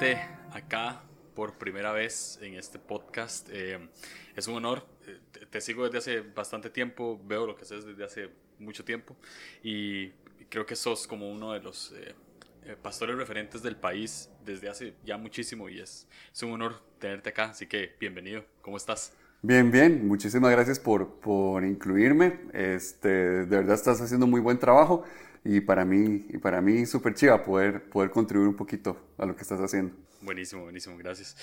tenerte 0.00 0.22
acá 0.52 1.02
por 1.34 1.58
primera 1.58 1.92
vez 1.92 2.38
en 2.40 2.54
este 2.54 2.78
podcast. 2.78 3.48
Eh, 3.52 3.78
es 4.34 4.48
un 4.48 4.54
honor. 4.54 4.86
Eh, 5.06 5.46
te, 5.50 5.60
sigo 5.60 5.84
desde 5.84 5.98
hace 5.98 6.20
bastante 6.20 6.70
tiempo, 6.70 7.20
veo 7.26 7.46
lo 7.46 7.54
que 7.54 7.62
haces 7.62 7.84
desde 7.84 8.04
hace 8.04 8.30
mucho 8.58 8.82
tiempo 8.82 9.14
y 9.62 10.08
creo 10.48 10.64
que 10.64 10.74
sos 10.74 11.06
como 11.06 11.30
uno 11.30 11.52
de 11.52 11.60
los 11.60 11.92
eh, 11.92 12.14
pastores 12.80 13.16
referentes 13.16 13.62
del 13.62 13.76
país 13.76 14.30
desde 14.44 14.70
hace 14.70 14.94
ya 15.04 15.18
muchísimo 15.18 15.68
y 15.68 15.80
es, 15.80 16.06
es 16.32 16.42
un 16.42 16.52
honor 16.52 16.80
tenerte 16.98 17.28
acá. 17.28 17.50
Así 17.50 17.66
que 17.66 17.94
bienvenido. 18.00 18.44
¿Cómo 18.62 18.78
estás? 18.78 19.12
Bien, 19.42 19.70
bien, 19.70 20.06
muchísimas 20.08 20.50
gracias 20.50 20.78
por, 20.78 21.20
por 21.20 21.62
incluirme. 21.64 22.40
Este, 22.54 23.08
de 23.08 23.56
verdad 23.56 23.74
estás 23.74 24.00
haciendo 24.00 24.26
muy 24.26 24.40
buen 24.40 24.58
trabajo 24.58 25.04
y 25.44 25.60
para 25.60 25.84
mí, 25.84 26.26
y 26.28 26.38
para 26.38 26.60
mí 26.60 26.86
súper 26.86 27.14
chiva 27.14 27.42
poder, 27.42 27.88
poder 27.88 28.10
contribuir 28.10 28.48
un 28.48 28.56
poquito 28.56 29.14
a 29.18 29.26
lo 29.26 29.34
que 29.34 29.42
estás 29.42 29.60
haciendo. 29.60 29.94
Buenísimo, 30.20 30.62
buenísimo, 30.64 30.96
gracias. 30.98 31.36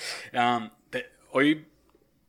hoy 1.32 1.66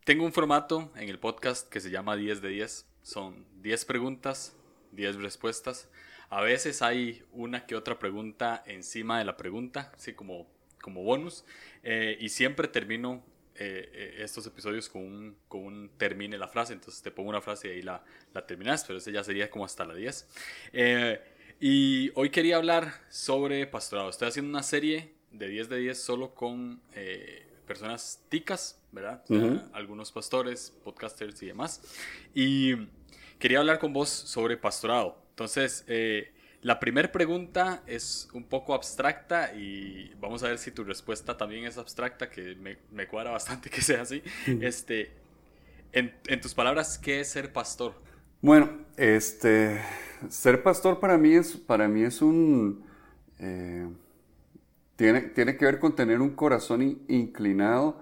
tengo 0.08 0.24
un 0.24 0.32
formato 0.32 0.90
en 0.96 1.10
el 1.10 1.18
podcast 1.18 1.68
que 1.68 1.80
se 1.80 1.90
llama 1.90 2.16
10 2.16 2.40
de 2.40 2.48
10. 2.48 2.86
Son 3.02 3.44
10 3.60 3.84
preguntas, 3.84 4.56
10 4.92 5.16
respuestas. 5.16 5.90
A 6.30 6.40
veces 6.40 6.80
hay 6.80 7.22
una 7.32 7.66
que 7.66 7.76
otra 7.76 7.98
pregunta 7.98 8.62
encima 8.66 9.18
de 9.18 9.26
la 9.26 9.36
pregunta, 9.36 9.92
así 9.94 10.14
como, 10.14 10.46
como 10.80 11.02
bonus. 11.02 11.44
Eh, 11.82 12.16
y 12.20 12.30
siempre 12.30 12.68
termino 12.68 13.22
eh, 13.54 13.90
eh, 13.92 14.14
estos 14.20 14.46
episodios 14.46 14.88
con 14.88 15.02
un, 15.02 15.36
con 15.46 15.60
un 15.64 15.90
termine 15.98 16.38
la 16.38 16.48
frase. 16.48 16.72
Entonces 16.72 17.02
te 17.02 17.10
pongo 17.10 17.28
una 17.28 17.42
frase 17.42 17.68
y 17.68 17.70
ahí 17.72 17.82
la, 17.82 18.02
la 18.32 18.46
terminas, 18.46 18.84
pero 18.86 18.98
ese 18.98 19.12
ya 19.12 19.22
sería 19.22 19.50
como 19.50 19.66
hasta 19.66 19.84
la 19.84 19.94
10. 19.94 20.26
Y 21.60 22.10
hoy 22.14 22.30
quería 22.30 22.56
hablar 22.56 22.92
sobre 23.08 23.66
pastorado. 23.66 24.10
Estoy 24.10 24.28
haciendo 24.28 24.50
una 24.50 24.62
serie 24.62 25.12
de 25.32 25.48
10 25.48 25.68
de 25.68 25.78
10 25.78 26.00
solo 26.00 26.34
con 26.34 26.80
personas 27.66 28.20
ticas, 28.28 28.80
¿verdad? 28.92 29.22
algunos 29.72 30.10
pastores, 30.10 30.72
podcasters 30.82 31.42
y 31.42 31.46
demás. 31.46 31.82
Y 32.34 32.74
quería 33.38 33.58
hablar 33.58 33.78
con 33.78 33.92
vos 33.92 34.08
sobre 34.08 34.56
pastorado. 34.56 35.20
Entonces, 35.30 35.84
eh, 35.86 36.32
la 36.62 36.80
primera 36.80 37.12
pregunta 37.12 37.82
es 37.86 38.28
un 38.32 38.44
poco 38.44 38.74
abstracta 38.74 39.52
y 39.54 40.12
vamos 40.20 40.42
a 40.42 40.48
ver 40.48 40.58
si 40.58 40.72
tu 40.72 40.82
respuesta 40.82 41.36
también 41.36 41.64
es 41.64 41.78
abstracta, 41.78 42.30
que 42.30 42.56
me, 42.56 42.78
me 42.90 43.06
cuadra 43.06 43.30
bastante 43.30 43.70
que 43.70 43.82
sea 43.82 44.02
así. 44.02 44.22
Este, 44.60 45.12
en, 45.92 46.14
en, 46.26 46.40
tus 46.40 46.54
palabras, 46.54 46.98
¿qué 46.98 47.20
es 47.20 47.28
ser 47.28 47.52
pastor? 47.52 47.94
Bueno, 48.40 48.86
este, 48.96 49.80
ser 50.28 50.62
pastor 50.62 51.00
para 51.00 51.18
mí 51.18 51.34
es, 51.34 51.56
para 51.56 51.88
mí 51.88 52.02
es 52.02 52.22
un... 52.22 52.84
Eh, 53.38 53.88
tiene, 54.96 55.20
tiene 55.22 55.56
que 55.56 55.64
ver 55.64 55.78
con 55.78 55.94
tener 55.94 56.20
un 56.20 56.30
corazón 56.30 57.00
inclinado 57.08 58.00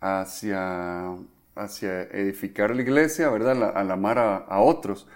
hacia, 0.00 1.16
hacia 1.54 2.02
edificar 2.02 2.74
la 2.74 2.82
iglesia, 2.82 3.30
¿verdad? 3.30 3.76
Al, 3.76 3.90
amar 3.90 4.18
a, 4.18 4.36
a 4.36 4.60
otros. 4.60 5.06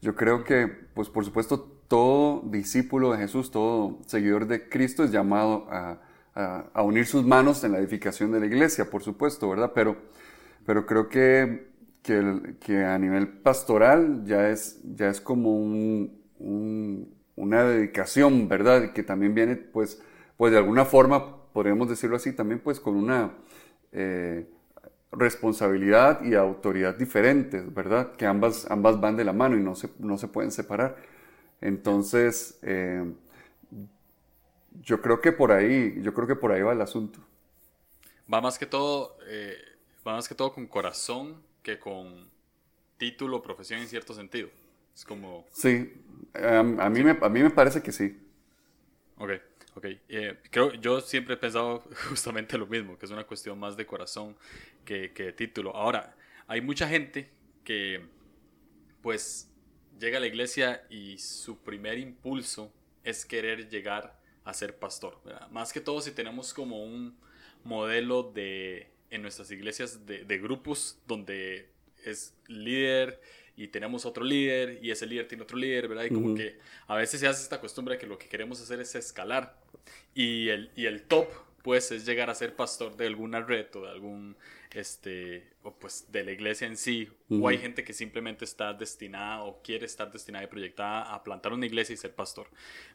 Yo 0.00 0.14
creo 0.14 0.44
que, 0.44 0.68
pues 0.68 1.08
por 1.08 1.24
supuesto, 1.24 1.76
todo 1.88 2.42
discípulo 2.46 3.12
de 3.12 3.18
Jesús, 3.18 3.50
todo 3.50 3.98
seguidor 4.06 4.46
de 4.46 4.68
Cristo 4.68 5.04
es 5.04 5.10
llamado 5.10 5.66
a, 5.70 5.98
unir 6.82 7.06
sus 7.06 7.24
manos 7.24 7.64
en 7.64 7.72
la 7.72 7.78
edificación 7.78 8.30
de 8.30 8.40
la 8.40 8.46
iglesia, 8.46 8.90
por 8.90 9.02
supuesto, 9.02 9.48
¿verdad? 9.48 9.72
Pero, 9.74 9.96
pero 10.66 10.84
creo 10.84 11.08
que, 11.08 11.65
que, 12.60 12.84
a 12.84 12.98
nivel 12.98 13.28
pastoral 13.28 14.24
ya 14.24 14.50
es, 14.50 14.80
ya 14.84 15.08
es 15.08 15.20
como 15.20 15.58
una 17.36 17.64
dedicación, 17.64 18.48
¿verdad? 18.48 18.92
Que 18.92 19.02
también 19.02 19.34
viene, 19.34 19.56
pues, 19.56 20.00
pues 20.36 20.52
de 20.52 20.58
alguna 20.58 20.84
forma, 20.84 21.50
podríamos 21.52 21.88
decirlo 21.88 22.16
así, 22.16 22.32
también 22.32 22.60
pues 22.60 22.80
con 22.80 22.96
una... 22.96 23.34
Eh, 23.92 24.46
responsabilidad 25.12 26.22
y 26.22 26.34
autoridad 26.34 26.94
diferentes, 26.94 27.72
¿verdad? 27.72 28.12
Que 28.16 28.26
ambas, 28.26 28.70
ambas 28.70 29.00
van 29.00 29.16
de 29.16 29.24
la 29.24 29.32
mano 29.32 29.56
y 29.56 29.60
no 29.60 29.74
se, 29.74 29.88
no 29.98 30.18
se 30.18 30.28
pueden 30.28 30.50
separar. 30.50 30.96
Entonces, 31.60 32.58
eh, 32.62 33.14
yo 34.82 35.00
creo 35.00 35.20
que 35.20 35.32
por 35.32 35.52
ahí, 35.52 36.00
yo 36.02 36.12
creo 36.12 36.26
que 36.26 36.36
por 36.36 36.52
ahí 36.52 36.60
va 36.60 36.72
el 36.72 36.82
asunto. 36.82 37.20
Va 38.32 38.40
más 38.40 38.58
que 38.58 38.66
todo, 38.66 39.16
eh, 39.28 39.56
va 40.06 40.14
más 40.14 40.28
que 40.28 40.34
todo 40.34 40.52
con 40.52 40.66
corazón 40.66 41.45
que 41.66 41.80
con 41.80 42.30
título, 42.96 43.42
profesión 43.42 43.80
en 43.80 43.88
cierto 43.88 44.14
sentido. 44.14 44.48
Es 44.94 45.04
como... 45.04 45.44
Sí, 45.50 45.94
a, 46.32 46.62
mí, 46.62 47.02
Me, 47.02 47.18
a 47.20 47.28
mí 47.28 47.42
me 47.42 47.50
parece 47.50 47.82
que 47.82 47.90
sí. 47.90 48.16
Ok. 49.16 49.32
Ok, 49.74 49.86
eh, 50.08 50.38
creo, 50.48 50.72
yo 50.74 51.00
siempre 51.00 51.34
he 51.34 51.36
pensado 51.36 51.80
justamente 52.08 52.56
lo 52.56 52.68
mismo, 52.68 52.96
que 52.96 53.04
es 53.04 53.10
una 53.10 53.24
cuestión 53.24 53.58
más 53.58 53.76
de 53.76 53.84
corazón 53.84 54.36
que, 54.84 55.12
que 55.12 55.24
de 55.24 55.32
título. 55.32 55.74
Ahora, 55.74 56.16
hay 56.46 56.60
mucha 56.60 56.88
gente 56.88 57.28
que 57.64 58.06
pues 59.02 59.50
llega 59.98 60.18
a 60.18 60.20
la 60.20 60.28
iglesia 60.28 60.86
y 60.88 61.18
su 61.18 61.58
primer 61.58 61.98
impulso 61.98 62.72
es 63.02 63.26
querer 63.26 63.68
llegar 63.68 64.20
a 64.44 64.54
ser 64.54 64.78
pastor. 64.78 65.20
Más 65.50 65.72
que 65.72 65.80
todo 65.80 66.00
si 66.00 66.12
tenemos 66.12 66.54
como 66.54 66.84
un 66.84 67.18
modelo 67.64 68.22
de, 68.22 68.88
en 69.16 69.22
nuestras 69.22 69.50
iglesias 69.50 70.06
de, 70.06 70.24
de 70.24 70.38
grupos 70.38 70.98
donde 71.06 71.68
es 72.04 72.34
líder 72.46 73.20
y 73.56 73.68
tenemos 73.68 74.04
otro 74.04 74.22
líder 74.22 74.78
y 74.82 74.90
ese 74.90 75.06
líder 75.06 75.26
tiene 75.28 75.42
otro 75.42 75.56
líder, 75.56 75.88
¿verdad? 75.88 76.04
Y 76.04 76.10
como 76.10 76.34
que 76.34 76.58
a 76.86 76.94
veces 76.94 77.20
se 77.20 77.26
hace 77.26 77.42
esta 77.42 77.60
costumbre 77.60 77.94
de 77.94 78.00
que 78.00 78.06
lo 78.06 78.18
que 78.18 78.28
queremos 78.28 78.60
hacer 78.60 78.80
es 78.80 78.94
escalar 78.94 79.58
y 80.14 80.48
el, 80.50 80.70
y 80.76 80.86
el 80.86 81.02
top 81.02 81.26
pues 81.66 81.90
es 81.90 82.06
llegar 82.06 82.30
a 82.30 82.34
ser 82.36 82.54
pastor 82.54 82.96
de 82.96 83.08
alguna 83.08 83.40
red 83.40 83.66
o 83.74 83.80
de 83.80 83.88
algún, 83.88 84.36
este, 84.72 85.48
o 85.64 85.74
pues 85.74 86.06
de 86.12 86.22
la 86.22 86.30
iglesia 86.30 86.68
en 86.68 86.76
sí, 86.76 87.08
o 87.28 87.48
hay 87.48 87.58
gente 87.58 87.82
que 87.82 87.92
simplemente 87.92 88.44
está 88.44 88.72
destinada 88.72 89.42
o 89.42 89.60
quiere 89.62 89.84
estar 89.84 90.12
destinada 90.12 90.44
y 90.44 90.46
proyectada 90.46 91.12
a 91.12 91.24
plantar 91.24 91.52
una 91.52 91.66
iglesia 91.66 91.92
y 91.92 91.96
ser 91.96 92.14
pastor, 92.14 92.46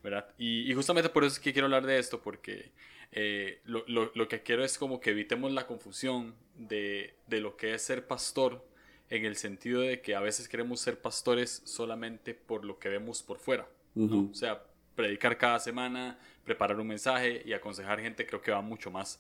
¿verdad? 0.02 0.26
Y, 0.38 0.74
justamente 0.74 1.10
por 1.10 1.26
eso 1.26 1.34
es 1.34 1.40
que 1.42 1.52
quiero 1.52 1.66
hablar 1.66 1.86
de 1.86 2.00
esto, 2.00 2.22
porque 2.22 2.72
eh, 3.12 3.60
lo, 3.66 3.84
lo, 3.90 4.10
lo, 4.16 4.30
que 4.30 4.42
quiero 4.42 4.64
es 4.64 4.78
como 4.78 5.02
que 5.02 5.10
evitemos 5.10 5.52
la 5.52 5.68
confusión 5.68 6.34
de, 6.56 7.14
de 7.28 7.42
lo 7.42 7.58
que 7.58 7.74
es 7.74 7.82
ser 7.82 8.08
pastor 8.08 8.66
en 9.10 9.26
el 9.26 9.36
sentido 9.36 9.82
de 9.82 10.00
que 10.00 10.16
a 10.16 10.22
veces 10.22 10.48
queremos 10.48 10.80
ser 10.80 11.02
pastores 11.02 11.62
solamente 11.66 12.36
por 12.36 12.64
lo 12.64 12.80
que 12.80 12.88
vemos 12.88 13.22
por 13.22 13.38
fuera. 13.38 13.68
O 13.98 14.34
sea, 14.34 14.64
predicar 14.96 15.38
cada 15.38 15.60
semana, 15.60 16.18
preparar 16.44 16.80
un 16.80 16.88
mensaje 16.88 17.42
y 17.46 17.54
aconsejar 17.54 18.00
gente, 18.00 18.26
creo 18.26 18.42
que 18.42 18.52
va 18.52 18.62
mucho 18.62 18.92
más 18.92 19.20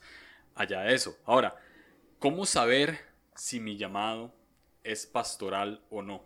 allá 0.56 0.82
de 0.82 0.94
eso. 0.94 1.18
Ahora, 1.26 1.56
¿cómo 2.20 2.46
saber 2.46 3.00
si 3.36 3.60
mi 3.60 3.78
llamado 3.78 4.34
es 4.84 5.06
pastoral 5.06 5.82
o 5.90 6.02
no? 6.02 6.24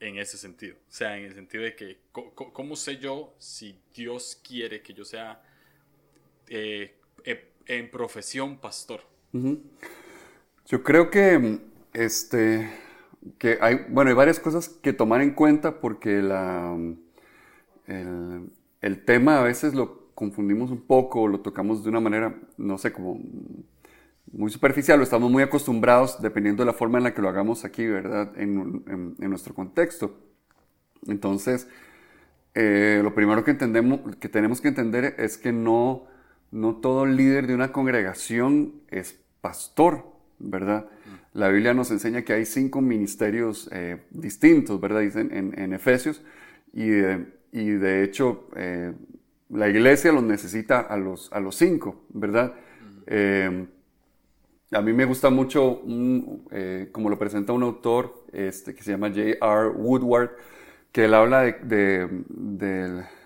En 0.00 0.16
ese 0.16 0.38
sentido. 0.38 0.76
O 0.88 0.92
sea, 0.92 1.18
en 1.18 1.26
el 1.26 1.34
sentido 1.34 1.62
de 1.62 1.76
que, 1.76 1.98
¿cómo 2.12 2.74
sé 2.74 2.96
yo 2.96 3.34
si 3.36 3.78
Dios 3.94 4.40
quiere 4.42 4.80
que 4.80 4.94
yo 4.94 5.04
sea 5.04 5.42
eh, 6.48 6.96
e, 7.22 7.52
en 7.66 7.90
profesión 7.90 8.58
pastor? 8.58 9.02
Yo 10.66 10.82
creo 10.82 11.10
que 11.10 11.60
este 11.92 12.70
que 13.38 13.58
hay, 13.60 13.84
bueno, 13.88 14.08
hay 14.08 14.16
varias 14.16 14.40
cosas 14.40 14.68
que 14.68 14.92
tomar 14.92 15.20
en 15.20 15.32
cuenta 15.32 15.80
porque 15.80 16.22
la, 16.22 16.76
el, 17.86 18.50
el, 18.80 19.04
tema 19.04 19.40
a 19.40 19.42
veces 19.42 19.74
lo 19.74 19.99
confundimos 20.20 20.70
un 20.70 20.82
poco, 20.82 21.26
lo 21.26 21.40
tocamos 21.40 21.82
de 21.82 21.88
una 21.88 21.98
manera, 21.98 22.38
no 22.58 22.76
sé, 22.76 22.92
como 22.92 23.18
muy 24.30 24.50
superficial, 24.50 24.98
lo 24.98 25.04
estamos 25.04 25.30
muy 25.30 25.42
acostumbrados 25.42 26.20
dependiendo 26.20 26.62
de 26.62 26.66
la 26.66 26.74
forma 26.74 26.98
en 26.98 27.04
la 27.04 27.14
que 27.14 27.22
lo 27.22 27.30
hagamos 27.30 27.64
aquí, 27.64 27.86
¿verdad? 27.86 28.30
En, 28.36 28.84
en, 29.18 29.30
nuestro 29.30 29.54
contexto. 29.54 30.20
Entonces, 31.06 31.68
eh, 32.54 33.00
lo 33.02 33.14
primero 33.14 33.42
que, 33.44 33.52
entendemos, 33.52 34.14
que 34.16 34.28
tenemos 34.28 34.60
que 34.60 34.68
entender 34.68 35.14
es 35.16 35.38
que 35.38 35.52
no, 35.52 36.04
no 36.50 36.76
todo 36.76 37.06
líder 37.06 37.46
de 37.46 37.54
una 37.54 37.72
congregación 37.72 38.74
es 38.88 39.18
pastor, 39.40 40.04
¿verdad? 40.38 40.84
La 41.32 41.48
Biblia 41.48 41.72
nos 41.72 41.90
enseña 41.90 42.26
que 42.26 42.34
hay 42.34 42.44
cinco 42.44 42.82
ministerios 42.82 43.70
eh, 43.72 44.02
distintos, 44.10 44.82
¿verdad? 44.82 45.00
Dicen 45.00 45.30
en, 45.32 45.72
Efesios. 45.72 46.22
Y 46.74 46.88
de, 46.88 47.26
y 47.52 47.70
de 47.70 48.04
hecho, 48.04 48.50
eh, 48.54 48.92
la 49.50 49.68
iglesia 49.68 50.12
los 50.12 50.22
necesita 50.22 50.80
a 50.80 50.96
los, 50.96 51.32
a 51.32 51.40
los 51.40 51.56
cinco, 51.56 52.04
¿verdad? 52.10 52.54
Eh, 53.06 53.66
a 54.72 54.80
mí 54.82 54.92
me 54.92 55.04
gusta 55.04 55.30
mucho, 55.30 55.82
como 56.92 57.10
lo 57.10 57.18
presenta 57.18 57.52
un 57.52 57.62
autor 57.64 58.24
este, 58.32 58.74
que 58.74 58.82
se 58.82 58.92
llama 58.92 59.08
J.R. 59.08 59.70
Woodward, 59.74 60.30
que 60.92 61.06
él 61.06 61.14
habla 61.14 61.42
de, 61.42 62.08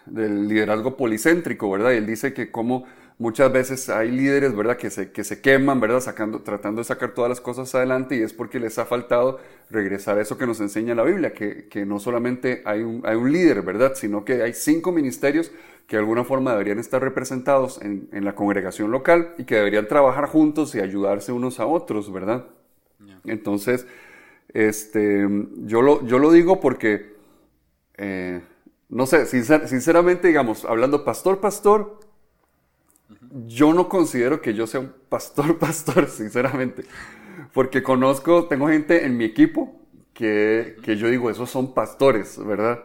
del 0.07 0.49
liderazgo 0.49 0.97
policéntrico, 0.97 1.71
¿verdad? 1.71 1.93
Y 1.93 1.97
él 1.97 2.07
dice 2.07 2.33
que 2.33 2.51
como 2.51 2.87
muchas 3.19 3.53
veces 3.53 3.89
hay 3.91 4.11
líderes, 4.11 4.55
¿verdad? 4.57 4.77
Que 4.77 4.91
se, 4.91 5.13
que 5.13 5.23
se 5.23 5.41
queman, 5.43 5.81
¿verdad? 5.81 6.01
Sacando, 6.01 6.41
tratando 6.41 6.81
de 6.81 6.85
sacar 6.85 7.13
todas 7.13 7.29
las 7.29 7.41
cosas 7.41 7.75
adelante 7.75 8.17
y 8.17 8.23
es 8.23 8.33
porque 8.33 8.59
les 8.59 8.79
ha 8.79 8.87
faltado 8.87 9.39
regresar 9.71 10.19
a 10.19 10.23
eso 10.23 10.37
que 10.39 10.47
nos 10.47 10.61
enseña 10.61 10.95
la 10.95 11.05
Biblia, 11.05 11.33
que, 11.35 11.69
que 11.69 11.87
no 11.87 12.01
solamente 12.01 12.63
hay 12.65 12.83
un, 12.83 13.03
hay 13.05 13.17
un 13.17 13.31
líder, 13.33 13.63
¿verdad? 13.63 13.93
Sino 13.95 14.25
que 14.25 14.43
hay 14.43 14.53
cinco 14.55 14.93
ministerios 14.93 15.53
que 15.87 15.97
de 15.97 16.01
alguna 16.01 16.25
forma 16.25 16.53
deberían 16.53 16.79
estar 16.79 17.03
representados 17.03 17.81
en, 17.83 18.09
en 18.13 18.25
la 18.25 18.35
congregación 18.35 18.91
local 18.91 19.35
y 19.39 19.45
que 19.45 19.57
deberían 19.57 19.87
trabajar 19.87 20.27
juntos 20.27 20.75
y 20.75 20.81
ayudarse 20.81 21.33
unos 21.33 21.61
a 21.61 21.67
otros, 21.67 22.13
¿verdad? 22.13 22.47
Entonces, 23.25 23.87
este, 24.53 25.27
yo, 25.65 25.83
lo, 25.83 26.07
yo 26.07 26.19
lo 26.19 26.31
digo 26.31 26.61
porque, 26.61 27.15
eh, 27.97 28.41
no 28.89 29.07
sé, 29.07 29.27
sinceramente, 29.27 30.29
digamos, 30.29 30.65
hablando 30.65 31.05
pastor, 31.05 31.41
pastor, 31.41 32.01
yo 33.47 33.75
no 33.75 33.89
considero 33.89 34.41
que 34.41 34.55
yo 34.55 34.67
sea 34.67 34.81
un 34.81 34.93
pastor, 35.09 35.59
pastor, 35.59 36.09
sinceramente. 36.09 36.85
Porque 37.53 37.83
conozco, 37.83 38.47
tengo 38.47 38.69
gente 38.69 39.05
en 39.05 39.17
mi 39.17 39.25
equipo 39.25 39.81
que, 40.13 40.77
que 40.83 40.97
yo 40.97 41.09
digo, 41.09 41.31
esos 41.31 41.51
son 41.51 41.75
pastores, 41.75 42.43
¿verdad? 42.45 42.85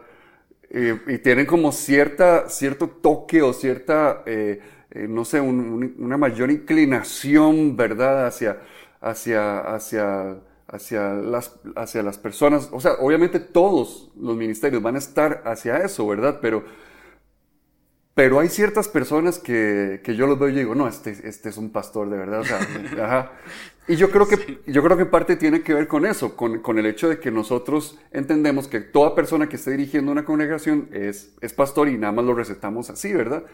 Y 0.70 1.18
tienen 1.18 1.46
como 1.46 1.72
cierta, 1.72 2.48
cierto 2.48 2.88
toque 2.88 3.42
o 3.42 3.52
cierta, 3.52 4.22
eh, 4.24 4.60
eh, 4.92 5.06
no 5.08 5.24
sé, 5.24 5.40
una 5.40 6.16
mayor 6.16 6.50
inclinación, 6.50 7.76
¿verdad? 7.76 8.26
Hacia, 8.26 8.60
hacia, 9.00 9.58
hacia, 9.60 10.36
hacia, 10.68 11.14
las, 11.14 11.58
hacia 11.74 12.02
las 12.04 12.18
personas. 12.18 12.68
O 12.72 12.80
sea, 12.80 12.92
obviamente 13.00 13.40
todos 13.40 14.12
los 14.16 14.36
ministerios 14.36 14.80
van 14.80 14.94
a 14.94 14.98
estar 14.98 15.42
hacia 15.44 15.78
eso, 15.78 16.06
¿verdad? 16.06 16.38
Pero 16.40 16.62
pero 18.14 18.40
hay 18.40 18.48
ciertas 18.48 18.88
personas 18.88 19.38
que, 19.38 20.00
que 20.02 20.16
yo 20.16 20.26
los 20.26 20.38
veo 20.38 20.48
y 20.48 20.54
digo, 20.54 20.74
no, 20.74 20.88
este, 20.88 21.16
este 21.24 21.48
es 21.48 21.56
un 21.56 21.70
pastor 21.70 22.10
de 22.10 22.18
verdad. 22.18 22.40
O 22.40 22.44
sea, 22.44 22.58
ajá. 23.04 23.32
Y 23.88 23.96
yo 23.96 24.10
creo, 24.10 24.28
que, 24.28 24.60
yo 24.66 24.82
creo 24.82 24.96
que 24.96 25.06
parte 25.06 25.36
tiene 25.36 25.62
que 25.62 25.74
ver 25.74 25.88
con 25.88 26.06
eso, 26.06 26.36
con, 26.36 26.60
con, 26.60 26.78
el 26.78 26.86
hecho 26.86 27.08
de 27.08 27.18
que 27.18 27.30
nosotros 27.30 27.98
entendemos 28.12 28.68
que 28.68 28.80
toda 28.80 29.14
persona 29.14 29.48
que 29.48 29.56
esté 29.56 29.72
dirigiendo 29.72 30.12
una 30.12 30.24
congregación 30.24 30.88
es, 30.92 31.32
es 31.40 31.52
pastor 31.52 31.88
y 31.88 31.98
nada 31.98 32.12
más 32.12 32.24
lo 32.24 32.34
recetamos 32.34 32.90
así, 32.90 33.12
¿verdad? 33.12 33.44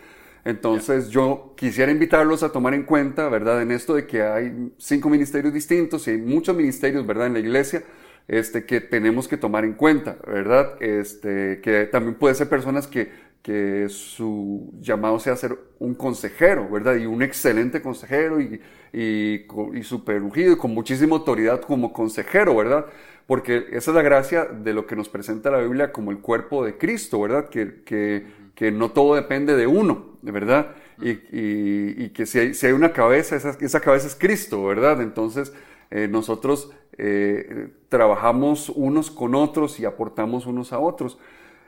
Entonces 0.44 1.08
yo 1.08 1.54
quisiera 1.56 1.90
invitarlos 1.90 2.42
a 2.42 2.52
tomar 2.52 2.74
en 2.74 2.84
cuenta, 2.84 3.28
¿verdad? 3.28 3.62
En 3.62 3.72
esto 3.72 3.94
de 3.94 4.06
que 4.06 4.22
hay 4.22 4.72
cinco 4.78 5.08
ministerios 5.10 5.52
distintos 5.52 6.06
y 6.06 6.12
hay 6.12 6.18
muchos 6.18 6.56
ministerios, 6.56 7.06
¿verdad? 7.06 7.26
En 7.26 7.32
la 7.32 7.40
iglesia, 7.40 7.82
este, 8.28 8.64
que 8.64 8.80
tenemos 8.80 9.28
que 9.28 9.36
tomar 9.36 9.64
en 9.64 9.72
cuenta, 9.72 10.18
¿verdad? 10.26 10.80
Este, 10.80 11.60
que 11.62 11.86
también 11.86 12.14
puede 12.14 12.34
ser 12.34 12.48
personas 12.48 12.86
que 12.86 13.10
que 13.46 13.88
su 13.88 14.74
llamado 14.80 15.20
sea 15.20 15.36
ser 15.36 15.56
un 15.78 15.94
consejero, 15.94 16.68
¿verdad? 16.68 16.96
Y 16.96 17.06
un 17.06 17.22
excelente 17.22 17.80
consejero 17.80 18.40
y, 18.40 18.60
y, 18.92 19.46
y 19.72 19.82
super 19.84 20.20
y 20.34 20.56
con 20.56 20.74
muchísima 20.74 21.14
autoridad 21.14 21.60
como 21.60 21.92
consejero, 21.92 22.56
¿verdad? 22.56 22.86
Porque 23.28 23.68
esa 23.70 23.92
es 23.92 23.94
la 23.94 24.02
gracia 24.02 24.46
de 24.46 24.74
lo 24.74 24.88
que 24.88 24.96
nos 24.96 25.08
presenta 25.08 25.52
la 25.52 25.60
Biblia 25.60 25.92
como 25.92 26.10
el 26.10 26.18
cuerpo 26.18 26.64
de 26.64 26.76
Cristo, 26.76 27.20
¿verdad? 27.20 27.48
Que, 27.48 27.82
que, 27.84 28.26
que 28.56 28.72
no 28.72 28.90
todo 28.90 29.14
depende 29.14 29.54
de 29.54 29.68
uno, 29.68 30.18
¿verdad? 30.22 30.74
Y, 31.00 31.10
y, 31.30 32.08
que 32.08 32.26
si 32.26 32.40
hay, 32.40 32.54
si 32.54 32.66
hay, 32.66 32.72
una 32.72 32.92
cabeza, 32.92 33.36
esa, 33.36 33.56
esa, 33.60 33.78
cabeza 33.78 34.08
es 34.08 34.16
Cristo, 34.16 34.64
¿verdad? 34.64 35.00
Entonces 35.00 35.52
eh, 35.92 36.08
nosotros 36.10 36.72
eh, 36.98 37.68
trabajamos 37.90 38.70
unos 38.70 39.12
con 39.12 39.36
otros 39.36 39.78
y 39.78 39.84
aportamos 39.84 40.46
unos 40.46 40.72
a 40.72 40.80
otros. 40.80 41.16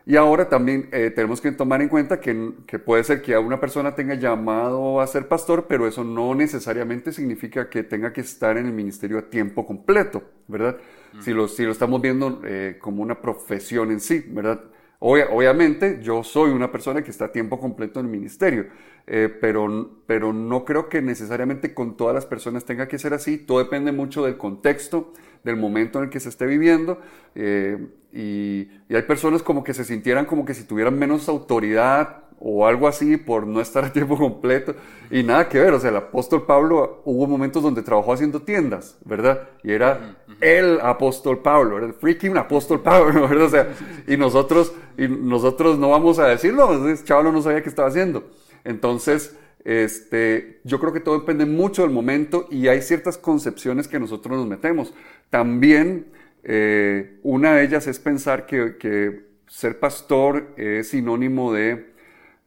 Y 0.08 0.16
ahora 0.16 0.48
también 0.48 0.88
eh, 0.90 1.12
tenemos 1.14 1.38
que 1.38 1.52
tomar 1.52 1.82
en 1.82 1.90
cuenta 1.90 2.18
que, 2.18 2.52
que, 2.66 2.78
puede 2.78 3.04
ser 3.04 3.20
que 3.20 3.36
una 3.36 3.60
persona 3.60 3.94
tenga 3.94 4.14
llamado 4.14 5.02
a 5.02 5.06
ser 5.06 5.28
pastor, 5.28 5.66
pero 5.68 5.86
eso 5.86 6.02
no 6.02 6.34
necesariamente 6.34 7.12
significa 7.12 7.68
que 7.68 7.82
tenga 7.82 8.10
que 8.10 8.22
estar 8.22 8.56
en 8.56 8.64
el 8.64 8.72
ministerio 8.72 9.18
a 9.18 9.28
tiempo 9.28 9.66
completo, 9.66 10.22
¿verdad? 10.46 10.78
si, 11.20 11.34
lo, 11.34 11.46
si 11.46 11.62
lo 11.64 11.72
estamos 11.72 12.00
viendo 12.00 12.40
eh, 12.46 12.78
como 12.80 13.02
una 13.02 13.20
profesión 13.20 13.90
en 13.90 14.00
sí, 14.00 14.24
¿verdad? 14.28 14.62
Obviamente 15.00 16.00
yo 16.02 16.24
soy 16.24 16.50
una 16.50 16.72
persona 16.72 17.02
que 17.02 17.10
está 17.10 17.26
a 17.26 17.32
tiempo 17.32 17.60
completo 17.60 18.00
en 18.00 18.06
el 18.06 18.12
ministerio, 18.12 18.66
eh, 19.06 19.28
pero, 19.40 20.02
pero 20.06 20.32
no 20.32 20.64
creo 20.64 20.88
que 20.88 21.00
necesariamente 21.00 21.72
con 21.72 21.96
todas 21.96 22.14
las 22.14 22.26
personas 22.26 22.64
tenga 22.64 22.88
que 22.88 22.98
ser 22.98 23.14
así. 23.14 23.38
Todo 23.38 23.58
depende 23.58 23.92
mucho 23.92 24.24
del 24.24 24.36
contexto, 24.36 25.12
del 25.44 25.56
momento 25.56 25.98
en 25.98 26.04
el 26.04 26.10
que 26.10 26.20
se 26.20 26.28
esté 26.28 26.46
viviendo. 26.46 27.00
Eh, 27.34 27.78
y, 28.12 28.68
y, 28.88 28.94
hay 28.94 29.02
personas 29.02 29.42
como 29.42 29.62
que 29.62 29.74
se 29.74 29.84
sintieran 29.84 30.24
como 30.24 30.44
que 30.44 30.54
si 30.54 30.64
tuvieran 30.64 30.98
menos 30.98 31.28
autoridad 31.28 32.27
o 32.40 32.66
algo 32.66 32.86
así 32.86 33.16
por 33.16 33.46
no 33.46 33.60
estar 33.60 33.84
a 33.84 33.92
tiempo 33.92 34.16
completo. 34.18 34.74
Y 35.10 35.22
nada 35.22 35.48
que 35.48 35.58
ver, 35.58 35.72
o 35.72 35.80
sea, 35.80 35.90
el 35.90 35.96
apóstol 35.96 36.44
Pablo 36.46 37.02
hubo 37.04 37.26
momentos 37.26 37.62
donde 37.62 37.82
trabajó 37.82 38.12
haciendo 38.12 38.42
tiendas, 38.42 38.98
¿verdad? 39.04 39.48
Y 39.62 39.72
era 39.72 40.16
el 40.40 40.80
apóstol 40.80 41.40
Pablo, 41.42 41.78
era 41.78 41.86
el 41.86 41.94
freaking 41.94 42.36
apóstol 42.36 42.80
Pablo, 42.80 43.22
¿verdad? 43.28 43.46
O 43.46 43.50
sea, 43.50 43.68
y 44.06 44.16
nosotros, 44.16 44.72
y 44.96 45.08
nosotros 45.08 45.78
no 45.78 45.90
vamos 45.90 46.18
a 46.18 46.26
decirlo, 46.26 46.90
ese 46.90 47.04
chaval 47.04 47.32
no 47.32 47.42
sabía 47.42 47.62
qué 47.62 47.68
estaba 47.68 47.88
haciendo. 47.88 48.24
Entonces, 48.64 49.36
este, 49.64 50.60
yo 50.64 50.78
creo 50.78 50.92
que 50.92 51.00
todo 51.00 51.18
depende 51.18 51.44
mucho 51.44 51.82
del 51.82 51.90
momento 51.90 52.46
y 52.50 52.68
hay 52.68 52.82
ciertas 52.82 53.18
concepciones 53.18 53.88
que 53.88 53.98
nosotros 53.98 54.36
nos 54.36 54.46
metemos. 54.46 54.94
También 55.30 56.06
eh, 56.44 57.18
una 57.22 57.54
de 57.54 57.64
ellas 57.64 57.86
es 57.86 57.98
pensar 57.98 58.46
que, 58.46 58.76
que, 58.78 59.26
ser 59.48 59.80
pastor 59.80 60.52
es 60.58 60.88
sinónimo 60.88 61.54
de, 61.54 61.94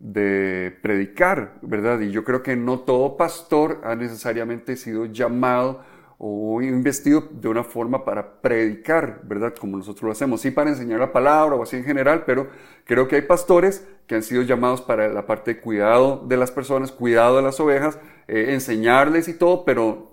de 0.02 0.76
predicar, 0.82 1.60
¿verdad? 1.62 2.00
Y 2.00 2.10
yo 2.10 2.24
creo 2.24 2.42
que 2.42 2.56
no 2.56 2.80
todo 2.80 3.18
pastor 3.18 3.82
ha 3.84 3.96
necesariamente 3.96 4.76
sido 4.76 5.06
llamado 5.06 5.84
o 6.18 6.62
investido 6.62 7.30
de 7.32 7.48
una 7.48 7.64
forma 7.64 8.04
para 8.04 8.42
predicar, 8.42 9.22
¿verdad? 9.24 9.54
Como 9.60 9.78
nosotros 9.78 10.04
lo 10.04 10.12
hacemos, 10.12 10.42
sí 10.42 10.50
para 10.50 10.72
enseñar 10.72 11.00
la 11.00 11.14
palabra 11.14 11.56
o 11.56 11.64
así 11.64 11.78
en 11.78 11.84
general, 11.84 12.24
pero 12.26 12.48
creo 12.86 13.08
que 13.08 13.16
hay 13.16 13.22
pastores 13.22 13.88
que 14.08 14.16
han 14.16 14.24
sido 14.24 14.42
llamados 14.42 14.82
para 14.82 15.08
la 15.08 15.28
parte 15.28 15.54
de 15.54 15.62
cuidado 15.62 16.24
de 16.28 16.38
las 16.38 16.52
personas, 16.52 16.92
cuidado 16.92 17.38
de 17.38 17.44
las 17.44 17.60
ovejas, 17.60 18.00
eh, 18.28 18.54
enseñarles 18.54 19.28
y 19.28 19.34
todo, 19.36 19.66
pero 19.66 20.11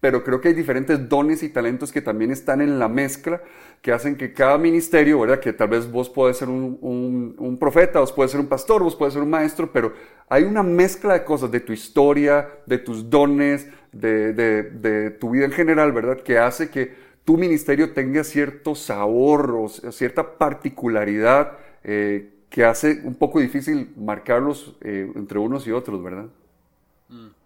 pero 0.00 0.22
creo 0.22 0.40
que 0.40 0.48
hay 0.48 0.54
diferentes 0.54 1.08
dones 1.08 1.42
y 1.42 1.48
talentos 1.48 1.90
que 1.90 2.00
también 2.00 2.30
están 2.30 2.60
en 2.60 2.78
la 2.78 2.88
mezcla, 2.88 3.42
que 3.82 3.92
hacen 3.92 4.16
que 4.16 4.32
cada 4.32 4.58
ministerio, 4.58 5.20
¿verdad? 5.20 5.40
Que 5.40 5.52
tal 5.52 5.68
vez 5.68 5.90
vos 5.90 6.08
puedes 6.08 6.36
ser 6.36 6.48
un, 6.48 6.78
un, 6.80 7.34
un, 7.38 7.58
profeta, 7.58 8.00
vos 8.00 8.12
puedes 8.12 8.32
ser 8.32 8.40
un 8.40 8.46
pastor, 8.46 8.82
vos 8.82 8.96
puedes 8.96 9.14
ser 9.14 9.22
un 9.22 9.30
maestro, 9.30 9.72
pero 9.72 9.92
hay 10.28 10.44
una 10.44 10.62
mezcla 10.62 11.14
de 11.14 11.24
cosas, 11.24 11.50
de 11.50 11.60
tu 11.60 11.72
historia, 11.72 12.48
de 12.66 12.78
tus 12.78 13.08
dones, 13.10 13.68
de, 13.92 14.32
de, 14.32 14.62
de 14.64 15.10
tu 15.10 15.30
vida 15.30 15.46
en 15.46 15.52
general, 15.52 15.92
¿verdad? 15.92 16.20
Que 16.20 16.38
hace 16.38 16.70
que 16.70 17.08
tu 17.24 17.36
ministerio 17.36 17.92
tenga 17.92 18.24
cierto 18.24 18.74
sabor 18.74 19.50
o 19.50 19.68
cierta 19.68 20.38
particularidad 20.38 21.58
eh, 21.84 22.32
que 22.48 22.64
hace 22.64 23.02
un 23.04 23.14
poco 23.14 23.40
difícil 23.40 23.92
marcarlos 23.96 24.76
eh, 24.80 25.10
entre 25.14 25.38
unos 25.38 25.66
y 25.66 25.72
otros, 25.72 26.02
¿verdad? 26.02 26.26
Mm. 27.08 27.37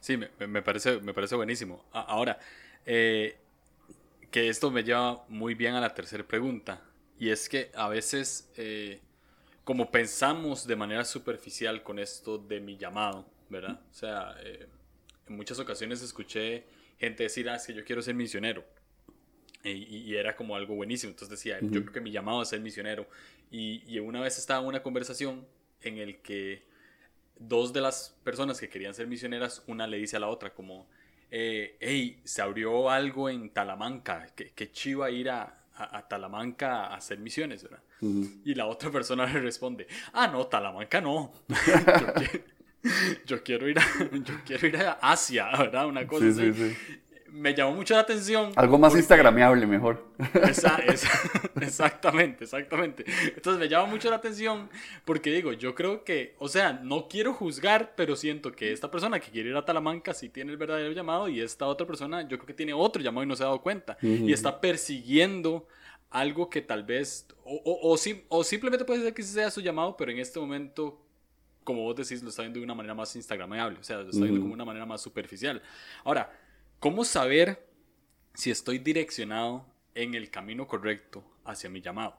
Sí, 0.00 0.16
me, 0.16 0.62
parece, 0.62 1.00
me 1.00 1.14
parece 1.14 1.34
buenísimo. 1.34 1.84
Ahora, 1.92 2.38
eh, 2.86 3.36
que 4.30 4.48
esto 4.48 4.70
me 4.70 4.82
lleva 4.82 5.24
muy 5.28 5.54
bien 5.54 5.74
a 5.74 5.80
la 5.80 5.94
tercera 5.94 6.24
pregunta, 6.24 6.82
y 7.18 7.30
es 7.30 7.48
que 7.48 7.70
a 7.74 7.88
veces, 7.88 8.50
eh, 8.56 9.00
como 9.64 9.90
pensamos 9.90 10.66
de 10.66 10.74
manera 10.74 11.04
superficial 11.04 11.82
con 11.82 11.98
esto 11.98 12.38
de 12.38 12.60
mi 12.60 12.76
llamado, 12.76 13.26
¿verdad? 13.48 13.80
O 13.90 13.94
sea, 13.94 14.34
eh, 14.40 14.66
en 15.28 15.36
muchas 15.36 15.58
ocasiones 15.58 16.02
escuché 16.02 16.64
gente 16.98 17.22
decir, 17.22 17.48
ah, 17.48 17.56
es 17.56 17.66
que 17.66 17.74
yo 17.74 17.84
quiero 17.84 18.02
ser 18.02 18.14
misionero. 18.14 18.64
Y, 19.64 20.16
era 20.16 20.34
como 20.34 20.56
algo 20.56 20.74
buenísimo. 20.74 21.12
Entonces 21.12 21.38
decía, 21.38 21.60
yo 21.60 21.82
creo 21.82 21.92
que 21.92 22.00
mi 22.00 22.10
llamado 22.10 22.42
es 22.42 22.48
ser 22.48 22.58
misionero. 22.58 23.06
Y, 23.52 23.84
y 23.86 24.00
una 24.00 24.20
vez 24.20 24.36
estaba 24.36 24.60
en 24.60 24.66
una 24.66 24.82
conversación 24.82 25.46
en 25.82 25.98
el 25.98 26.18
que 26.18 26.64
dos 27.48 27.72
de 27.72 27.80
las 27.80 28.16
personas 28.24 28.60
que 28.60 28.68
querían 28.68 28.94
ser 28.94 29.06
misioneras, 29.06 29.62
una 29.66 29.86
le 29.86 29.98
dice 29.98 30.16
a 30.16 30.20
la 30.20 30.28
otra 30.28 30.54
como, 30.54 30.88
eh, 31.30 31.76
hey, 31.80 32.20
se 32.24 32.42
abrió 32.42 32.90
algo 32.90 33.28
en 33.28 33.50
Talamanca, 33.50 34.26
que, 34.34 34.72
chiva 34.72 35.10
ir 35.10 35.30
a, 35.30 35.64
a, 35.74 36.08
Talamanca 36.08 36.86
a 36.86 36.96
hacer 36.96 37.18
misiones, 37.18 37.62
¿verdad? 37.62 37.82
Y 38.44 38.54
la 38.54 38.66
otra 38.66 38.90
persona 38.90 39.26
le 39.26 39.40
responde, 39.40 39.86
ah, 40.12 40.26
no, 40.26 40.46
Talamanca 40.46 41.00
no. 41.00 41.32
yo, 43.26 43.42
quiero, 43.44 43.68
ir 43.68 43.78
a, 43.78 43.82
yo 44.12 44.34
quiero 44.44 44.66
ir 44.66 44.76
a 44.78 44.92
Asia, 44.94 45.50
¿verdad? 45.56 45.86
Una 45.86 46.06
cosa 46.06 46.26
así. 46.26 46.52
Sí, 46.52 46.70
sí 46.70 46.76
me 47.32 47.54
llamó 47.54 47.72
mucho 47.72 47.94
la 47.94 48.00
atención. 48.00 48.52
Algo 48.56 48.78
más 48.78 48.94
instagramiable, 48.94 49.66
mejor. 49.66 50.06
exactamente, 51.60 52.44
exactamente. 52.44 53.04
Entonces 53.34 53.58
me 53.58 53.68
llama 53.68 53.86
mucho 53.86 54.10
la 54.10 54.16
atención 54.16 54.68
porque 55.04 55.32
digo, 55.32 55.52
yo 55.54 55.74
creo 55.74 56.04
que, 56.04 56.34
o 56.38 56.48
sea, 56.48 56.74
no 56.74 57.08
quiero 57.08 57.32
juzgar, 57.32 57.94
pero 57.96 58.16
siento 58.16 58.52
que 58.52 58.72
esta 58.72 58.90
persona 58.90 59.18
que 59.18 59.30
quiere 59.30 59.48
ir 59.48 59.56
a 59.56 59.64
Talamanca 59.64 60.12
sí 60.12 60.28
tiene 60.28 60.52
el 60.52 60.58
verdadero 60.58 60.92
llamado 60.92 61.28
y 61.28 61.40
esta 61.40 61.66
otra 61.66 61.86
persona 61.86 62.22
yo 62.22 62.36
creo 62.36 62.46
que 62.46 62.54
tiene 62.54 62.74
otro 62.74 63.02
llamado 63.02 63.24
y 63.24 63.28
no 63.28 63.34
se 63.34 63.42
ha 63.42 63.46
dado 63.46 63.62
cuenta. 63.62 63.96
Y 64.02 64.32
está 64.32 64.60
persiguiendo 64.60 65.66
algo 66.10 66.50
que 66.50 66.60
tal 66.60 66.84
vez, 66.84 67.26
o, 67.44 67.54
o, 67.64 67.96
o, 68.28 68.44
simplemente 68.44 68.84
puede 68.84 69.02
ser 69.02 69.14
que 69.14 69.22
sea 69.22 69.50
su 69.50 69.62
llamado, 69.62 69.96
pero 69.96 70.10
en 70.10 70.18
este 70.18 70.38
momento 70.38 70.98
como 71.64 71.82
vos 71.82 71.96
decís, 71.96 72.22
lo 72.22 72.28
está 72.28 72.42
viendo 72.42 72.58
de 72.58 72.64
una 72.64 72.74
manera 72.74 72.94
más 72.94 73.14
instagramable, 73.14 73.78
o 73.78 73.84
sea, 73.84 73.98
lo 73.98 74.10
está 74.10 74.22
viendo 74.22 74.40
como 74.40 74.52
una 74.52 74.64
manera 74.64 74.84
más 74.84 75.00
superficial. 75.00 75.62
Ahora, 76.04 76.30
¿cómo 76.82 77.04
saber 77.04 77.64
si 78.34 78.50
estoy 78.50 78.78
direccionado 78.78 79.64
en 79.94 80.14
el 80.14 80.30
camino 80.30 80.66
correcto 80.66 81.22
hacia 81.44 81.70
mi 81.70 81.80
llamado? 81.80 82.16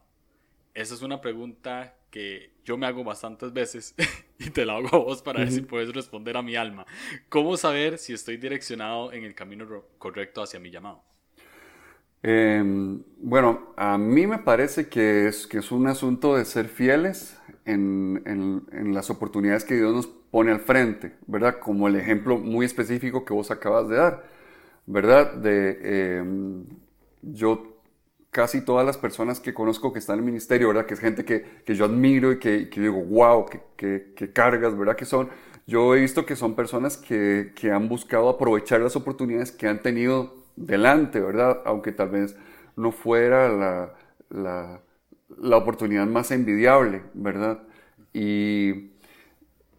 Esa 0.74 0.96
es 0.96 1.02
una 1.02 1.20
pregunta 1.20 1.98
que 2.10 2.54
yo 2.64 2.78
me 2.78 2.88
hago 2.88 3.04
bastantes 3.04 3.52
veces 3.52 3.94
y 4.40 4.52
te 4.52 4.66
la 4.66 4.78
hago 4.78 4.88
a 4.96 5.00
vos 5.00 5.22
para 5.22 5.40
ver 5.40 5.52
si 5.52 5.62
puedes 5.62 5.94
responder 5.94 6.38
a 6.38 6.42
mi 6.42 6.56
alma. 6.56 6.86
¿Cómo 7.28 7.58
saber 7.58 7.98
si 7.98 8.14
estoy 8.14 8.38
direccionado 8.38 9.12
en 9.12 9.26
el 9.26 9.36
camino 9.36 9.68
correcto 9.98 10.42
hacia 10.42 10.62
mi 10.62 10.72
llamado? 10.72 11.04
Em, 12.22 13.04
bueno, 13.18 13.74
a 13.76 13.98
mí 13.98 14.26
me 14.28 14.38
parece 14.38 14.88
que 14.88 15.28
es, 15.28 15.46
que 15.46 15.58
es 15.58 15.74
un 15.74 15.88
asunto 15.88 16.38
de 16.38 16.46
ser 16.46 16.70
fieles 16.70 17.38
en, 17.66 18.24
en, 18.26 18.94
las 18.94 19.10
oportunidades 19.10 19.66
que 19.66 19.76
Dios 19.76 19.94
nos 19.94 20.08
pone 20.08 20.54
al 20.54 20.62
frente, 20.62 21.18
¿verdad? 21.28 21.60
Como 21.60 21.90
el 21.90 21.98
ejemplo 21.98 22.38
muy 22.38 22.66
específico 22.66 23.26
que 23.26 23.34
vos 23.34 23.52
acabas 23.52 23.90
de 23.90 23.98
dar, 23.98 24.33
¿verdad? 24.86 25.34
De 25.34 26.18
em, 26.20 26.66
yo 27.22 27.74
casi 28.32 28.62
todas 28.66 28.86
las 28.86 28.98
personas 28.98 29.40
que 29.40 29.54
conozco 29.54 29.94
que 29.94 30.00
están 30.00 30.16
en 30.16 30.20
el 30.22 30.26
ministerio, 30.26 30.68
¿verdad? 30.70 30.86
Que 30.86 30.96
es 30.96 31.00
gente 31.00 31.24
que, 31.24 31.44
que 31.66 31.76
yo 31.76 31.86
admiro 31.86 32.32
y 32.32 32.40
que, 32.40 32.70
que 32.70 32.82
digo, 32.82 33.04
wow, 33.04 33.46
que, 33.78 34.14
que, 34.16 34.34
cargas, 34.34 34.78
¿verdad? 34.78 34.96
Que 34.96 35.06
son, 35.06 35.30
yo 35.68 35.96
he 35.96 36.02
visto 36.02 36.26
que 36.26 36.36
son 36.36 36.56
personas 36.56 36.98
que, 36.98 37.54
que 37.56 37.72
han 37.72 37.88
buscado 37.90 38.30
aprovechar 38.30 38.82
las 38.82 38.96
oportunidades 38.96 39.52
que 39.52 39.68
han 39.68 39.82
tenido 39.82 40.36
delante, 40.56 41.20
¿verdad? 41.20 41.62
Aunque 41.66 41.92
tal 41.92 42.10
vez 42.10 42.36
no 42.76 42.92
fuera 42.92 43.50
la, 43.50 43.94
la, 44.30 44.82
la 45.38 45.58
oportunidad 45.58 46.08
más 46.08 46.32
envidiable, 46.32 47.04
¿verdad? 47.14 47.64
Y, 48.14 48.93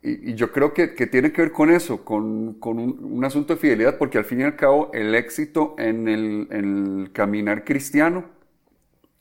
y, 0.05 0.35
yo 0.35 0.53
creo 0.53 0.75
que, 0.75 0.95
que, 0.95 1.07
tiene 1.07 1.33
que 1.33 1.41
ver 1.43 1.53
con 1.53 1.71
eso, 1.71 2.05
con, 2.05 2.55
con 2.61 2.79
un, 2.79 3.03
un, 3.03 3.25
asunto 3.25 3.55
de 3.55 3.61
fidelidad, 3.61 3.97
porque 3.97 4.19
al 4.19 4.27
fin 4.27 4.41
y 4.41 4.43
al 4.43 4.55
cabo 4.55 4.91
el 4.93 5.15
éxito 5.15 5.75
en 5.79 6.09
el, 6.09 6.47
en 6.51 7.01
el 7.01 7.13
caminar 7.13 7.65
cristiano 7.65 8.27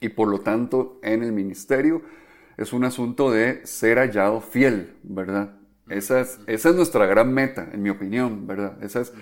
y 0.02 0.10
por 0.10 0.28
lo 0.28 0.42
tanto 0.42 1.00
en 1.02 1.24
el 1.24 1.32
ministerio 1.32 2.02
es 2.58 2.74
un 2.74 2.84
asunto 2.84 3.32
de 3.32 3.66
ser 3.66 3.98
hallado 3.98 4.42
fiel, 4.42 4.94
¿verdad? 5.04 5.56
Esa 5.88 6.20
es, 6.20 6.40
esa 6.48 6.70
es 6.70 6.76
nuestra 6.76 7.06
gran 7.06 7.34
meta, 7.34 7.70
en 7.72 7.82
mi 7.82 7.90
opinión, 7.90 8.46
¿verdad? 8.46 8.84
Esa 8.84 9.02
es, 9.02 9.14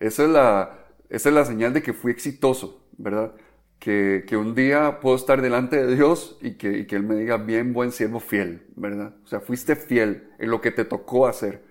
esa 0.00 0.24
es 0.24 0.30
la, 0.30 0.78
esa 1.10 1.28
es 1.28 1.34
la 1.34 1.44
señal 1.44 1.74
de 1.74 1.82
que 1.82 1.92
fui 1.92 2.10
exitoso, 2.10 2.86
¿verdad? 2.96 3.32
Que, 3.82 4.22
que 4.28 4.36
un 4.36 4.54
día 4.54 5.00
puedo 5.00 5.16
estar 5.16 5.42
delante 5.42 5.84
de 5.84 5.96
Dios 5.96 6.38
y 6.40 6.52
que, 6.52 6.78
y 6.78 6.86
que 6.86 6.94
Él 6.94 7.02
me 7.02 7.16
diga, 7.16 7.36
bien, 7.36 7.72
buen 7.72 7.90
siervo 7.90 8.20
fiel, 8.20 8.62
¿verdad? 8.76 9.16
O 9.24 9.26
sea, 9.26 9.40
fuiste 9.40 9.74
fiel 9.74 10.28
en 10.38 10.50
lo 10.50 10.60
que 10.60 10.70
te 10.70 10.84
tocó 10.84 11.26
hacer. 11.26 11.62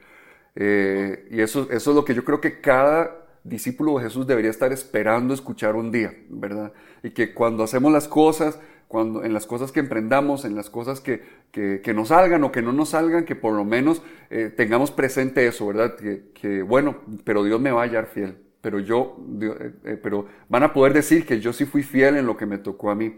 Eh, 0.55 1.29
y 1.31 1.39
eso, 1.39 1.69
eso 1.71 1.91
es 1.91 1.95
lo 1.95 2.03
que 2.03 2.13
yo 2.13 2.25
creo 2.25 2.41
que 2.41 2.59
cada 2.59 3.15
discípulo 3.45 3.97
de 3.97 4.03
Jesús 4.03 4.27
debería 4.27 4.51
estar 4.51 4.73
esperando 4.73 5.33
escuchar 5.33 5.77
un 5.77 5.89
día, 5.89 6.13
¿verdad? 6.27 6.73
Y 7.01 7.11
que 7.11 7.33
cuando 7.33 7.63
hacemos 7.63 7.93
las 7.93 8.09
cosas, 8.09 8.59
cuando, 8.89 9.23
en 9.23 9.33
las 9.33 9.45
cosas 9.45 9.71
que 9.71 9.79
emprendamos, 9.79 10.43
en 10.43 10.53
las 10.53 10.69
cosas 10.69 10.99
que, 10.99 11.23
que, 11.53 11.79
que 11.81 11.93
nos 11.93 12.09
salgan 12.09 12.43
o 12.43 12.51
que 12.51 12.61
no 12.61 12.73
nos 12.73 12.89
salgan, 12.89 13.23
que 13.23 13.37
por 13.37 13.53
lo 13.53 13.63
menos 13.63 14.01
eh, 14.29 14.51
tengamos 14.53 14.91
presente 14.91 15.47
eso, 15.47 15.65
¿verdad? 15.65 15.95
Que, 15.95 16.23
que, 16.33 16.61
bueno, 16.61 16.97
pero 17.23 17.45
Dios 17.45 17.61
me 17.61 17.71
va 17.71 17.83
a 17.83 17.85
hallar 17.85 18.07
fiel, 18.07 18.35
pero 18.61 18.79
yo, 18.79 19.17
eh, 19.41 19.73
eh, 19.83 19.99
pero 20.01 20.27
van 20.49 20.63
a 20.63 20.73
poder 20.73 20.93
decir 20.93 21.25
que 21.25 21.39
yo 21.39 21.51
sí 21.51 21.65
fui 21.65 21.83
fiel 21.83 22.15
en 22.17 22.25
lo 22.25 22.37
que 22.37 22.45
me 22.45 22.57
tocó 22.57 22.91
a 22.91 22.95
mí. 22.95 23.15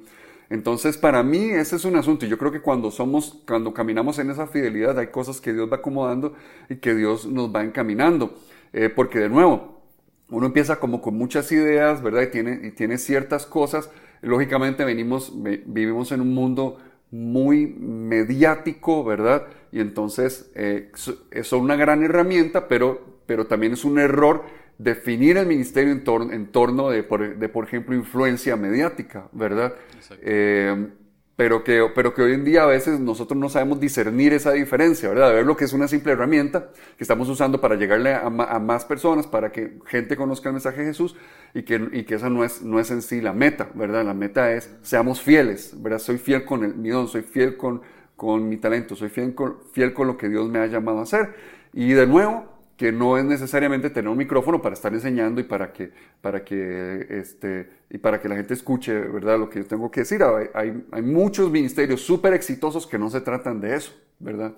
Entonces, 0.49 0.97
para 0.97 1.23
mí 1.23 1.49
ese 1.49 1.75
es 1.75 1.85
un 1.85 1.95
asunto. 1.95 2.25
Yo 2.25 2.37
creo 2.37 2.51
que 2.51 2.61
cuando 2.61 2.91
somos, 2.91 3.41
cuando 3.47 3.73
caminamos 3.73 4.19
en 4.19 4.29
esa 4.29 4.47
fidelidad, 4.47 4.97
hay 4.99 5.07
cosas 5.07 5.41
que 5.41 5.53
Dios 5.53 5.71
va 5.71 5.77
acomodando 5.77 6.35
y 6.69 6.75
que 6.77 6.93
Dios 6.95 7.25
nos 7.25 7.53
va 7.53 7.63
encaminando. 7.63 8.37
Eh, 8.71 8.89
porque 8.89 9.19
de 9.19 9.29
nuevo, 9.29 9.81
uno 10.29 10.45
empieza 10.45 10.79
como 10.79 11.01
con 11.01 11.15
muchas 11.15 11.51
ideas, 11.51 12.01
¿verdad? 12.01 12.23
Y 12.23 12.27
tiene, 12.27 12.59
y 12.63 12.71
tiene 12.71 12.97
ciertas 12.97 13.45
cosas. 13.45 13.89
Lógicamente 14.21 14.85
venimos, 14.85 15.33
vivimos 15.65 16.11
en 16.11 16.21
un 16.21 16.33
mundo 16.33 16.77
muy 17.11 17.67
mediático, 17.67 19.03
¿verdad? 19.03 19.47
Y 19.71 19.79
entonces 19.79 20.51
eh, 20.55 20.91
es 21.31 21.51
una 21.51 21.75
gran 21.75 22.03
herramienta, 22.03 22.67
pero, 22.67 23.01
pero 23.25 23.47
también 23.47 23.73
es 23.73 23.85
un 23.85 23.99
error 23.99 24.43
definir 24.83 25.37
el 25.37 25.47
ministerio 25.47 25.93
en, 25.93 26.33
en 26.33 26.47
torno 26.47 26.89
de 26.89 27.03
por, 27.03 27.37
de, 27.37 27.49
por, 27.49 27.65
ejemplo, 27.65 27.95
influencia 27.95 28.55
mediática, 28.55 29.29
¿verdad? 29.31 29.73
Eh, 30.21 30.89
pero, 31.35 31.63
que, 31.63 31.89
pero 31.95 32.13
que 32.13 32.21
hoy 32.21 32.33
en 32.33 32.43
día 32.43 32.63
a 32.63 32.67
veces 32.67 32.99
nosotros 32.99 33.39
no 33.39 33.49
sabemos 33.49 33.79
discernir 33.79 34.33
esa 34.33 34.51
diferencia, 34.51 35.09
¿verdad? 35.09 35.29
De 35.29 35.35
ver 35.35 35.45
lo 35.45 35.55
que 35.55 35.65
es 35.65 35.73
una 35.73 35.87
simple 35.87 36.11
herramienta 36.11 36.69
que 36.97 37.03
estamos 37.03 37.29
usando 37.29 37.59
para 37.61 37.75
llegarle 37.75 38.13
a, 38.13 38.25
a 38.25 38.59
más 38.59 38.85
personas, 38.85 39.25
para 39.25 39.51
que 39.51 39.79
gente 39.85 40.15
conozca 40.15 40.49
el 40.49 40.53
mensaje 40.53 40.81
de 40.81 40.87
Jesús 40.87 41.15
y 41.53 41.63
que, 41.63 41.89
y 41.91 42.03
que 42.03 42.15
esa 42.15 42.29
no 42.29 42.43
es, 42.43 42.61
no 42.61 42.79
es 42.79 42.91
en 42.91 43.01
sí 43.01 43.21
la 43.21 43.33
meta, 43.33 43.69
¿verdad? 43.73 44.05
La 44.05 44.13
meta 44.13 44.53
es, 44.53 44.69
seamos 44.81 45.21
fieles, 45.21 45.73
¿verdad? 45.81 45.99
Soy 45.99 46.17
fiel 46.17 46.45
con 46.45 46.63
el, 46.63 46.75
mi 46.75 46.89
don, 46.89 47.07
soy 47.07 47.21
fiel 47.21 47.57
con, 47.57 47.81
con 48.15 48.47
mi 48.47 48.57
talento, 48.57 48.95
soy 48.95 49.09
fiel 49.09 49.33
con, 49.33 49.57
fiel 49.71 49.93
con 49.93 50.07
lo 50.07 50.17
que 50.17 50.29
Dios 50.29 50.49
me 50.49 50.59
ha 50.59 50.67
llamado 50.67 50.99
a 50.99 51.03
hacer. 51.03 51.33
Y 51.73 51.93
de 51.93 52.05
nuevo, 52.05 52.52
que 52.83 52.91
no 52.91 53.17
es 53.17 53.23
necesariamente 53.23 53.89
tener 53.89 54.09
un 54.09 54.17
micrófono 54.17 54.61
para 54.61 54.75
estar 54.75 54.93
enseñando 54.93 55.39
y 55.39 55.45
para 55.45 55.71
que, 55.71 55.93
para 56.19 56.43
que, 56.43 57.07
este, 57.11 57.69
y 57.89 57.97
para 57.97 58.19
que 58.19 58.27
la 58.27 58.35
gente 58.35 58.53
escuche 58.53 58.91
¿verdad? 58.93 59.39
lo 59.39 59.49
que 59.49 59.59
yo 59.59 59.65
tengo 59.65 59.89
que 59.89 60.01
decir. 60.01 60.21
Hay, 60.21 60.83
hay, 60.91 61.01
muchos 61.01 61.49
ministerios 61.49 62.01
súper 62.01 62.33
exitosos 62.33 62.85
que 62.85 62.99
no 62.99 63.09
se 63.09 63.21
tratan 63.21 63.61
de 63.61 63.77
eso, 63.77 63.93
¿verdad? 64.19 64.53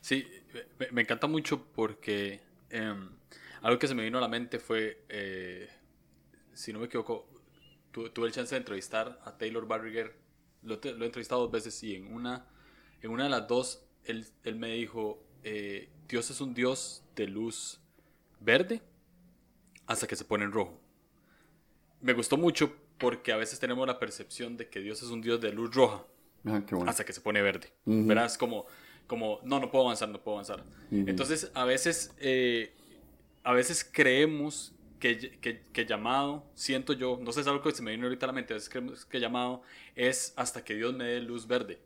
Sí, 0.00 0.26
me, 0.90 1.02
encanta 1.02 1.28
mucho 1.28 1.64
porque 1.72 2.40
em, 2.68 3.10
algo 3.60 3.78
que 3.78 3.86
se 3.86 3.94
me 3.94 4.02
vino 4.02 4.18
a 4.18 4.20
la 4.20 4.26
mente 4.26 4.58
fue, 4.58 5.04
eh, 5.08 5.68
si 6.52 6.72
no 6.72 6.80
me 6.80 6.86
equivoco, 6.86 7.28
tuve 7.92 8.26
el 8.26 8.32
chance 8.32 8.56
de 8.56 8.58
entrevistar 8.58 9.20
a 9.24 9.38
Taylor 9.38 9.68
Barriger, 9.68 10.16
lo, 10.64 10.80
lo, 10.82 11.04
he 11.04 11.06
entrevistado 11.06 11.42
dos 11.42 11.52
veces 11.52 11.80
y 11.84 11.94
en 11.94 12.12
una, 12.12 12.44
en 13.02 13.12
una 13.12 13.22
de 13.22 13.30
las 13.30 13.46
dos 13.46 13.86
él, 14.02 14.26
él 14.42 14.56
me 14.56 14.72
dijo, 14.72 15.22
eh, 15.44 15.88
Dios 16.12 16.30
es 16.30 16.42
un 16.42 16.52
Dios 16.52 17.02
de 17.16 17.26
luz 17.26 17.80
verde 18.38 18.82
hasta 19.86 20.06
que 20.06 20.14
se 20.14 20.26
pone 20.26 20.44
en 20.44 20.52
rojo. 20.52 20.78
Me 22.02 22.12
gustó 22.12 22.36
mucho 22.36 22.76
porque 22.98 23.32
a 23.32 23.38
veces 23.38 23.58
tenemos 23.58 23.86
la 23.86 23.98
percepción 23.98 24.58
de 24.58 24.68
que 24.68 24.80
Dios 24.80 25.02
es 25.02 25.08
un 25.08 25.22
Dios 25.22 25.40
de 25.40 25.54
luz 25.54 25.74
roja 25.74 26.04
ah, 26.44 26.62
hasta 26.86 27.06
que 27.06 27.14
se 27.14 27.22
pone 27.22 27.40
verde. 27.40 27.72
Verás 27.86 28.36
como, 28.36 28.66
como, 29.06 29.40
no, 29.42 29.58
no 29.58 29.70
puedo 29.70 29.86
avanzar, 29.86 30.10
no 30.10 30.22
puedo 30.22 30.36
avanzar. 30.36 30.62
Entonces, 30.90 31.50
a 31.54 31.64
veces, 31.64 32.14
eh, 32.18 32.74
a 33.42 33.54
veces 33.54 33.82
creemos 33.82 34.74
que, 35.00 35.38
que, 35.72 35.86
llamado, 35.86 36.44
siento 36.54 36.92
yo, 36.92 37.18
no 37.22 37.32
sé, 37.32 37.40
es 37.40 37.46
algo 37.46 37.62
que 37.62 37.72
se 37.72 37.82
me 37.82 37.90
viene 37.90 38.04
ahorita 38.04 38.26
a 38.26 38.28
la 38.28 38.32
mente, 38.34 38.52
a 38.52 38.56
veces 38.56 38.68
creemos 38.68 39.06
que 39.06 39.18
llamado 39.18 39.62
es 39.96 40.34
hasta 40.36 40.62
que 40.62 40.74
Dios 40.74 40.92
me 40.92 41.04
dé 41.04 41.22
luz 41.22 41.46
verde 41.46 41.80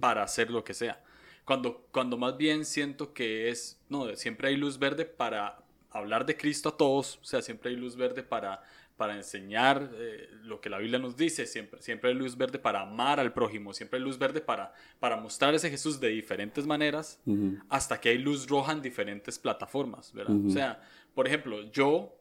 para 0.00 0.22
hacer 0.22 0.50
lo 0.50 0.62
que 0.62 0.74
sea. 0.74 1.02
Cuando, 1.44 1.86
cuando 1.92 2.16
más 2.16 2.36
bien 2.36 2.64
siento 2.64 3.12
que 3.12 3.50
es, 3.50 3.80
no, 3.88 4.14
siempre 4.16 4.48
hay 4.48 4.56
luz 4.56 4.78
verde 4.78 5.04
para 5.04 5.58
hablar 5.90 6.26
de 6.26 6.36
Cristo 6.36 6.70
a 6.70 6.76
todos, 6.76 7.18
o 7.22 7.24
sea, 7.24 7.42
siempre 7.42 7.70
hay 7.70 7.76
luz 7.76 7.96
verde 7.96 8.22
para, 8.22 8.62
para 8.96 9.16
enseñar 9.16 9.90
eh, 9.94 10.28
lo 10.42 10.60
que 10.60 10.70
la 10.70 10.78
Biblia 10.78 10.98
nos 10.98 11.16
dice, 11.16 11.46
siempre, 11.46 11.82
siempre 11.82 12.10
hay 12.10 12.16
luz 12.16 12.36
verde 12.36 12.58
para 12.58 12.80
amar 12.82 13.18
al 13.20 13.32
prójimo, 13.32 13.72
siempre 13.72 13.98
hay 13.98 14.04
luz 14.04 14.18
verde 14.18 14.40
para, 14.40 14.72
para 15.00 15.16
mostrar 15.16 15.54
ese 15.54 15.70
Jesús 15.70 16.00
de 16.00 16.08
diferentes 16.08 16.66
maneras, 16.66 17.20
hasta 17.68 18.00
que 18.00 18.10
hay 18.10 18.18
luz 18.18 18.46
roja 18.48 18.72
en 18.72 18.82
diferentes 18.82 19.38
plataformas, 19.38 20.12
¿verdad? 20.12 20.36
O 20.46 20.50
sea, 20.50 20.80
por 21.14 21.26
ejemplo, 21.26 21.62
yo, 21.70 22.16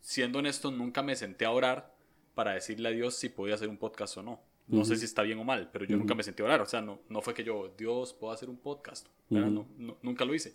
siendo 0.00 0.38
honesto, 0.38 0.70
nunca 0.70 1.02
me 1.02 1.16
senté 1.16 1.44
a 1.44 1.50
orar 1.50 1.94
para 2.34 2.52
decirle 2.52 2.88
a 2.88 2.92
Dios 2.92 3.14
si 3.14 3.28
podía 3.28 3.54
hacer 3.54 3.68
un 3.68 3.78
podcast 3.78 4.16
o 4.18 4.22
no. 4.22 4.47
No 4.68 4.84
sé 4.84 4.96
si 4.96 5.06
está 5.06 5.22
bien 5.22 5.38
o 5.38 5.44
mal, 5.44 5.70
pero 5.72 5.84
yo 5.84 5.96
nunca 5.96 6.14
me 6.14 6.22
sentí 6.22 6.42
orar. 6.42 6.60
O 6.60 6.66
sea, 6.66 6.80
no, 6.80 7.00
no 7.08 7.22
fue 7.22 7.34
que 7.34 7.42
yo, 7.42 7.72
Dios, 7.76 8.12
puedo 8.12 8.32
hacer 8.32 8.48
un 8.48 8.58
podcast. 8.58 9.06
no, 9.30 9.66
nunca 10.02 10.24
lo 10.24 10.34
hice. 10.34 10.54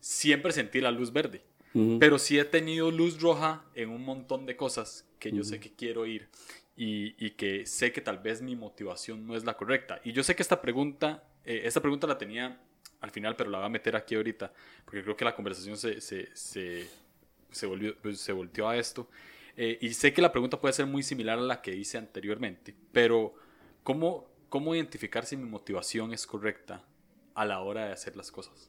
Siempre 0.00 0.52
sentí 0.52 0.80
la 0.80 0.90
luz 0.90 1.12
verde. 1.12 1.42
Pero 1.98 2.18
sí 2.18 2.38
he 2.38 2.44
tenido 2.46 2.90
luz 2.90 3.20
roja 3.20 3.62
en 3.74 3.90
un 3.90 4.02
montón 4.02 4.46
de 4.46 4.56
cosas 4.56 5.06
que 5.18 5.30
yo 5.30 5.44
sé 5.44 5.60
que 5.60 5.72
quiero 5.72 6.06
ir 6.06 6.28
y, 6.74 7.14
y, 7.22 7.32
que 7.32 7.66
sé 7.66 7.92
que 7.92 8.00
tal 8.00 8.18
vez 8.18 8.40
mi 8.40 8.56
motivación 8.56 9.26
no 9.26 9.36
es 9.36 9.44
la 9.44 9.58
correcta. 9.58 10.00
Y 10.02 10.12
yo 10.12 10.22
sé 10.22 10.34
que 10.34 10.42
esta 10.42 10.62
pregunta, 10.62 11.24
eh, 11.44 11.62
esta 11.64 11.80
pregunta 11.80 12.06
la 12.06 12.16
tenía 12.16 12.58
al 13.00 13.10
final, 13.10 13.36
pero 13.36 13.50
la 13.50 13.58
voy 13.58 13.66
a 13.66 13.70
meter 13.70 13.94
aquí 13.94 14.14
ahorita, 14.14 14.52
porque 14.84 15.02
creo 15.02 15.16
que 15.16 15.24
la 15.24 15.34
conversación 15.34 15.76
se, 15.76 16.00
se, 16.00 16.34
se, 16.34 16.86
se, 17.50 17.66
volvió, 17.66 17.94
se 18.14 18.32
volteó 18.32 18.68
a 18.68 18.76
esto. 18.76 19.08
Eh, 19.56 19.78
y 19.80 19.92
sé 19.94 20.12
que 20.12 20.22
la 20.22 20.32
pregunta 20.32 20.60
puede 20.60 20.72
ser 20.72 20.86
muy 20.86 21.02
similar 21.02 21.38
a 21.38 21.42
la 21.42 21.62
que 21.62 21.74
hice 21.74 21.98
anteriormente, 21.98 22.74
pero 22.92 23.34
¿Cómo, 23.86 24.26
¿Cómo 24.48 24.74
identificar 24.74 25.26
si 25.26 25.36
mi 25.36 25.48
motivación 25.48 26.12
es 26.12 26.26
correcta 26.26 26.82
a 27.36 27.44
la 27.44 27.60
hora 27.60 27.86
de 27.86 27.92
hacer 27.92 28.16
las 28.16 28.32
cosas? 28.32 28.68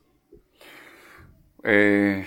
Eh, 1.63 2.23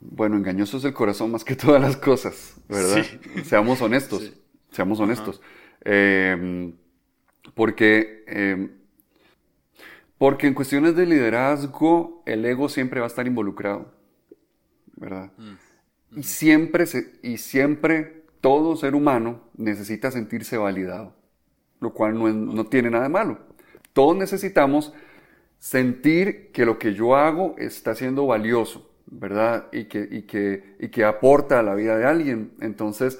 bueno, 0.00 0.38
engañoso 0.38 0.78
es 0.78 0.84
el 0.84 0.94
corazón 0.94 1.30
más 1.30 1.44
que 1.44 1.54
todas 1.56 1.82
las 1.82 1.98
cosas, 1.98 2.54
¿verdad? 2.70 3.04
Seamos 3.44 3.82
honestos, 3.82 4.32
seamos 4.70 4.98
honestos. 4.98 5.42
Em, 5.84 6.74
porque, 7.52 8.24
em, 8.26 8.78
Porque 10.16 10.46
en 10.46 10.54
cuestiones 10.54 10.96
de 10.96 11.04
liderazgo, 11.04 12.22
el 12.24 12.46
ego 12.46 12.70
siempre 12.70 13.00
va 13.00 13.06
a 13.06 13.08
estar 13.08 13.26
involucrado, 13.26 13.92
¿verdad? 14.96 15.32
Mm. 15.36 16.18
Y, 16.18 16.22
siempre 16.22 16.86
y 17.22 17.36
siempre 17.36 18.24
todo 18.40 18.74
ser 18.76 18.94
humano 18.94 19.50
necesita 19.54 20.10
sentirse 20.10 20.56
validado, 20.56 21.14
lo 21.82 21.92
cual 21.92 22.14
no, 22.18 22.28
no 22.32 22.66
tiene 22.66 22.88
nada 22.88 23.08
malo. 23.08 23.38
Todos 23.92 24.16
necesitamos 24.16 24.94
sentir 25.58 26.50
que 26.52 26.64
lo 26.64 26.78
que 26.78 26.94
yo 26.94 27.14
hago 27.14 27.54
está 27.58 27.94
siendo 27.94 28.26
valioso, 28.26 28.90
¿verdad? 29.06 29.66
Y 29.72 29.84
que, 29.84 30.08
y 30.10 30.22
que, 30.22 30.76
y 30.78 30.88
que 30.88 31.04
aporta 31.04 31.60
a 31.60 31.62
la 31.62 31.74
vida 31.74 31.98
de 31.98 32.06
alguien. 32.06 32.52
Entonces, 32.60 33.18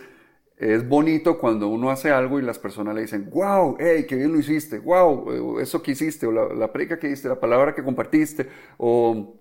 es 0.57 0.89
bonito 0.89 1.39
cuando 1.39 1.69
uno 1.69 1.91
hace 1.91 2.11
algo 2.11 2.39
y 2.39 2.43
las 2.43 2.59
personas 2.59 2.95
le 2.95 3.03
dicen, 3.03 3.29
wow, 3.31 3.77
hey, 3.79 4.07
qué 4.09 4.17
bien 4.17 4.33
lo 4.33 4.39
hiciste, 4.39 4.79
wow, 4.79 5.59
eso 5.59 5.83
que 5.83 5.91
hiciste, 5.91 6.27
o 6.27 6.33
la, 6.33 6.55
la 6.55 6.73
predica 6.73 6.99
que 6.99 7.09
hiciste, 7.09 7.29
la 7.29 7.41
palabra 7.41 7.75
que 7.75 7.83
compartiste, 7.83 8.49
o, 8.77 9.35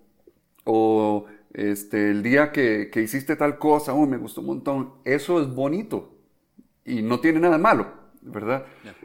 o 0.64 1.26
este, 1.54 2.10
el 2.10 2.22
día 2.22 2.50
que, 2.50 2.90
que, 2.92 3.02
hiciste 3.02 3.36
tal 3.36 3.58
cosa, 3.58 3.94
oh, 3.94 4.06
me 4.06 4.16
gustó 4.16 4.40
un 4.40 4.48
montón. 4.48 4.94
Eso 5.04 5.40
es 5.40 5.48
bonito 5.54 6.16
y 6.84 7.02
no 7.02 7.20
tiene 7.20 7.40
nada 7.40 7.58
malo, 7.58 8.01
¿verdad? 8.22 8.64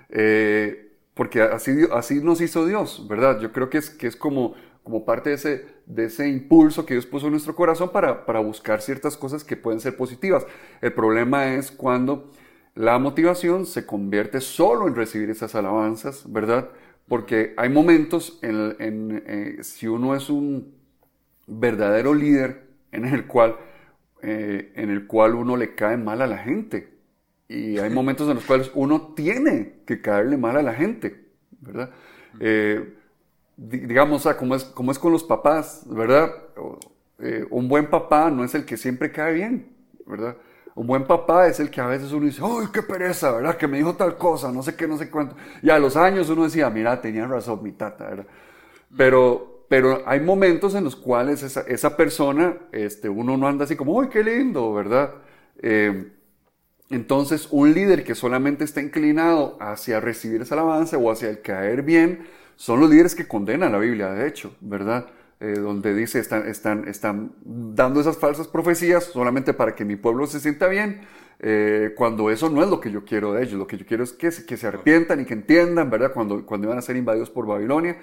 Eh, 0.09 0.93
porque 1.13 1.41
así, 1.41 1.71
así 1.91 2.21
nos 2.21 2.41
hizo 2.41 2.65
Dios, 2.65 3.05
¿verdad? 3.09 3.39
Yo 3.39 3.51
creo 3.51 3.69
que 3.69 3.79
es, 3.79 3.89
que 3.89 4.07
es 4.07 4.15
como, 4.15 4.53
como 4.83 5.03
parte 5.03 5.29
de 5.29 5.36
ese, 5.36 5.65
de 5.86 6.05
ese 6.05 6.29
impulso 6.29 6.86
que 6.86 6.93
Dios 6.93 7.05
puso 7.05 7.25
en 7.25 7.31
nuestro 7.31 7.55
corazón 7.55 7.91
para, 7.91 8.25
para 8.25 8.39
buscar 8.39 8.81
ciertas 8.81 9.17
cosas 9.17 9.43
que 9.43 9.57
pueden 9.57 9.79
ser 9.79 9.97
positivas. 9.97 10.45
El 10.81 10.93
problema 10.93 11.55
es 11.55 11.71
cuando 11.71 12.31
la 12.75 13.00
motivación 13.00 13.65
se 13.65 13.86
convierte 13.86 14.39
solo 14.39 14.88
en 14.88 14.95
recibir 14.95 15.29
esas 15.31 15.55
alabanzas, 15.55 16.31
¿verdad? 16.31 16.69
Porque 17.07 17.53
hay 17.57 17.69
momentos 17.69 18.38
en, 18.43 18.75
en 18.79 19.24
eh, 19.25 19.63
si 19.63 19.88
uno 19.88 20.15
es 20.15 20.29
un 20.29 20.75
verdadero 21.47 22.13
líder 22.13 22.67
en 22.91 23.05
el 23.05 23.25
cual, 23.25 23.55
eh, 24.21 24.71
en 24.75 24.89
el 24.89 25.07
cual 25.07 25.36
uno 25.36 25.57
le 25.57 25.74
cae 25.74 25.97
mal 25.97 26.21
a 26.21 26.27
la 26.27 26.38
gente, 26.38 26.96
y 27.49 27.77
hay 27.77 27.89
momentos 27.89 28.27
en 28.27 28.35
los 28.35 28.45
cuales 28.45 28.71
uno 28.73 29.13
tiene 29.15 29.81
que 29.85 30.01
caerle 30.01 30.37
mal 30.37 30.57
a 30.57 30.61
la 30.61 30.73
gente, 30.73 31.27
¿verdad? 31.61 31.91
Eh, 32.39 32.93
digamos, 33.55 34.25
o 34.25 34.37
como 34.37 34.55
es, 34.55 34.65
como 34.65 34.91
es 34.91 34.99
con 34.99 35.11
los 35.11 35.23
papás, 35.23 35.83
¿verdad? 35.87 36.31
Eh, 37.19 37.45
un 37.49 37.67
buen 37.67 37.89
papá 37.89 38.29
no 38.29 38.43
es 38.43 38.53
el 38.53 38.65
que 38.65 38.77
siempre 38.77 39.11
cae 39.11 39.33
bien, 39.33 39.73
¿verdad? 40.05 40.35
Un 40.75 40.85
buen 40.85 41.05
papá 41.05 41.47
es 41.47 41.59
el 41.59 41.71
que 41.71 41.81
a 41.81 41.87
veces 41.87 42.11
uno 42.11 42.25
dice, 42.25 42.41
¡ay, 42.43 42.67
qué 42.71 42.83
pereza, 42.83 43.31
¿verdad? 43.31 43.57
Que 43.57 43.67
me 43.67 43.77
dijo 43.77 43.95
tal 43.95 44.17
cosa, 44.17 44.51
no 44.51 44.61
sé 44.61 44.75
qué, 44.75 44.87
no 44.87 44.97
sé 44.97 45.09
cuánto. 45.09 45.35
Y 45.63 45.69
a 45.69 45.79
los 45.79 45.95
años 45.95 46.29
uno 46.29 46.43
decía, 46.43 46.69
mira, 46.69 47.01
tenía 47.01 47.25
razón 47.25 47.63
mi 47.63 47.71
tata, 47.71 48.09
¿verdad? 48.09 48.27
Pero, 48.95 49.65
pero 49.69 50.03
hay 50.05 50.19
momentos 50.19 50.75
en 50.75 50.83
los 50.83 50.95
cuales 50.95 51.41
esa, 51.43 51.61
esa 51.61 51.97
persona, 51.97 52.57
este, 52.71 53.09
uno 53.09 53.37
no 53.37 53.47
anda 53.47 53.63
así 53.63 53.75
como, 53.75 53.99
¡ay, 53.99 54.09
qué 54.09 54.23
lindo, 54.23 54.73
¿verdad? 54.73 55.15
Eh, 55.59 56.11
entonces, 56.89 57.50
un 57.51 57.74
líder 57.74 58.03
que 58.03 58.15
solamente 58.15 58.63
está 58.63 58.82
inclinado 58.82 59.58
hacia 59.60 60.00
recibir 60.00 60.41
esa 60.41 60.56
alabanza 60.56 60.98
o 60.98 61.12
hacia 61.12 61.29
el 61.29 61.41
caer 61.41 61.82
bien, 61.82 62.27
son 62.56 62.79
los 62.79 62.89
líderes 62.89 63.13
que 63.13 63.27
condenan 63.27 63.74
la 63.74 63.77
Biblia, 63.77 64.12
de 64.12 64.27
hecho, 64.27 64.56
¿verdad? 64.62 65.08
Eh, 65.39 65.60
donde 65.60 65.94
dice, 65.94 66.20
están, 66.20 66.48
están, 66.48 66.88
están 66.88 67.34
dando 67.44 68.00
esas 68.01 68.17
falsas 68.17 68.48
profecías 68.48 69.03
solamente 69.03 69.53
para 69.53 69.75
que 69.75 69.86
mi 69.86 69.96
pueblo 69.96 70.25
se 70.25 70.39
sienta 70.39 70.67
bien, 70.67 71.01
eh, 71.39 71.94
cuando 71.96 72.32
eso 72.32 72.50
no 72.50 72.63
es 72.63 72.70
lo 72.70 72.79
que 72.79 72.89
yo 72.91 73.06
quiero 73.06 73.34
de 73.34 73.44
ellos. 73.44 73.53
Lo 73.53 73.67
que 73.67 73.77
yo 73.77 73.86
quiero 73.86 74.03
es 74.03 74.13
que, 74.13 74.29
que 74.29 74.58
se 74.58 74.67
arrepientan 74.67 75.22
y 75.22 75.25
que 75.25 75.34
entiendan, 75.34 75.89
¿verdad? 75.89 76.12
Cuando, 76.13 76.46
cuando 76.46 76.67
iban 76.67 76.77
a 76.77 76.82
ser 76.82 76.96
invadidos 76.96 77.29
por 77.29 77.46
Babilonia. 77.46 77.98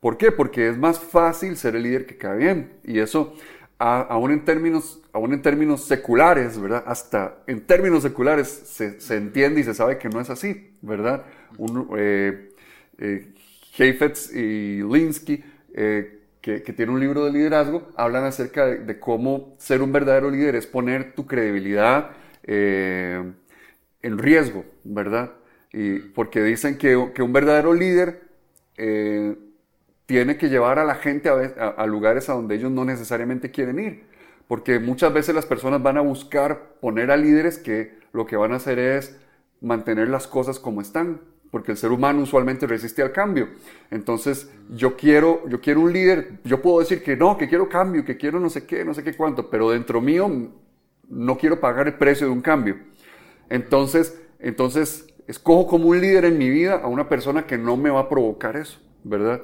¿Por 0.00 0.16
qué? 0.16 0.30
Porque 0.30 0.68
es 0.68 0.78
más 0.78 0.98
fácil 0.98 1.56
ser 1.56 1.74
el 1.76 1.82
líder 1.82 2.06
que 2.06 2.16
cae 2.16 2.38
bien. 2.38 2.78
Y 2.84 3.00
eso 3.00 3.34
aún, 3.78 4.32
en 4.32 4.44
términos, 4.44 5.00
aún 5.12 5.32
en 5.32 5.42
términos 5.42 5.84
seculares, 5.84 6.60
¿verdad? 6.60 6.82
Hasta 6.86 7.38
en 7.46 7.60
términos 7.60 8.02
seculares 8.02 8.48
se, 8.48 9.00
se 9.00 9.16
entiende 9.16 9.60
y 9.60 9.64
se 9.64 9.74
sabe 9.74 9.98
que 9.98 10.08
no 10.08 10.20
es 10.20 10.30
así, 10.30 10.72
¿verdad? 10.82 11.24
Un, 11.56 11.88
eh, 11.96 12.50
eh 12.98 13.34
Heifetz 13.78 14.34
y 14.34 14.82
Linsky, 14.82 15.44
eh, 15.72 16.22
que, 16.40 16.64
que, 16.64 16.72
tiene 16.72 16.90
un 16.90 16.98
libro 16.98 17.24
de 17.24 17.30
liderazgo, 17.30 17.88
hablan 17.96 18.24
acerca 18.24 18.66
de, 18.66 18.98
cómo 18.98 19.54
ser 19.58 19.82
un 19.82 19.92
verdadero 19.92 20.30
líder 20.30 20.56
es 20.56 20.66
poner 20.66 21.14
tu 21.14 21.24
credibilidad 21.24 22.10
en 22.42 23.36
riesgo, 24.02 24.64
¿verdad? 24.82 25.32
Y 25.72 25.98
porque 25.98 26.42
dicen 26.42 26.76
que, 26.76 27.12
que 27.14 27.22
un 27.22 27.32
verdadero 27.32 27.72
líder 27.72 28.22
tiene 30.08 30.38
que 30.38 30.48
llevar 30.48 30.78
a 30.78 30.86
la 30.86 30.94
gente 30.94 31.28
a, 31.28 31.86
lugares 31.86 32.30
a 32.30 32.32
donde 32.32 32.54
ellos 32.54 32.70
no 32.70 32.86
necesariamente 32.86 33.50
quieren 33.50 33.78
ir. 33.78 34.06
Porque 34.46 34.78
muchas 34.78 35.12
veces 35.12 35.34
las 35.34 35.44
personas 35.44 35.82
van 35.82 35.98
a 35.98 36.00
buscar 36.00 36.76
poner 36.80 37.10
a 37.10 37.16
líderes 37.18 37.58
que 37.58 37.98
lo 38.14 38.24
que 38.24 38.34
van 38.34 38.52
a 38.52 38.56
hacer 38.56 38.78
es 38.78 39.20
mantener 39.60 40.08
las 40.08 40.26
cosas 40.26 40.58
como 40.58 40.80
están, 40.80 41.20
porque 41.50 41.72
el 41.72 41.76
ser 41.76 41.92
humano 41.92 42.22
usualmente 42.22 42.66
resiste 42.66 43.02
al 43.02 43.12
cambio. 43.12 43.50
Entonces, 43.90 44.50
yo 44.70 44.96
quiero, 44.96 45.46
yo 45.46 45.60
quiero 45.60 45.82
un 45.82 45.92
líder, 45.92 46.40
yo 46.42 46.62
puedo 46.62 46.78
decir 46.78 47.02
que 47.02 47.14
no, 47.14 47.36
que 47.36 47.46
quiero 47.46 47.68
cambio, 47.68 48.02
que 48.06 48.16
quiero 48.16 48.40
no 48.40 48.48
sé 48.48 48.64
qué, 48.64 48.86
no 48.86 48.94
sé 48.94 49.04
qué 49.04 49.12
cuánto, 49.12 49.50
pero 49.50 49.72
dentro 49.72 50.00
mío 50.00 50.50
no 51.06 51.36
quiero 51.36 51.60
pagar 51.60 51.86
el 51.86 51.98
precio 51.98 52.28
de 52.28 52.32
un 52.32 52.40
cambio. 52.40 52.78
Entonces, 53.50 54.18
entonces 54.38 55.06
escojo 55.26 55.66
como 55.66 55.90
un 55.90 56.00
líder 56.00 56.24
en 56.24 56.38
mi 56.38 56.48
vida 56.48 56.80
a 56.82 56.86
una 56.86 57.10
persona 57.10 57.46
que 57.46 57.58
no 57.58 57.76
me 57.76 57.90
va 57.90 58.00
a 58.00 58.08
provocar 58.08 58.56
eso, 58.56 58.80
¿verdad? 59.04 59.42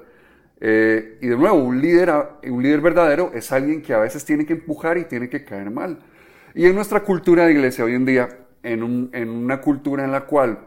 Eh, 0.67 1.19
y 1.21 1.27
de 1.27 1.37
nuevo, 1.37 1.59
un 1.59 1.79
líder, 1.79 2.11
un 2.51 2.63
líder 2.63 2.81
verdadero 2.81 3.31
es 3.35 3.53
alguien 3.53 3.83
que 3.83 3.93
a 3.93 3.99
veces 3.99 4.25
tiene 4.25 4.47
que 4.47 4.55
empujar 4.55 4.97
y 4.97 5.05
tiene 5.05 5.29
que 5.29 5.45
caer 5.45 5.71
mal. 5.71 5.99
Y 6.55 6.65
en 6.65 6.75
nuestra 6.75 7.01
cultura 7.01 7.45
de 7.45 7.53
iglesia 7.53 7.85
hoy 7.85 7.95
en 7.95 8.07
día, 8.07 8.31
en, 8.63 9.11
en 9.13 9.29
una 9.29 9.61
cultura 9.61 10.05
en 10.05 10.13
la 10.13 10.23
cual 10.23 10.61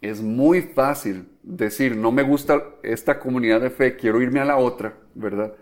es 0.00 0.20
muy 0.20 0.62
fácil 0.62 1.28
decir, 1.44 1.96
no 1.96 2.10
me 2.10 2.24
gusta 2.24 2.64
esta 2.82 3.20
comunidad 3.20 3.60
de 3.60 3.70
fe, 3.70 3.94
quiero 3.94 4.20
irme 4.20 4.40
a 4.40 4.44
la 4.44 4.56
otra, 4.56 4.94
¿verdad? 5.14 5.54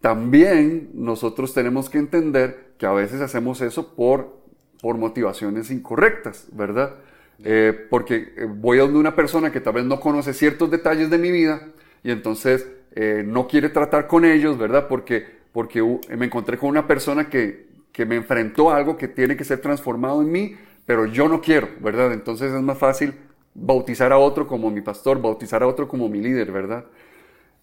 También 0.00 0.90
nosotros 0.94 1.52
tenemos 1.52 1.90
que 1.90 1.98
entender 1.98 2.74
que 2.78 2.86
a 2.86 2.92
veces 2.92 3.20
hacemos 3.20 3.60
eso 3.60 3.96
por, 3.96 4.38
por 4.80 4.98
motivaciones 4.98 5.72
incorrectas, 5.72 6.46
¿verdad? 6.52 6.94
Eh, 7.42 7.88
porque 7.90 8.34
eh, 8.36 8.46
voy 8.48 8.78
a 8.78 8.82
donde 8.82 9.00
una 9.00 9.16
persona 9.16 9.50
que 9.50 9.60
tal 9.60 9.74
vez 9.74 9.84
no 9.84 9.98
conoce 9.98 10.32
ciertos 10.32 10.70
detalles 10.70 11.10
de 11.10 11.18
mi 11.18 11.32
vida 11.32 11.70
y 12.04 12.12
entonces 12.12 12.68
eh, 12.96 13.24
no 13.26 13.48
quiere 13.48 13.70
tratar 13.70 14.06
con 14.06 14.24
ellos, 14.24 14.56
¿verdad? 14.56 14.86
Porque, 14.88 15.26
porque 15.52 15.82
me 16.16 16.26
encontré 16.26 16.56
con 16.56 16.70
una 16.70 16.86
persona 16.86 17.28
que, 17.28 17.66
que 17.90 18.06
me 18.06 18.14
enfrentó 18.14 18.70
a 18.70 18.76
algo 18.76 18.96
que 18.96 19.08
tiene 19.08 19.36
que 19.36 19.44
ser 19.44 19.60
transformado 19.60 20.22
en 20.22 20.30
mí, 20.30 20.56
pero 20.86 21.06
yo 21.06 21.28
no 21.28 21.40
quiero, 21.40 21.68
¿verdad? 21.80 22.12
Entonces 22.12 22.52
es 22.52 22.62
más 22.62 22.78
fácil 22.78 23.14
bautizar 23.52 24.12
a 24.12 24.18
otro 24.18 24.46
como 24.46 24.70
mi 24.70 24.80
pastor, 24.80 25.20
bautizar 25.20 25.64
a 25.64 25.66
otro 25.66 25.88
como 25.88 26.08
mi 26.08 26.20
líder, 26.20 26.52
¿verdad? 26.52 26.84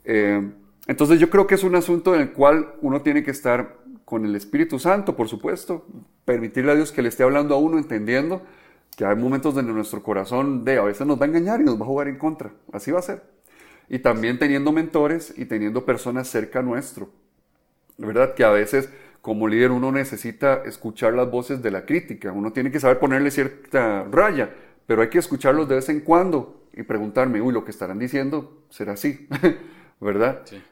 Eh, 0.04 0.52
entonces 0.88 1.18
yo 1.20 1.30
creo 1.30 1.48
que 1.48 1.56
es 1.56 1.64
un 1.64 1.76
asunto 1.76 2.14
en 2.14 2.22
el 2.22 2.32
cual 2.34 2.74
uno 2.82 3.02
tiene 3.02 3.24
que 3.24 3.32
estar 3.32 3.78
con 4.04 4.26
el 4.26 4.36
Espíritu 4.36 4.80
Santo, 4.80 5.16
por 5.16 5.30
supuesto, 5.30 5.86
permitirle 6.26 6.74
a 6.74 6.76
Dios 6.76 6.92
que 6.92 7.02
le 7.02 7.08
esté 7.08 7.24
hablando 7.24 7.56
a 7.56 7.58
uno, 7.58 7.78
entendiendo 7.78 8.42
que 8.98 9.06
hay 9.06 9.16
momentos 9.16 9.56
donde 9.56 9.72
nuestro 9.72 10.04
corazón 10.04 10.66
de 10.66 10.78
a 10.78 10.82
veces 10.82 11.08
nos 11.08 11.20
va 11.20 11.26
a 11.26 11.30
engañar 11.30 11.62
y 11.62 11.64
nos 11.64 11.80
va 11.80 11.86
a 11.86 11.88
jugar 11.88 12.10
en 12.10 12.18
contra. 12.18 12.52
Así 12.74 12.92
va 12.92 13.00
a 13.00 13.04
ser 13.04 13.24
y 13.92 14.00
también 14.00 14.40
teniendo 14.40 14.72
mentores 14.72 15.34
y 15.36 15.44
teniendo 15.44 15.86
personas 15.86 16.30
cerca 16.30 16.62
nuestro. 16.62 17.10
¿Verdad? 17.98 18.34
Que 18.36 18.46
a 18.46 18.50
veces 18.50 18.90
como 19.22 19.50
líder 19.50 19.72
uno 19.72 19.92
necesita 19.92 20.64
escuchar 20.64 21.14
las 21.14 21.30
voces 21.30 21.62
de 21.62 21.72
la 21.72 21.86
crítica, 21.86 22.32
uno 22.32 22.54
tiene 22.54 22.72
que 22.72 22.80
saber 22.80 23.00
ponerle 23.00 23.30
cierta 23.32 24.06
raya, 24.10 24.56
pero 24.88 25.02
hay 25.02 25.10
que 25.10 25.20
escucharlos 25.20 25.68
de 25.68 25.76
vez 25.76 25.90
en 25.90 26.00
cuando 26.00 26.64
y 26.72 26.84
preguntarme, 26.84 27.42
uy, 27.42 27.54
lo 27.54 27.66
que 27.66 27.72
estarán 27.72 28.00
diciendo 28.00 28.64
será 28.70 28.94
así, 28.94 29.28
¿verdad? 30.00 30.44
Sí. 30.46 30.64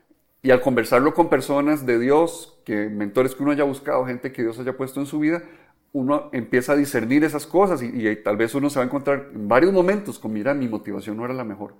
Y 0.41 0.51
al 0.51 0.61
conversarlo 0.61 1.13
con 1.13 1.29
personas 1.29 1.85
de 1.85 1.99
Dios, 1.99 2.61
que 2.63 2.87
mentores 2.87 3.35
que 3.35 3.43
uno 3.43 3.51
haya 3.51 3.65
buscado, 3.65 4.05
gente 4.05 4.31
que 4.31 4.43
Dios 4.43 4.57
haya 4.59 4.77
puesto 4.77 5.01
en 5.01 5.05
su 5.05 5.19
vida, 5.19 5.43
uno 5.91 6.29
empieza 6.31 6.71
a 6.71 6.77
discernir 6.77 7.25
esas 7.25 7.45
cosas 7.45 7.83
y, 7.83 7.87
y 7.87 8.15
tal 8.23 8.37
vez 8.37 8.55
uno 8.55 8.69
se 8.69 8.79
va 8.79 8.83
a 8.83 8.85
encontrar 8.85 9.27
en 9.35 9.49
varios 9.49 9.73
momentos 9.73 10.17
con, 10.17 10.31
mira, 10.31 10.53
mi 10.53 10.69
motivación 10.69 11.17
no 11.17 11.25
era 11.25 11.33
la 11.33 11.43
mejor. 11.43 11.73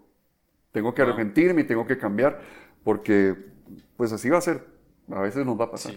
Tengo 0.71 0.93
que 0.93 1.01
arrepentirme 1.01 1.61
y 1.61 1.63
tengo 1.63 1.85
que 1.85 1.97
cambiar 1.97 2.41
porque 2.83 3.35
pues 3.97 4.11
así 4.11 4.29
va 4.29 4.37
a 4.37 4.41
ser. 4.41 4.65
A 5.09 5.21
veces 5.21 5.45
nos 5.45 5.59
va 5.59 5.65
a 5.65 5.71
pasar. 5.71 5.93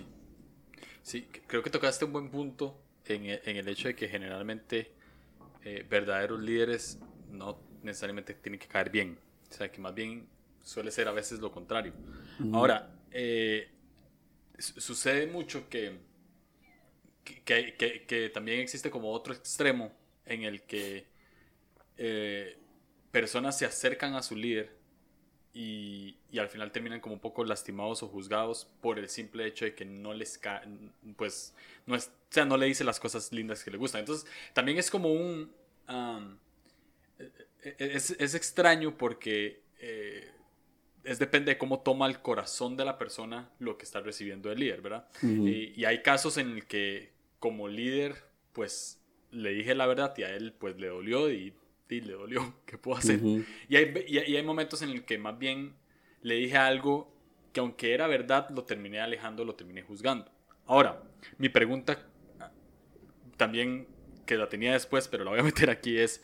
Sí, 1.03 1.29
creo 1.47 1.63
que 1.63 1.71
tocaste 1.71 2.05
un 2.05 2.13
buen 2.13 2.31
punto 2.31 2.81
en 3.07 3.27
el, 3.27 3.41
en 3.45 3.57
el 3.57 3.69
hecho 3.69 3.89
de 3.89 3.95
que 3.95 4.09
generalmente 4.09 4.93
eh, 5.65 5.87
verdaderos 5.89 6.41
líderes 6.41 6.99
no 7.31 7.59
necesariamente 7.83 8.35
tienen 8.35 8.59
que 8.59 8.67
caer 8.67 8.91
bien. 8.91 9.19
O 9.51 9.55
sea, 9.55 9.71
que 9.71 9.81
más 9.81 9.95
bien 9.95 10.27
suele 10.63 10.91
ser 10.91 11.09
a 11.09 11.13
veces 11.13 11.41
lo 11.41 11.51
contrario. 11.51 11.93
Ahora, 12.53 12.91
eh, 13.11 13.71
sucede 14.59 15.27
mucho 15.27 15.69
que 15.69 16.01
que, 17.25 17.75
que, 17.77 18.05
que, 18.07 18.31
también 18.31 18.61
existe 18.61 18.91
como 18.91 19.11
otro 19.11 19.33
extremo 19.33 19.93
en 20.27 20.43
el 20.43 20.63
que 20.63 21.07
eh, 21.97 22.59
personas 23.13 23.57
se 23.57 23.67
acercan 23.67 24.15
a 24.15 24.23
su 24.23 24.35
líder 24.35 24.75
y, 25.55 26.17
y, 26.31 26.39
al 26.39 26.49
final 26.49 26.73
terminan 26.73 27.01
como 27.01 27.15
un 27.15 27.21
poco 27.21 27.45
lastimados 27.45 28.03
o 28.03 28.09
juzgados 28.09 28.71
por 28.81 28.99
el 28.99 29.11
simple 29.11 29.47
hecho 29.47 29.67
de 29.67 29.75
que 29.75 29.85
no 29.85 30.15
les 30.15 30.41
pues 31.17 31.55
no 31.85 31.95
es, 31.95 32.07
o 32.07 32.33
sea, 32.33 32.47
no 32.47 32.57
le 32.57 32.67
dice 32.67 32.85
las 32.85 32.99
cosas 32.99 33.31
lindas 33.33 33.63
que 33.63 33.71
le 33.71 33.77
gustan. 33.77 34.01
Entonces, 34.01 34.27
también 34.55 34.79
es 34.79 34.91
como 34.91 35.13
un 35.13 35.53
e, 37.63 37.77
es, 37.79 38.13
es, 38.13 38.35
extraño 38.35 38.97
porque 38.97 39.61
eh, 39.79 40.31
es 41.05 41.19
depende 41.19 41.53
de 41.53 41.59
cómo 41.59 41.81
toma 41.81 42.07
el 42.07 42.23
corazón 42.23 42.79
de 42.79 42.87
la 42.87 42.97
persona 42.97 43.51
lo 43.59 43.77
que 43.77 43.85
está 43.85 44.01
recibiendo 44.01 44.51
el 44.51 44.59
líder, 44.59 44.81
¿verdad? 44.81 45.09
y, 45.23 45.79
y, 45.79 45.85
hay 45.85 46.01
casos 46.03 46.39
en 46.39 46.53
el 46.53 46.67
que 46.67 47.13
como 47.39 47.69
líder, 47.69 48.17
pues 48.55 49.03
le 49.31 49.51
dije 49.51 49.75
la 49.75 49.87
verdad 49.87 50.15
y 50.17 50.23
a 50.23 50.35
él 50.35 50.55
pues 50.59 50.79
le 50.79 50.89
dolió 50.89 51.31
y 51.31 51.53
le 52.01 52.15
dolió, 52.15 52.55
¿qué 52.67 52.79
puedo 52.79 52.99
hacer? 52.99 53.21
y, 53.69 53.77
hay, 53.77 54.05
y, 54.07 54.19
hay, 54.19 54.43
momentos 54.43 54.83
en 54.83 54.91
el 54.91 55.05
que 55.05 55.19
más 55.19 55.39
bien 55.39 55.75
le 56.23 56.37
dije 56.37 56.57
algo 56.57 57.13
que 57.53 57.61
aunque 57.61 57.93
era 57.93 58.07
verdad, 58.07 58.49
lo 58.51 58.65
terminé 58.65 59.01
alejando, 59.01 59.45
lo 59.45 59.55
terminé 59.55 59.83
juzgando. 59.83 60.31
Ahora, 60.67 61.03
mi 61.39 61.49
pregunta 61.49 62.09
también, 63.37 63.87
que 64.25 64.37
la 64.37 64.49
tenía 64.49 64.73
después, 64.73 65.09
pero 65.09 65.25
la 65.25 65.31
voy 65.31 65.41
a 65.41 65.43
meter 65.51 65.69
aquí, 65.71 65.99
es, 65.99 66.23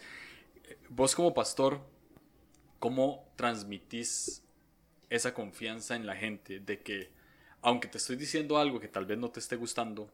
vos 0.88 1.14
como 1.14 1.34
pastor, 1.34 1.80
¿cómo 2.78 3.32
transmitís 3.36 4.44
esa 5.10 5.34
confianza 5.34 5.96
en 5.96 6.06
la 6.06 6.16
gente 6.16 6.60
de 6.60 6.80
que, 6.82 7.10
aunque 7.60 7.88
te 7.88 7.98
estoy 7.98 8.16
diciendo 8.16 8.58
algo 8.58 8.80
que 8.80 8.88
tal 8.88 9.06
vez 9.06 9.18
no 9.18 9.30
te 9.30 9.40
esté 9.40 9.56
gustando, 9.56 10.10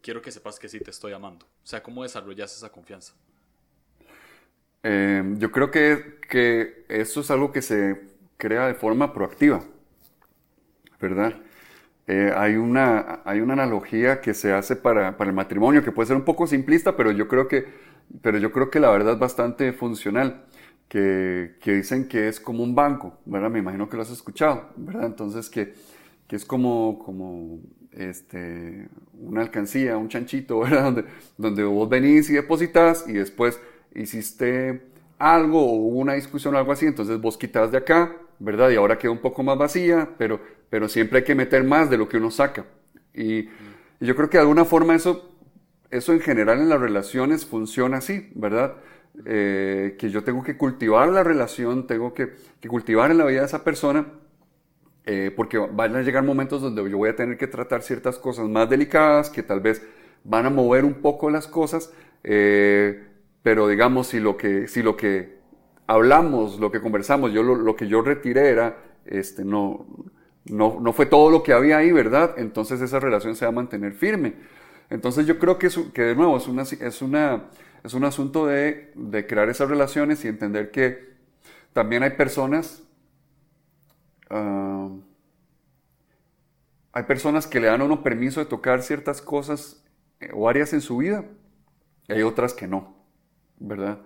quiero 0.00 0.22
que 0.22 0.32
sepas 0.32 0.58
que 0.58 0.68
sí 0.68 0.80
te 0.80 0.90
estoy 0.90 1.12
amando? 1.12 1.46
O 1.46 1.66
sea, 1.66 1.82
¿cómo 1.82 2.02
desarrollas 2.02 2.56
esa 2.56 2.70
confianza? 2.72 3.14
Em, 4.84 5.38
yo 5.38 5.50
creo 5.50 5.70
que, 5.70 6.18
que, 6.28 6.84
eso 6.88 7.22
es 7.22 7.30
algo 7.30 7.52
que 7.52 7.62
se 7.62 8.02
crea 8.36 8.66
de 8.66 8.74
forma 8.74 9.14
proactiva, 9.14 9.64
¿verdad? 11.00 11.34
Eh, 12.06 12.30
hay, 12.36 12.56
una, 12.56 13.22
hay 13.24 13.40
una 13.40 13.54
analogía 13.54 14.20
que 14.20 14.34
se 14.34 14.52
hace 14.52 14.76
para, 14.76 15.16
para, 15.16 15.30
el 15.30 15.36
matrimonio 15.36 15.82
que 15.82 15.90
puede 15.90 16.08
ser 16.08 16.16
un 16.16 16.24
poco 16.24 16.46
simplista, 16.46 16.96
pero 16.98 17.12
yo 17.12 17.28
creo 17.28 17.48
que, 17.48 17.66
pero 18.20 18.36
yo 18.36 18.52
creo 18.52 18.70
que 18.70 18.78
la 18.78 18.90
verdad 18.90 19.14
es 19.14 19.18
bastante 19.18 19.72
funcional, 19.72 20.44
que, 20.88 21.56
que 21.62 21.72
dicen 21.72 22.06
que 22.06 22.28
es 22.28 22.38
como 22.38 22.62
un 22.62 22.74
banco, 22.74 23.18
¿verdad? 23.24 23.50
Me 23.50 23.60
imagino 23.60 23.88
que 23.88 23.96
lo 23.96 24.02
has 24.02 24.10
escuchado, 24.10 24.68
¿verdad? 24.76 25.06
Entonces 25.06 25.48
que, 25.48 25.72
que 26.28 26.36
es 26.36 26.44
como, 26.44 26.98
como 26.98 27.60
este, 27.92 28.88
una 29.18 29.40
alcancía, 29.40 29.96
un 29.96 30.10
chanchito, 30.10 30.60
¿verdad? 30.60 30.84
Donde, 30.84 31.04
donde 31.38 31.64
vos 31.64 31.88
venís 31.88 32.28
y 32.28 32.34
depositas 32.34 33.06
y 33.08 33.14
después 33.14 33.58
hiciste 33.94 34.82
algo 35.18 35.60
o 35.60 35.74
hubo 35.74 35.98
una 35.98 36.14
discusión 36.14 36.54
o 36.54 36.58
algo 36.58 36.72
así, 36.72 36.86
entonces 36.86 37.20
vos 37.20 37.36
quitas 37.36 37.70
de 37.70 37.78
acá, 37.78 38.16
¿verdad? 38.38 38.70
Y 38.70 38.76
ahora 38.76 38.98
queda 38.98 39.12
un 39.12 39.18
poco 39.18 39.42
más 39.42 39.56
vacía, 39.56 40.10
pero, 40.18 40.40
pero 40.70 40.88
siempre 40.88 41.18
hay 41.18 41.24
que 41.24 41.34
meter 41.34 41.64
más 41.64 41.90
de 41.90 41.98
lo 41.98 42.08
que 42.08 42.16
uno 42.16 42.30
saca. 42.30 42.66
Y, 43.14 43.48
yo 44.00 44.14
creo 44.16 44.28
que 44.28 44.36
de 44.36 44.42
alguna 44.42 44.66
forma 44.66 44.94
eso, 44.94 45.32
eso 45.90 46.12
en 46.12 46.20
general 46.20 46.60
en 46.60 46.68
las 46.68 46.80
relaciones 46.80 47.46
funciona 47.46 47.98
así, 47.98 48.30
¿verdad? 48.34 48.74
Eh, 49.24 49.96
que 49.98 50.10
yo 50.10 50.24
tengo 50.24 50.42
que 50.42 50.58
cultivar 50.58 51.08
la 51.08 51.22
relación, 51.22 51.86
tengo 51.86 52.12
que, 52.12 52.32
cultivar 52.68 53.10
en 53.10 53.18
la 53.18 53.24
vida 53.24 53.40
de 53.40 53.46
esa 53.46 53.64
persona, 53.64 54.06
eh, 55.06 55.32
porque 55.34 55.58
van 55.58 55.96
a 55.96 56.02
llegar 56.02 56.22
momentos 56.22 56.60
donde 56.60 56.90
yo 56.90 56.98
voy 56.98 57.08
a 57.08 57.16
tener 57.16 57.38
que 57.38 57.46
tratar 57.46 57.82
ciertas 57.82 58.18
cosas 58.18 58.46
más 58.48 58.68
delicadas, 58.68 59.30
que 59.30 59.42
tal 59.42 59.60
vez 59.60 59.80
van 60.24 60.44
a 60.44 60.50
mover 60.50 60.84
un 60.84 60.94
poco 60.94 61.30
las 61.30 61.46
cosas. 61.46 61.92
Eh, 62.24 63.13
pero 63.44 63.68
digamos, 63.68 64.06
si 64.06 64.20
lo 64.20 64.38
que, 64.38 64.68
si 64.68 64.82
lo 64.82 64.96
que 64.96 65.36
hablamos, 65.86 66.58
lo 66.58 66.72
que 66.72 66.80
conversamos, 66.80 67.30
yo 67.30 67.42
lo, 67.42 67.76
que 67.76 67.86
yo 67.86 68.00
retiré 68.00 68.48
era, 68.48 68.78
este, 69.04 69.44
no, 69.44 69.86
no, 70.46 70.78
no, 70.80 70.92
fue 70.94 71.04
todo 71.04 71.30
lo 71.30 71.42
que 71.42 71.52
había 71.52 71.76
ahí, 71.76 71.92
¿verdad? 71.92 72.36
Entonces 72.38 72.80
esa 72.80 73.00
relación 73.00 73.36
se 73.36 73.44
va 73.44 73.50
a 73.50 73.54
mantener 73.54 73.92
firme. 73.92 74.36
Entonces 74.88 75.26
yo 75.26 75.38
creo 75.38 75.58
que, 75.58 75.68
que 75.92 76.00
de 76.00 76.16
nuevo 76.16 76.38
es, 76.38 76.48
una, 76.48 76.62
es, 76.62 77.02
una, 77.02 77.50
es 77.84 77.92
un 77.92 78.04
asunto 78.04 78.46
de, 78.46 78.92
de, 78.94 79.26
crear 79.26 79.50
esas 79.50 79.68
relaciones 79.68 80.24
y 80.24 80.28
entender 80.28 80.70
que 80.70 81.12
también 81.74 82.02
hay 82.02 82.12
personas, 82.12 82.82
uh, 84.30 85.02
hay 86.94 87.02
personas 87.02 87.46
que 87.46 87.60
le 87.60 87.66
dan 87.66 87.82
a 87.82 87.84
uno 87.84 88.02
permiso 88.02 88.40
de 88.40 88.46
tocar 88.46 88.80
ciertas 88.80 89.20
cosas 89.20 89.84
eh, 90.20 90.30
o 90.32 90.48
áreas 90.48 90.72
en 90.72 90.80
su 90.80 90.96
vida, 90.96 91.26
y 92.08 92.14
hay 92.14 92.22
otras 92.22 92.54
que 92.54 92.66
no. 92.66 92.93
¿Verdad? 93.64 93.98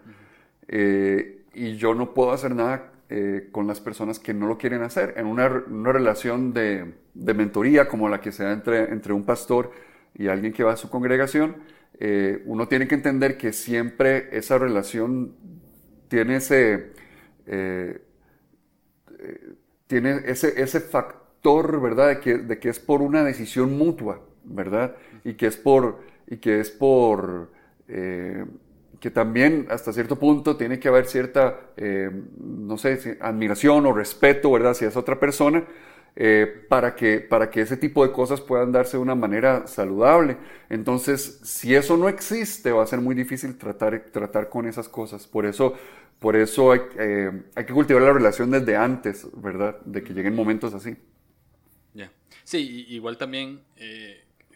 Eh, 0.68 1.42
y 1.54 1.76
yo 1.76 1.94
no 1.94 2.14
puedo 2.14 2.32
hacer 2.32 2.54
nada 2.54 2.92
eh, 3.08 3.48
con 3.50 3.66
las 3.66 3.80
personas 3.80 4.18
que 4.18 4.34
no 4.34 4.46
lo 4.46 4.58
quieren 4.58 4.82
hacer. 4.82 5.14
En 5.16 5.26
una, 5.26 5.48
relación 5.48 6.52
de, 6.52 6.94
mentoría 7.14 7.88
como 7.88 8.08
la 8.08 8.20
que 8.20 8.32
se 8.32 8.44
da 8.44 8.52
entre, 8.52 8.92
entre 8.92 9.12
un 9.12 9.24
pastor 9.24 9.72
y 10.14 10.28
alguien 10.28 10.52
que 10.52 10.64
va 10.64 10.72
a 10.72 10.76
su 10.76 10.90
congregación, 10.90 11.56
eh, 11.98 12.42
uno 12.46 12.68
tiene 12.68 12.86
que 12.86 12.94
entender 12.94 13.36
que 13.36 13.52
siempre 13.52 14.28
esa 14.36 14.58
relación 14.58 15.34
tiene 16.08 16.36
ese, 16.36 16.92
tiene 19.86 20.22
ese, 20.26 20.62
ese 20.62 20.80
factor, 20.80 21.80
¿verdad? 21.80 22.08
De 22.08 22.20
que, 22.20 22.38
de 22.38 22.58
que 22.58 22.68
es 22.68 22.78
por 22.78 23.02
una 23.02 23.24
decisión 23.24 23.76
mutua, 23.76 24.22
¿verdad? 24.44 24.96
Y 25.24 25.34
que 25.34 25.46
es 25.46 25.56
por, 25.56 26.00
y 26.26 26.36
que 26.36 26.60
es 26.60 26.70
por 26.70 27.50
que 29.00 29.10
también 29.10 29.66
hasta 29.70 29.92
cierto 29.92 30.18
punto 30.18 30.56
tiene 30.56 30.78
que 30.78 30.88
haber 30.88 31.06
cierta, 31.06 31.60
eh, 31.76 32.10
no 32.38 32.76
sé, 32.78 33.18
admiración 33.20 33.86
o 33.86 33.92
respeto, 33.92 34.50
¿verdad?, 34.50 34.72
hacia 34.72 34.88
esa 34.88 34.98
otra 34.98 35.20
persona, 35.20 35.64
eh, 36.16 36.64
para, 36.68 36.96
que, 36.96 37.20
para 37.20 37.48
que 37.48 37.60
ese 37.60 37.76
tipo 37.76 38.04
de 38.04 38.12
cosas 38.12 38.40
puedan 38.40 38.72
darse 38.72 38.96
de 38.96 39.02
una 39.02 39.14
manera 39.14 39.68
saludable. 39.68 40.36
Entonces, 40.68 41.40
si 41.44 41.76
eso 41.76 41.96
no 41.96 42.08
existe, 42.08 42.72
va 42.72 42.82
a 42.82 42.86
ser 42.86 43.00
muy 43.00 43.14
difícil 43.14 43.56
tratar, 43.56 44.06
tratar 44.10 44.48
con 44.48 44.66
esas 44.66 44.88
cosas. 44.88 45.28
Por 45.28 45.46
eso, 45.46 45.74
por 46.18 46.34
eso 46.34 46.72
hay, 46.72 46.80
eh, 46.98 47.42
hay 47.54 47.64
que 47.64 47.72
cultivar 47.72 48.02
la 48.02 48.12
relación 48.12 48.50
desde 48.50 48.76
antes, 48.76 49.28
¿verdad?, 49.40 49.80
de 49.84 50.02
que 50.02 50.12
lleguen 50.12 50.34
momentos 50.34 50.74
así. 50.74 50.96
Ya. 51.94 52.10
Sí, 52.42 52.86
igual 52.88 53.16
también, 53.16 53.60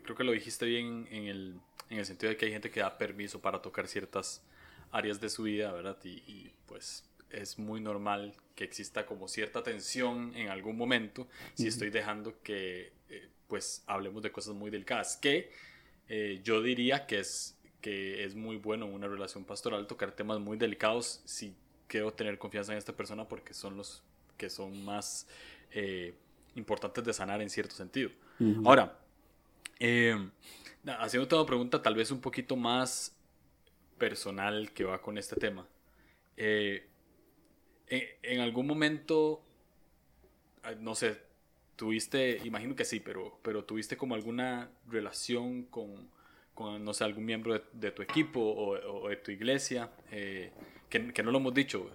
creo 0.03 0.17
que 0.17 0.25
lo 0.25 0.33
dijiste 0.33 0.67
bien 0.67 1.07
en 1.13 1.27
el 1.27 1.61
en 1.93 1.99
el 1.99 2.07
sentido 2.07 2.31
de 2.31 2.37
que 2.37 2.47
hay 2.47 2.53
gente 2.53 2.71
que 2.71 2.81
da 2.81 2.97
permiso 2.97 3.41
para 3.41 3.61
tocar 3.61 3.87
ciertas 3.87 4.43
áreas 4.91 5.21
de 5.21 5.29
su 5.29 5.43
vida, 5.43 5.73
¿verdad? 5.73 5.99
Y, 6.05 6.51
pues 6.67 7.05
es 7.31 7.59
muy 7.59 7.81
normal 7.81 8.35
que 8.55 8.65
exista 8.65 9.07
como 9.07 9.29
cierta 9.29 9.63
tensión 9.63 10.35
en 10.35 10.49
algún 10.49 10.77
momento 10.77 11.29
si 11.55 11.67
estoy 11.67 11.89
dejando 11.89 12.43
que 12.43 12.93
eh, 13.09 13.29
pues 13.47 13.83
hablemos 13.87 14.23
de 14.23 14.31
cosas 14.31 14.55
muy 14.55 14.71
delicadas, 14.71 15.17
que 15.17 15.51
eh, 16.09 16.41
yo 16.45 16.63
diría 16.63 17.07
que 17.07 17.21
es, 17.21 17.59
que 17.81 18.25
es 18.25 18.35
muy 18.35 18.57
bueno 18.57 18.87
en 18.87 18.95
una 18.95 19.07
relación 19.07 19.45
pastoral 19.45 19.87
tocar 19.87 20.13
temas 20.13 20.41
muy 20.41 20.57
delicados 20.59 21.23
si 21.25 21.55
quiero 21.89 22.13
tener 22.13 22.39
confianza 22.39 22.73
en 22.73 22.79
esta 22.79 22.95
persona 22.95 23.29
porque 23.29 23.55
son 23.55 23.77
los 23.77 24.03
que 24.39 24.51
son 24.51 24.85
más 24.85 25.27
eh, 25.71 26.15
importantes 26.55 27.05
de 27.05 27.13
sanar 27.13 27.41
en 27.43 27.51
cierto 27.51 27.75
sentido. 27.75 28.11
Ahora, 28.65 28.99
eh, 29.79 30.17
haciendo 30.87 31.37
una 31.39 31.47
pregunta 31.47 31.83
tal 31.83 31.95
vez 31.95 32.11
un 32.11 32.21
poquito 32.21 32.57
más 32.57 33.17
personal 33.99 34.73
que 34.73 34.85
va 34.85 35.01
con 35.01 35.19
este 35.19 35.37
tema. 35.37 35.67
Eh, 36.37 36.89
en, 37.89 38.41
algún 38.41 38.67
momento, 38.67 39.43
no 40.81 40.95
sé, 40.95 41.21
tuviste, 41.77 42.41
imagino 42.45 42.75
que 42.75 42.85
sí, 42.85 43.01
pero, 43.01 43.39
pero 43.43 43.65
tuviste 43.65 43.97
como 43.97 44.15
alguna 44.15 44.71
relación 44.89 45.65
con, 45.65 46.09
con 46.55 46.83
no 46.83 46.95
sé, 46.95 47.05
algún 47.05 47.27
miembro 47.27 47.63
de, 47.73 47.91
tu 47.91 48.03
equipo 48.03 48.41
o, 48.41 49.09
de 49.09 49.17
tu 49.17 49.31
iglesia, 49.31 49.91
eh, 50.11 50.53
que, 50.89 51.13
que, 51.13 51.23
no 51.23 51.31
lo 51.31 51.39
hemos 51.39 51.53
dicho, 51.53 51.91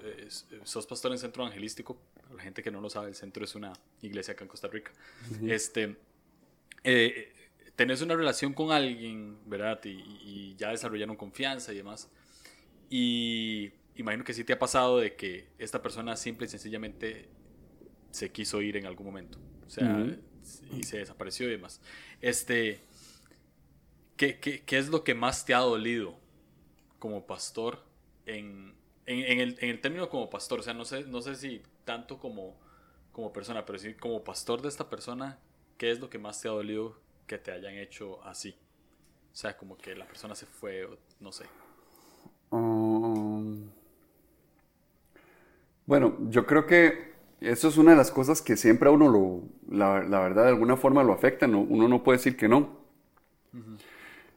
sos 0.63 0.86
pastor 0.86 1.12
en 1.12 1.17
Centro 1.17 1.43
Evangelístico, 1.43 1.97
la 2.36 2.43
gente 2.43 2.62
que 2.62 2.71
no 2.71 2.82
lo 2.82 2.89
sabe, 2.89 3.10
el 3.10 3.15
centro 3.15 3.43
es 3.43 3.56
una 3.56 3.73
iglesia 4.02 4.34
acá 4.34 4.43
en 4.43 4.50
Costa 4.50 4.67
Rica. 4.67 4.91
Este, 5.47 5.95
eh, 6.84 7.34
tenés 7.77 8.01
una 8.01 8.15
relación 8.15 8.53
con 8.53 8.71
alguien, 8.71 9.37
¿verdad? 9.45 9.79
Y, 9.85 10.55
ya 10.57 10.71
desarrollaron 10.71 11.15
confianza 11.15 11.71
y 11.71 11.77
demás. 11.77 12.09
Y 12.89 13.71
imagino 13.95 14.23
que 14.23 14.33
sí 14.33 14.43
te 14.43 14.53
ha 14.53 14.59
pasado 14.59 14.97
de 14.97 15.15
que 15.15 15.47
esta 15.59 15.81
persona 15.81 16.17
simple 16.17 16.47
y 16.47 16.49
sencillamente 16.49 17.29
se 18.09 18.31
quiso 18.31 18.61
ir 18.63 18.77
en 18.77 18.87
algún 18.87 19.05
momento. 19.05 19.37
O 19.65 19.69
sea, 19.69 20.05
y 20.71 20.83
se 20.83 20.97
desapareció 20.97 21.47
y 21.47 21.51
demás. 21.51 21.79
Este, 22.19 22.81
¿qué, 24.17 24.39
qué, 24.39 24.63
qué 24.63 24.77
es 24.79 24.89
lo 24.89 25.03
que 25.03 25.13
más 25.13 25.45
te 25.45 25.53
ha 25.53 25.59
dolido 25.59 26.19
como 26.97 27.27
pastor 27.27 27.83
en, 28.25 28.73
en, 29.05 29.39
el, 29.39 29.57
en, 29.59 29.69
el, 29.69 29.81
término 29.81 30.09
como 30.09 30.31
pastor? 30.31 30.61
O 30.61 30.63
sea, 30.63 30.73
no 30.73 30.83
sé, 30.83 31.03
no 31.03 31.21
sé 31.21 31.35
si 31.35 31.61
tanto 31.85 32.17
como, 32.17 32.59
como 33.11 33.31
persona, 33.31 33.67
pero 33.67 33.77
sí 33.77 33.93
como 33.93 34.23
pastor 34.23 34.63
de 34.63 34.69
esta 34.69 34.89
persona, 34.89 35.37
¿qué 35.77 35.91
es 35.91 35.99
lo 35.99 36.09
que 36.09 36.17
más 36.17 36.41
te 36.41 36.47
ha 36.47 36.51
dolido 36.51 37.05
que 37.27 37.37
te 37.37 37.51
hayan 37.51 37.75
hecho 37.75 38.23
así? 38.23 38.55
O 39.31 39.35
sea, 39.35 39.55
como 39.55 39.77
que 39.77 39.95
la 39.95 40.05
persona 40.05 40.33
se 40.33 40.45
fue, 40.47 40.87
no 41.19 41.31
sé. 41.31 41.45
Um, 42.49 43.69
bueno, 45.85 46.17
yo 46.29 46.45
creo 46.45 46.65
que 46.65 47.13
eso 47.39 47.67
es 47.67 47.77
una 47.77 47.91
de 47.91 47.97
las 47.97 48.11
cosas 48.11 48.41
que 48.41 48.57
siempre 48.57 48.89
a 48.89 48.91
uno 48.91 49.09
lo, 49.09 49.43
la, 49.69 50.03
la 50.03 50.19
verdad, 50.19 50.43
de 50.43 50.49
alguna 50.49 50.75
forma 50.75 51.03
lo 51.03 51.13
afecta. 51.13 51.47
No, 51.47 51.61
uno 51.61 51.87
no 51.87 52.03
puede 52.03 52.17
decir 52.17 52.35
que 52.35 52.47
no. 52.47 52.77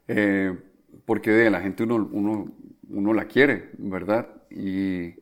Eh, 0.08 0.58
porque 1.06 1.30
de 1.30 1.50
la 1.50 1.60
gente 1.60 1.84
uno, 1.84 2.08
uno, 2.12 2.52
uno, 2.88 3.14
la 3.14 3.26
quiere, 3.26 3.70
¿verdad? 3.78 4.28
Y, 4.50 5.14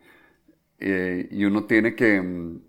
eh, 0.78 1.28
y 1.30 1.44
uno 1.44 1.64
tiene 1.66 1.94
que, 1.94 2.20
mm, 2.20 2.60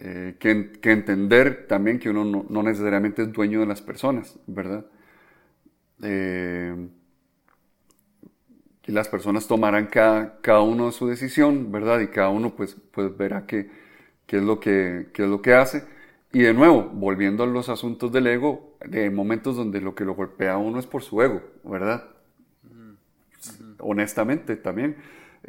eh, 0.00 0.36
que, 0.38 0.72
que, 0.72 0.92
entender 0.92 1.66
también 1.66 1.98
que 1.98 2.10
uno 2.10 2.24
no, 2.24 2.46
no, 2.48 2.62
necesariamente 2.62 3.22
es 3.22 3.32
dueño 3.32 3.60
de 3.60 3.66
las 3.66 3.82
personas, 3.82 4.38
¿verdad? 4.46 4.86
y 8.88 8.92
las 8.92 9.08
personas 9.08 9.46
tomarán 9.46 9.86
cada, 9.86 10.40
cada 10.40 10.62
uno 10.62 10.90
su 10.92 11.06
decisión, 11.06 11.70
¿verdad? 11.70 12.00
Y 12.00 12.06
cada 12.06 12.30
uno 12.30 12.56
pues, 12.56 12.74
pues 12.90 13.14
verá 13.16 13.44
qué, 13.46 13.70
qué, 14.26 14.38
es 14.38 14.42
lo 14.42 14.60
que, 14.60 15.08
qué 15.12 15.24
es 15.24 15.28
lo 15.28 15.42
que 15.42 15.52
hace. 15.52 15.84
Y 16.32 16.40
de 16.40 16.54
nuevo, 16.54 16.84
volviendo 16.84 17.44
a 17.44 17.46
los 17.46 17.68
asuntos 17.68 18.10
del 18.12 18.26
ego, 18.26 18.76
de 18.86 19.10
momentos 19.10 19.56
donde 19.56 19.82
lo 19.82 19.94
que 19.94 20.06
lo 20.06 20.14
golpea 20.14 20.54
a 20.54 20.58
uno 20.58 20.78
es 20.78 20.86
por 20.86 21.02
su 21.02 21.20
ego, 21.20 21.42
¿verdad? 21.64 22.04
Honestamente 23.78 24.56
también. 24.56 24.96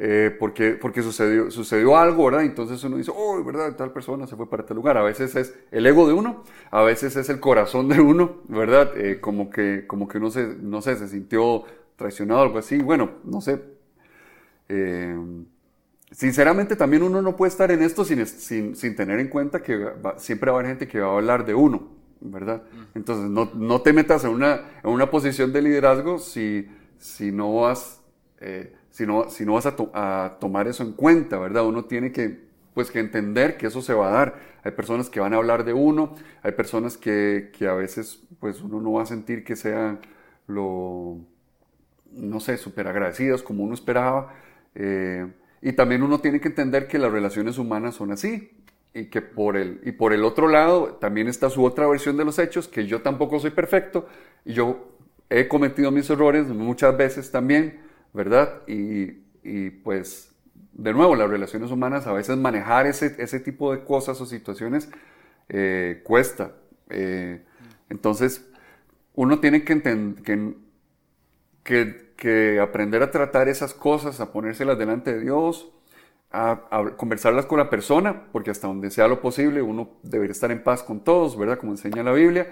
Eh, 0.02 0.34
porque, 0.38 0.70
porque 0.70 1.02
sucedió, 1.02 1.50
sucedió 1.50 1.98
algo, 1.98 2.24
¿verdad? 2.24 2.44
Entonces 2.44 2.82
uno 2.84 2.96
dice, 2.96 3.12
oh, 3.14 3.44
¿verdad? 3.44 3.76
Tal 3.76 3.92
persona 3.92 4.26
se 4.26 4.34
fue 4.34 4.48
para 4.48 4.64
tal 4.64 4.76
lugar. 4.76 4.96
A 4.96 5.02
veces 5.02 5.36
es 5.36 5.54
el 5.70 5.86
ego 5.86 6.08
de 6.08 6.14
uno, 6.14 6.42
a 6.70 6.80
veces 6.82 7.16
es 7.16 7.28
el 7.28 7.38
corazón 7.38 7.86
de 7.90 8.00
uno, 8.00 8.38
¿verdad? 8.48 8.96
Eh, 8.96 9.20
como, 9.20 9.50
que, 9.50 9.86
como 9.86 10.08
que 10.08 10.16
uno 10.16 10.30
se, 10.30 10.56
no 10.56 10.80
sé, 10.80 10.96
se 10.96 11.06
sintió 11.06 11.64
traicionado 11.96 12.40
o 12.40 12.44
algo 12.44 12.58
así. 12.58 12.78
Bueno, 12.78 13.10
no 13.24 13.42
sé. 13.42 13.60
Eh, 14.70 15.18
sinceramente 16.10 16.76
también 16.76 17.02
uno 17.02 17.20
no 17.20 17.36
puede 17.36 17.50
estar 17.50 17.70
en 17.70 17.82
esto 17.82 18.02
sin, 18.02 18.26
sin, 18.26 18.76
sin 18.76 18.96
tener 18.96 19.20
en 19.20 19.28
cuenta 19.28 19.62
que 19.62 19.86
siempre 20.16 20.50
va 20.50 20.56
a 20.56 20.60
haber 20.60 20.70
gente 20.70 20.88
que 20.88 21.00
va 21.00 21.08
a 21.08 21.16
hablar 21.16 21.44
de 21.44 21.54
uno, 21.54 21.88
¿verdad? 22.22 22.62
Entonces 22.94 23.28
no, 23.28 23.50
no, 23.54 23.82
te 23.82 23.92
metas 23.92 24.24
en 24.24 24.30
una, 24.30 24.62
en 24.82 24.90
una 24.90 25.10
posición 25.10 25.52
de 25.52 25.60
liderazgo 25.60 26.18
si, 26.18 26.68
si 26.96 27.32
no 27.32 27.54
vas, 27.54 28.00
eh, 28.40 28.74
si 29.00 29.06
no, 29.06 29.30
si 29.30 29.46
no 29.46 29.54
vas 29.54 29.64
a, 29.64 30.36
tomar 30.38 30.68
eso 30.68 30.82
en 30.82 30.92
cuenta, 30.92 31.38
¿verdad? 31.38 31.64
Uno 31.64 31.86
tiene 31.86 32.12
que, 32.12 32.38
pues, 32.74 32.90
que 32.90 33.00
entender 33.00 33.56
que 33.56 33.68
eso 33.68 33.80
se 33.80 33.94
va 33.94 34.08
a 34.08 34.12
dar. 34.12 34.34
Hay 34.62 34.72
personas 34.72 35.08
que 35.08 35.20
van 35.20 35.32
a 35.32 35.38
hablar 35.38 35.64
de 35.64 35.72
uno, 35.72 36.14
hay 36.42 36.52
personas 36.52 36.98
que, 36.98 37.50
que 37.56 37.66
a 37.66 37.72
veces 37.72 38.22
pues 38.38 38.60
uno 38.60 38.78
no 38.82 38.92
va 38.92 39.04
a 39.04 39.06
sentir 39.06 39.42
que 39.42 39.56
sean 39.56 40.00
lo, 40.46 41.16
no 42.12 42.40
sé, 42.40 42.58
súper 42.58 42.88
agradecidos 42.88 43.42
como 43.42 43.64
uno 43.64 43.72
esperaba. 43.72 44.34
Eh, 44.74 45.26
y 45.62 45.72
también 45.72 46.02
uno 46.02 46.20
tiene 46.20 46.38
que 46.38 46.48
entender 46.48 46.86
que 46.86 46.98
las 46.98 47.10
relaciones 47.10 47.56
humanas 47.56 47.94
son 47.94 48.12
así. 48.12 48.50
Y 48.92 49.06
que 49.06 49.22
por 49.22 49.56
el, 49.56 49.80
y 49.82 49.92
por 49.92 50.12
el 50.12 50.24
otro 50.24 50.46
lado 50.46 50.98
también 51.00 51.26
está 51.26 51.48
su 51.48 51.64
otra 51.64 51.86
versión 51.86 52.18
de 52.18 52.26
los 52.26 52.38
hechos, 52.38 52.68
que 52.68 52.86
yo 52.86 53.00
tampoco 53.00 53.40
soy 53.40 53.52
perfecto 53.52 54.06
y 54.44 54.52
yo 54.52 54.98
he 55.30 55.48
cometido 55.48 55.90
mis 55.90 56.10
errores 56.10 56.48
muchas 56.48 56.94
veces 56.98 57.30
también, 57.30 57.88
¿verdad? 58.12 58.62
Y, 58.66 59.22
y 59.42 59.70
pues, 59.70 60.32
de 60.72 60.92
nuevo, 60.92 61.16
las 61.16 61.30
relaciones 61.30 61.70
humanas, 61.70 62.06
a 62.06 62.12
veces 62.12 62.36
manejar 62.36 62.86
ese, 62.86 63.16
ese 63.18 63.40
tipo 63.40 63.72
de 63.72 63.84
cosas 63.84 64.20
o 64.20 64.26
situaciones 64.26 64.88
eh, 65.48 66.00
cuesta. 66.04 66.52
Eh, 66.88 67.42
entonces, 67.88 68.48
uno 69.14 69.40
tiene 69.40 69.64
que, 69.64 69.82
que, 70.22 70.60
que 71.64 72.10
que 72.20 72.60
aprender 72.60 73.02
a 73.02 73.10
tratar 73.10 73.48
esas 73.48 73.74
cosas, 73.74 74.20
a 74.20 74.30
ponérselas 74.30 74.78
delante 74.78 75.12
de 75.14 75.20
Dios, 75.20 75.72
a, 76.30 76.60
conversarlas 76.96 77.46
con 77.46 77.58
la 77.58 77.70
persona, 77.70 78.26
porque 78.30 78.50
hasta 78.50 78.68
donde 78.68 78.90
sea 78.90 79.08
lo 79.08 79.20
posible 79.20 79.62
uno 79.62 79.88
debería 80.04 80.32
estar 80.32 80.52
en 80.52 80.62
paz 80.62 80.84
con 80.84 81.00
todos, 81.00 81.36
¿verdad? 81.36 81.58
Como 81.58 81.72
enseña 81.72 82.04
la 82.04 82.12
Biblia. 82.12 82.46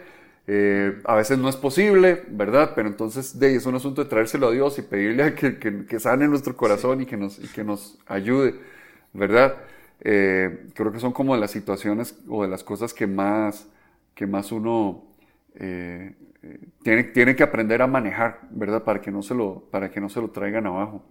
Eh, 0.50 1.02
a 1.04 1.14
veces 1.14 1.36
no 1.38 1.50
es 1.50 1.56
posible, 1.56 2.22
¿verdad? 2.30 2.72
Pero 2.74 2.88
entonces 2.88 3.38
de, 3.38 3.54
es 3.54 3.66
un 3.66 3.74
asunto 3.74 4.02
de 4.02 4.08
traérselo 4.08 4.48
a 4.48 4.50
Dios 4.50 4.78
y 4.78 4.82
pedirle 4.82 5.22
a 5.22 5.34
que, 5.34 5.58
que, 5.58 6.00
sane 6.00 6.26
nuestro 6.26 6.56
corazón 6.56 7.02
y, 7.02 7.06
que 7.06 7.18
nos, 7.18 7.38
y 7.38 7.48
que 7.48 7.62
nos 7.62 7.98
ayude, 8.06 8.54
¿verdad? 9.12 9.58
Eh, 10.00 10.68
creo 10.74 10.90
que 10.90 11.00
son 11.00 11.12
como 11.12 11.34
de 11.34 11.40
las 11.42 11.50
situaciones 11.50 12.18
o 12.30 12.44
de 12.44 12.48
las 12.48 12.64
cosas 12.64 12.94
que 12.94 13.06
más, 13.06 13.68
que 14.14 14.26
más 14.26 14.50
uno 14.50 15.04
eh, 15.54 16.14
tiene, 16.82 17.04
tiene 17.04 17.36
que 17.36 17.42
aprender 17.42 17.82
a 17.82 17.86
manejar, 17.86 18.40
¿verdad? 18.50 18.84
Para 18.84 19.02
que 19.02 19.10
no 19.10 19.22
se 19.22 19.34
lo, 19.34 19.68
para 19.70 19.90
que 19.90 20.00
no 20.00 20.08
se 20.08 20.18
lo 20.18 20.30
traigan 20.30 20.66
abajo. 20.66 21.04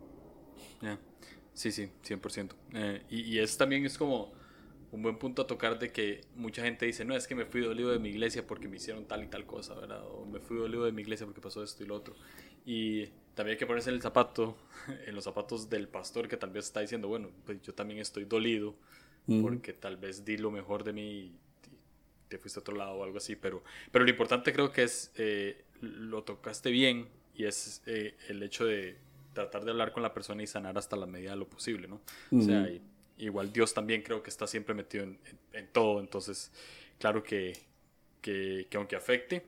Sí, 1.54 1.72
sí, 1.72 1.92
100%. 2.04 2.50
Eh, 2.74 3.04
y, 3.10 3.22
y 3.22 3.40
eso 3.40 3.58
también 3.58 3.86
es 3.86 3.98
como 4.00 4.32
un 4.92 5.02
buen 5.02 5.18
punto 5.18 5.42
a 5.42 5.48
tocar 5.48 5.80
de 5.80 5.92
que 5.92 6.22
mucha 6.36 6.64
gente 6.64 6.86
dice, 6.86 7.04
no, 7.04 7.16
es 7.16 7.28
que 7.28 7.36
me 7.36 7.46
fui 7.46 7.62
dolido 7.62 7.92
de 7.92 8.00
mi 8.00 8.10
iglesia 8.10 8.46
porque 8.48 8.68
me 8.68 8.78
hicieron 8.78 9.06
tal 9.06 9.24
y 9.24 9.28
tal 9.28 9.46
cosa, 9.46 9.74
¿verdad? 9.76 10.04
O 10.06 10.26
me 10.26 10.40
fui 10.40 10.58
dolido 10.58 10.86
de 10.86 10.92
mi 10.92 11.02
iglesia 11.02 11.26
porque 11.26 11.42
pasó 11.42 11.64
esto 11.64 11.84
y 11.84 11.88
lo 11.88 11.96
otro. 11.96 12.16
Y 12.66 13.08
también 13.36 13.56
hay 13.56 13.58
que 13.58 13.66
ponerse 13.66 13.90
en 13.90 13.96
el 13.96 14.02
zapato, 14.02 14.56
en 15.08 15.14
los 15.16 15.24
zapatos 15.24 15.70
del 15.70 15.88
pastor 15.88 16.28
que 16.28 16.38
tal 16.38 16.52
vez 16.52 16.66
está 16.66 16.80
diciendo, 16.80 17.08
bueno, 17.08 17.30
pues 17.46 17.62
yo 17.62 17.74
también 17.74 18.00
estoy 18.00 18.26
dolido 18.26 18.76
porque 19.42 19.74
tal 19.74 19.98
vez 19.98 20.24
di 20.24 20.38
lo 20.38 20.52
mejor 20.52 20.86
de 20.86 20.94
mí 20.94 21.36
te 22.30 22.38
fuiste 22.38 22.60
a 22.60 22.62
otro 22.62 22.76
lado 22.76 22.96
o 22.96 23.04
algo 23.04 23.18
así, 23.18 23.36
pero, 23.36 23.62
pero 23.92 24.06
lo 24.06 24.10
importante 24.10 24.54
creo 24.54 24.72
que 24.72 24.84
es, 24.84 25.12
eh, 25.16 25.66
lo 25.82 26.24
tocaste 26.24 26.72
bien 26.72 27.10
y 27.36 27.44
es 27.44 27.82
eh, 27.86 28.16
el 28.30 28.42
hecho 28.42 28.66
de 28.66 28.98
tratar 29.34 29.66
de 29.66 29.72
hablar 29.72 29.92
con 29.92 30.02
la 30.02 30.14
persona 30.14 30.42
y 30.44 30.48
sanar 30.48 30.78
hasta 30.78 30.96
la 30.96 31.06
medida 31.06 31.32
de 31.32 31.38
lo 31.38 31.48
posible, 31.48 31.88
¿no? 31.88 32.02
O 32.32 32.42
sea, 32.42 32.68
igual 33.18 33.52
Dios 33.52 33.74
también 33.74 34.02
creo 34.02 34.24
que 34.24 34.30
está 34.30 34.48
siempre 34.48 34.74
metido 34.74 35.04
en, 35.04 35.20
en, 35.54 35.68
todo, 35.68 36.00
entonces, 36.00 36.52
claro 37.00 37.24
que, 37.24 37.58
que, 38.22 38.68
que, 38.70 38.78
aunque 38.78 38.96
afecte, 38.96 39.46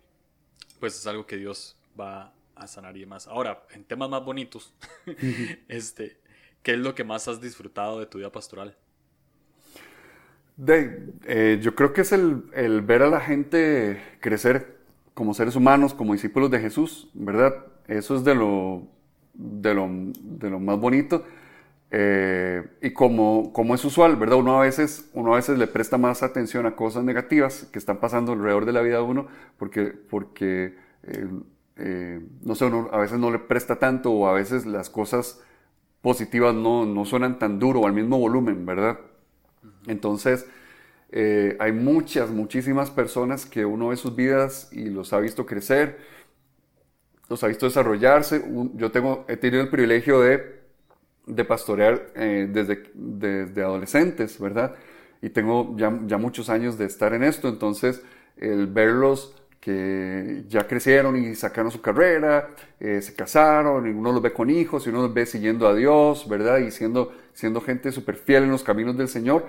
pues 0.79 0.95
es 0.95 1.07
algo 1.07 1.25
que 1.25 1.37
Dios 1.37 1.77
va 1.99 2.33
a 2.55 2.67
sanar 2.67 2.95
y 2.97 3.01
demás. 3.01 3.27
Ahora, 3.27 3.63
en 3.73 3.83
temas 3.83 4.09
más 4.09 4.23
bonitos, 4.23 4.73
este, 5.67 6.17
¿qué 6.63 6.73
es 6.73 6.79
lo 6.79 6.95
que 6.95 7.03
más 7.03 7.27
has 7.27 7.41
disfrutado 7.41 7.99
de 7.99 8.05
tu 8.05 8.17
vida 8.17 8.31
pastoral? 8.31 8.75
De, 10.57 11.13
eh, 11.25 11.59
yo 11.61 11.73
creo 11.73 11.93
que 11.93 12.01
es 12.01 12.11
el, 12.11 12.43
el, 12.53 12.81
ver 12.81 13.01
a 13.01 13.09
la 13.09 13.21
gente 13.21 14.01
crecer 14.19 14.77
como 15.13 15.33
seres 15.33 15.55
humanos, 15.55 15.93
como 15.93 16.13
discípulos 16.13 16.51
de 16.51 16.59
Jesús, 16.59 17.09
¿verdad? 17.13 17.65
Eso 17.87 18.15
es 18.15 18.23
de 18.23 18.35
lo, 18.35 18.87
de 19.33 19.73
lo, 19.73 19.87
de 19.89 20.49
lo 20.49 20.59
más 20.59 20.77
bonito. 20.77 21.25
Eh, 21.91 22.63
y 22.81 22.91
como, 22.91 23.51
como 23.51 23.73
es 23.75 23.83
usual, 23.83 24.15
¿verdad? 24.15 24.37
Uno 24.37 24.59
a, 24.59 24.63
veces, 24.63 25.09
uno 25.13 25.33
a 25.33 25.37
veces 25.37 25.57
le 25.57 25.67
presta 25.67 25.97
más 25.97 26.21
atención 26.23 26.65
a 26.65 26.75
cosas 26.75 27.03
negativas 27.03 27.67
que 27.71 27.79
están 27.79 27.97
pasando 27.97 28.33
alrededor 28.33 28.65
de 28.65 28.73
la 28.73 28.81
vida 28.81 28.97
de 28.97 29.03
uno, 29.03 29.27
porque, 29.57 29.85
porque 29.85 30.75
eh, 31.79 32.19
no 32.41 32.55
sé, 32.55 32.65
uno 32.65 32.89
a 32.91 32.97
veces 32.97 33.19
no 33.19 33.31
le 33.31 33.39
presta 33.39 33.77
tanto 33.77 34.11
o 34.11 34.27
a 34.27 34.33
veces 34.33 34.65
las 34.65 34.89
cosas 34.89 35.41
positivas 36.01 36.53
no, 36.53 36.85
no 36.85 37.05
suenan 37.05 37.39
tan 37.39 37.59
duro 37.59 37.81
o 37.81 37.87
al 37.87 37.93
mismo 37.93 38.19
volumen, 38.19 38.65
¿verdad? 38.65 38.99
Entonces, 39.87 40.45
eh, 41.11 41.57
hay 41.59 41.71
muchas, 41.71 42.29
muchísimas 42.29 42.91
personas 42.91 43.45
que 43.45 43.65
uno 43.65 43.89
ve 43.89 43.95
sus 43.95 44.15
vidas 44.15 44.69
y 44.71 44.89
los 44.89 45.13
ha 45.13 45.19
visto 45.19 45.45
crecer, 45.45 45.99
los 47.29 47.43
ha 47.43 47.47
visto 47.47 47.65
desarrollarse. 47.65 48.43
Yo 48.75 48.91
tengo, 48.91 49.25
he 49.27 49.37
tenido 49.37 49.63
el 49.63 49.69
privilegio 49.69 50.21
de, 50.21 50.58
de 51.29 51.45
pastorear 51.45 52.07
eh, 52.15 52.47
desde, 52.51 52.83
desde 52.93 53.61
adolescentes, 53.61 54.39
¿verdad? 54.39 54.75
Y 55.21 55.29
tengo 55.29 55.75
ya, 55.77 55.97
ya 56.05 56.17
muchos 56.17 56.49
años 56.49 56.77
de 56.77 56.85
estar 56.85 57.13
en 57.13 57.23
esto, 57.23 57.47
entonces 57.47 58.01
el 58.37 58.67
verlos 58.67 59.35
que 59.59 60.45
ya 60.47 60.67
crecieron 60.67 61.17
y 61.17 61.35
sacaron 61.35 61.71
su 61.71 61.81
carrera, 61.81 62.49
eh, 62.79 63.01
se 63.01 63.13
casaron, 63.13 63.87
y 63.87 63.89
uno 63.91 64.11
los 64.11 64.21
ve 64.21 64.31
con 64.31 64.49
hijos, 64.49 64.85
y 64.85 64.89
uno 64.89 65.03
los 65.03 65.13
ve 65.13 65.25
siguiendo 65.25 65.67
a 65.67 65.75
Dios, 65.75 66.27
¿verdad? 66.29 66.59
Y 66.59 66.71
siendo, 66.71 67.11
gente 67.65 67.91
súper 67.91 68.15
fiel 68.15 68.43
en 68.43 68.51
los 68.51 68.63
caminos 68.63 68.97
del 68.97 69.09
Señor. 69.09 69.45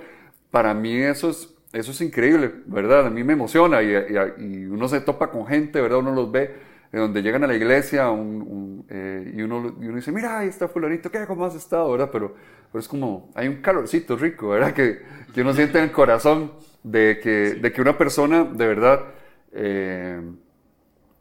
Para 0.50 0.74
mí 0.74 0.96
eso 0.96 1.30
es, 1.30 1.54
eso 1.72 1.92
es 1.92 2.00
increíble, 2.00 2.50
¿verdad? 2.66 3.06
A 3.06 3.10
mí 3.10 3.22
me 3.22 3.34
emociona 3.34 3.82
y, 3.82 3.94
y, 4.38 4.64
uno 4.66 4.88
se 4.88 5.00
topa 5.00 5.30
con 5.30 5.46
gente, 5.46 5.80
¿verdad? 5.80 6.00
Uno 6.00 6.12
los 6.12 6.30
ve 6.32 6.50
de 6.90 6.98
donde 6.98 7.22
llegan 7.22 7.44
a 7.44 7.46
la 7.46 7.54
iglesia 7.54 8.10
un, 8.10 8.69
eh, 8.90 9.32
y, 9.34 9.42
uno, 9.42 9.76
y 9.80 9.86
uno 9.86 9.96
dice, 9.96 10.12
mira, 10.12 10.38
ahí 10.40 10.48
está 10.48 10.68
fulanito, 10.68 11.10
¿qué? 11.10 11.24
¿Cómo 11.26 11.46
has 11.46 11.54
estado? 11.54 11.90
¿verdad? 11.92 12.10
Pero, 12.12 12.34
pero 12.70 12.80
es 12.80 12.88
como, 12.88 13.30
hay 13.34 13.48
un 13.48 13.62
calorcito 13.62 14.16
rico, 14.16 14.48
¿verdad? 14.48 14.74
Que, 14.74 15.00
que 15.32 15.40
uno 15.42 15.54
siente 15.54 15.78
en 15.78 15.84
el 15.84 15.92
corazón 15.92 16.52
de 16.82 17.20
que, 17.22 17.54
de 17.54 17.72
que 17.72 17.80
una 17.80 17.96
persona 17.96 18.44
de 18.44 18.66
verdad 18.66 19.04
eh, 19.52 20.20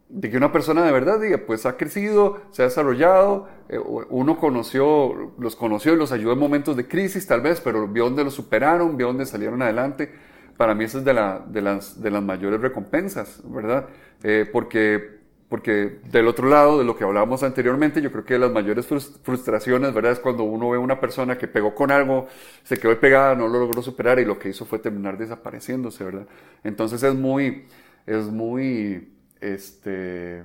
de 0.10 0.30
que 0.32 0.38
una 0.38 0.52
persona 0.52 0.84
de 0.84 0.92
verdad 0.92 1.20
diga, 1.20 1.38
pues 1.46 1.68
ha 1.68 1.78
crecido, 1.78 2.42
se 2.50 2.64
ha 2.64 2.66
desarrollado, 2.66 3.48
eh, 3.70 3.78
uno 3.78 4.40
conoció, 4.40 5.34
los 5.38 5.56
conoció 5.56 5.94
y 5.94 5.98
los 5.98 6.12
ayudó 6.12 6.34
en 6.34 6.40
momentos 6.40 6.76
de 6.76 6.88
crisis 6.88 7.28
tal 7.28 7.42
vez, 7.42 7.62
pero 7.62 7.88
vio 7.88 8.06
dónde 8.06 8.24
lo 8.24 8.32
superaron, 8.32 8.98
vio 8.98 9.08
dónde 9.08 9.28
salieron 9.28 9.62
adelante. 9.62 10.12
Para 10.58 10.74
mí 10.74 10.84
eso 10.84 10.98
es 10.98 11.06
de, 11.06 11.14
la, 11.14 11.46
de, 11.48 11.62
las, 11.62 12.02
de 12.02 12.10
las 12.10 12.24
mayores 12.24 12.60
recompensas, 12.60 13.40
¿verdad? 13.46 13.86
Eh, 14.24 14.50
porque 14.52 15.19
porque 15.50 16.00
del 16.12 16.28
otro 16.28 16.48
lado 16.48 16.78
de 16.78 16.86
lo 16.86 16.96
que 16.96 17.04
hablábamos 17.04 17.42
anteriormente, 17.42 18.02
yo 18.02 18.12
creo 18.12 18.24
que 18.24 18.38
las 18.38 18.52
mayores 18.52 18.88
frustraciones, 18.88 19.94
¿verdad? 19.94 20.12
Es 20.12 20.20
cuando 20.20 20.44
uno 20.44 20.70
ve 20.70 20.78
a 20.78 20.80
una 20.80 21.00
persona 21.00 21.38
que 21.38 21.48
pegó 21.48 21.74
con 21.74 21.92
algo, 21.92 22.28
se 22.64 22.78
quedó 22.78 22.98
pegada, 23.00 23.36
no 23.36 23.48
lo 23.48 23.60
logró 23.60 23.82
superar 23.82 24.20
y 24.20 24.26
lo 24.26 24.38
que 24.38 24.50
hizo 24.50 24.66
fue 24.66 24.78
terminar 24.78 25.18
desapareciéndose, 25.18 26.04
¿verdad? 26.04 26.28
Entonces 26.64 27.02
es 27.02 27.16
muy, 27.16 27.66
es 28.06 28.26
muy, 28.26 29.12
este, 29.42 30.44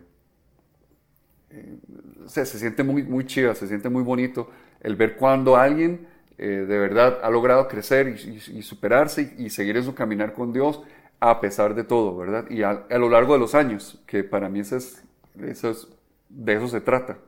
eh, 1.51 1.79
se, 2.27 2.47
se 2.47 2.59
siente 2.59 2.83
muy, 2.83 3.03
muy 3.03 3.27
chiva, 3.27 3.55
se 3.55 3.67
siente 3.67 3.91
muy 3.91 4.03
bonito 4.03 4.51
el 4.81 4.97
ver 4.97 5.17
cuando 5.17 5.57
alguien 5.57 6.07
eh, 6.37 6.65
de 6.67 6.79
verdad 6.79 7.21
ha 7.23 7.31
logrado 7.31 7.69
crecer 7.69 8.09
y, 8.09 8.63
superarse 8.63 9.35
y, 9.39 9.51
seguir 9.51 9.77
en 9.77 9.85
su 9.85 9.95
caminar 9.95 10.33
con 10.33 10.53
Dios 10.53 10.81
a 11.21 11.41
pesar 11.41 11.75
de 11.75 11.85
todo, 11.85 12.17
¿verdad? 12.17 12.51
Y 12.51 12.63
a, 12.63 12.87
lo 12.91 13.09
largo 13.09 13.35
de 13.35 13.39
los 13.39 13.55
años, 13.55 14.01
que 14.07 14.25
para 14.25 14.49
mí 14.49 14.61
eso 14.61 14.77
es, 14.77 15.03
eso 15.41 15.71
es 15.71 15.89
de 16.29 16.55
eso 16.55 16.69
se 16.69 16.81
trata. 16.81 17.19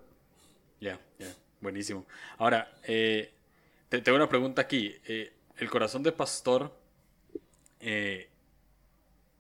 Ya, 0.81 1.01
ya, 1.18 1.35
buenísimo. 1.61 2.07
Ahora, 2.38 2.72
eh, 2.85 3.33
te, 3.88 4.01
tengo 4.01 4.16
una 4.16 4.29
pregunta 4.29 4.62
aquí. 4.62 4.94
Eh, 5.07 5.33
¿El 5.57 5.70
corazón 5.70 6.03
de 6.03 6.12
pastor 6.12 6.72
es, 7.81 8.29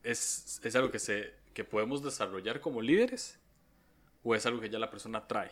es, 0.02 0.76
algo 0.76 0.90
que, 0.90 0.98
se, 0.98 1.34
que 1.52 1.64
podemos 1.64 2.02
desarrollar 2.02 2.60
como 2.60 2.80
líderes? 2.80 3.38
¿O 4.24 4.34
es 4.34 4.46
algo 4.46 4.60
que 4.60 4.70
ya 4.70 4.78
la 4.78 4.90
persona 4.90 5.26
trae 5.26 5.50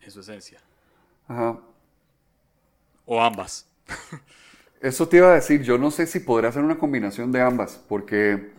en 0.00 0.10
su 0.10 0.20
esencia? 0.20 0.60
Ajá. 1.28 1.60
¿O 3.04 3.22
ambas? 3.22 3.68
Eso 4.86 5.08
te 5.08 5.16
iba 5.16 5.32
a 5.32 5.34
decir, 5.34 5.62
yo 5.62 5.78
no 5.78 5.90
sé 5.90 6.06
si 6.06 6.20
podrá 6.20 6.50
hacer 6.50 6.62
una 6.62 6.78
combinación 6.78 7.32
de 7.32 7.40
ambas, 7.40 7.82
porque 7.88 8.50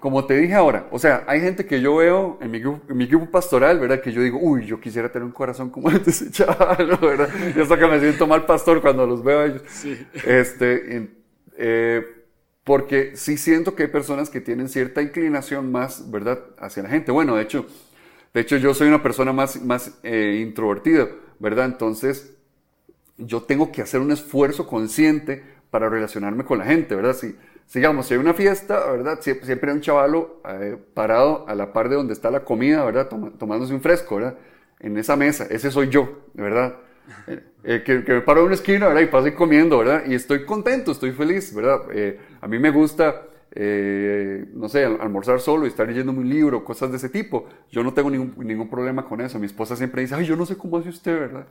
como 0.00 0.24
te 0.24 0.36
dije 0.36 0.54
ahora, 0.54 0.88
o 0.90 0.98
sea, 0.98 1.22
hay 1.28 1.40
gente 1.40 1.66
que 1.66 1.80
yo 1.80 1.94
veo 1.94 2.36
en 2.40 2.50
mi 2.50 2.58
grupo, 2.58 2.82
en 2.90 2.96
mi 2.96 3.06
grupo 3.06 3.30
pastoral, 3.30 3.78
¿verdad? 3.78 4.00
Que 4.00 4.10
yo 4.10 4.20
digo, 4.22 4.40
uy, 4.42 4.66
yo 4.66 4.80
quisiera 4.80 5.12
tener 5.12 5.24
un 5.24 5.30
corazón 5.30 5.70
como 5.70 5.88
el 5.88 6.02
de 6.02 6.10
ese 6.10 6.32
chaval, 6.32 6.98
¿verdad? 7.00 7.28
Y 7.54 7.60
hasta 7.60 7.78
que 7.78 7.86
me 7.86 8.00
siento 8.00 8.26
mal 8.26 8.44
pastor 8.44 8.82
cuando 8.82 9.06
los 9.06 9.22
veo 9.22 9.38
a 9.38 9.46
ellos. 9.46 9.62
Sí. 9.68 10.04
Este, 10.26 11.08
eh, 11.56 12.06
porque 12.64 13.12
sí 13.14 13.36
siento 13.36 13.76
que 13.76 13.84
hay 13.84 13.88
personas 13.88 14.30
que 14.30 14.40
tienen 14.40 14.68
cierta 14.68 15.00
inclinación 15.00 15.70
más, 15.70 16.10
¿verdad? 16.10 16.40
Hacia 16.58 16.82
la 16.82 16.88
gente. 16.88 17.12
Bueno, 17.12 17.36
de 17.36 17.42
hecho, 17.44 17.66
de 18.34 18.40
hecho 18.40 18.56
yo 18.56 18.74
soy 18.74 18.88
una 18.88 19.00
persona 19.00 19.32
más, 19.32 19.62
más 19.62 19.96
eh, 20.02 20.40
introvertida, 20.44 21.06
¿verdad? 21.38 21.66
Entonces, 21.66 22.34
yo 23.16 23.42
tengo 23.42 23.70
que 23.70 23.82
hacer 23.82 24.00
un 24.00 24.10
esfuerzo 24.10 24.66
consciente 24.66 25.51
para 25.72 25.88
relacionarme 25.88 26.44
con 26.44 26.58
la 26.58 26.66
gente, 26.66 26.94
¿verdad? 26.94 27.14
Si, 27.14 27.34
digamos, 27.72 28.04
si 28.04 28.12
hay 28.12 28.20
una 28.20 28.34
fiesta, 28.34 28.92
¿verdad? 28.92 29.18
Siempre, 29.22 29.70
hay 29.70 29.76
un 29.76 29.80
chavalo 29.80 30.42
eh, 30.46 30.76
parado 30.92 31.46
a 31.48 31.54
la 31.54 31.72
par 31.72 31.88
de 31.88 31.96
donde 31.96 32.12
está 32.12 32.30
la 32.30 32.44
comida, 32.44 32.84
¿verdad? 32.84 33.08
tomándose 33.38 33.72
un 33.72 33.80
fresco, 33.80 34.16
¿verdad? 34.16 34.36
En 34.80 34.98
esa 34.98 35.16
mesa, 35.16 35.46
ese 35.48 35.70
soy 35.70 35.88
yo, 35.88 36.26
¿verdad? 36.34 36.76
Eh, 37.26 37.42
eh, 37.64 37.82
que, 37.86 38.00
me 38.00 38.20
paro 38.20 38.40
en 38.40 38.46
una 38.48 38.54
esquina, 38.54 38.86
¿verdad? 38.88 39.00
Y 39.00 39.06
paso 39.06 39.34
comiendo, 39.34 39.78
¿verdad? 39.78 40.02
Y 40.06 40.14
estoy 40.14 40.44
contento, 40.44 40.92
estoy 40.92 41.12
feliz, 41.12 41.54
¿verdad? 41.54 41.80
a 42.42 42.48
mí 42.48 42.58
me 42.58 42.70
gusta, 42.70 43.22
no 43.56 44.68
sé, 44.68 44.84
almorzar 44.84 45.40
solo 45.40 45.64
y 45.64 45.68
estar 45.68 45.88
leyendo 45.88 46.12
un 46.12 46.28
libro, 46.28 46.62
cosas 46.62 46.90
de 46.90 46.98
ese 46.98 47.08
tipo. 47.08 47.46
Yo 47.70 47.82
no 47.82 47.94
tengo 47.94 48.10
ningún, 48.10 48.34
ningún 48.46 48.68
problema 48.68 49.06
con 49.06 49.22
eso. 49.22 49.38
Mi 49.38 49.46
esposa 49.46 49.74
siempre 49.74 50.02
dice, 50.02 50.16
ay, 50.16 50.26
yo 50.26 50.36
no 50.36 50.44
sé 50.44 50.58
cómo 50.58 50.76
hace 50.76 50.90
usted, 50.90 51.18
¿verdad? 51.18 51.46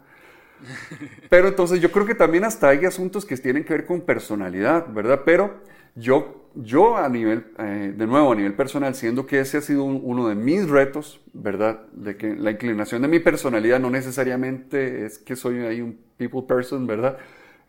Pero 1.30 1.48
entonces 1.48 1.80
yo 1.82 1.92
creo 1.92 2.06
que 2.06 2.16
también 2.16 2.44
hasta 2.44 2.70
hay 2.70 2.86
asuntos 2.86 3.26
que 3.26 3.38
tienen 3.38 3.64
que 3.64 3.74
ver 3.74 3.86
con 3.86 4.02
personalidad, 4.02 4.92
¿verdad? 4.94 5.22
Pero 5.26 5.62
yo, 5.96 6.50
yo 6.56 6.98
a 6.98 7.10
nivel, 7.10 7.46
eh, 7.60 7.94
de 7.96 8.08
nuevo, 8.08 8.32
a 8.32 8.36
nivel 8.36 8.54
personal, 8.54 8.96
siendo 8.96 9.26
que 9.26 9.40
ese 9.40 9.58
ha 9.58 9.62
sido 9.62 9.84
uno 9.84 10.28
de 10.28 10.36
mis 10.36 10.70
retos, 10.70 11.22
¿verdad? 11.34 11.86
De 11.92 12.18
que 12.18 12.36
la 12.36 12.52
inclinación 12.52 13.02
de 13.02 13.08
mi 13.08 13.20
personalidad 13.20 13.80
no 13.80 13.90
necesariamente 13.90 15.06
es 15.06 15.18
que 15.18 15.36
soy 15.36 15.60
ahí 15.60 15.82
un 15.82 16.00
people 16.18 16.44
person, 16.48 16.88
¿verdad? 16.88 17.18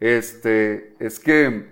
Este, 0.00 0.94
es 0.98 1.18
que, 1.18 1.66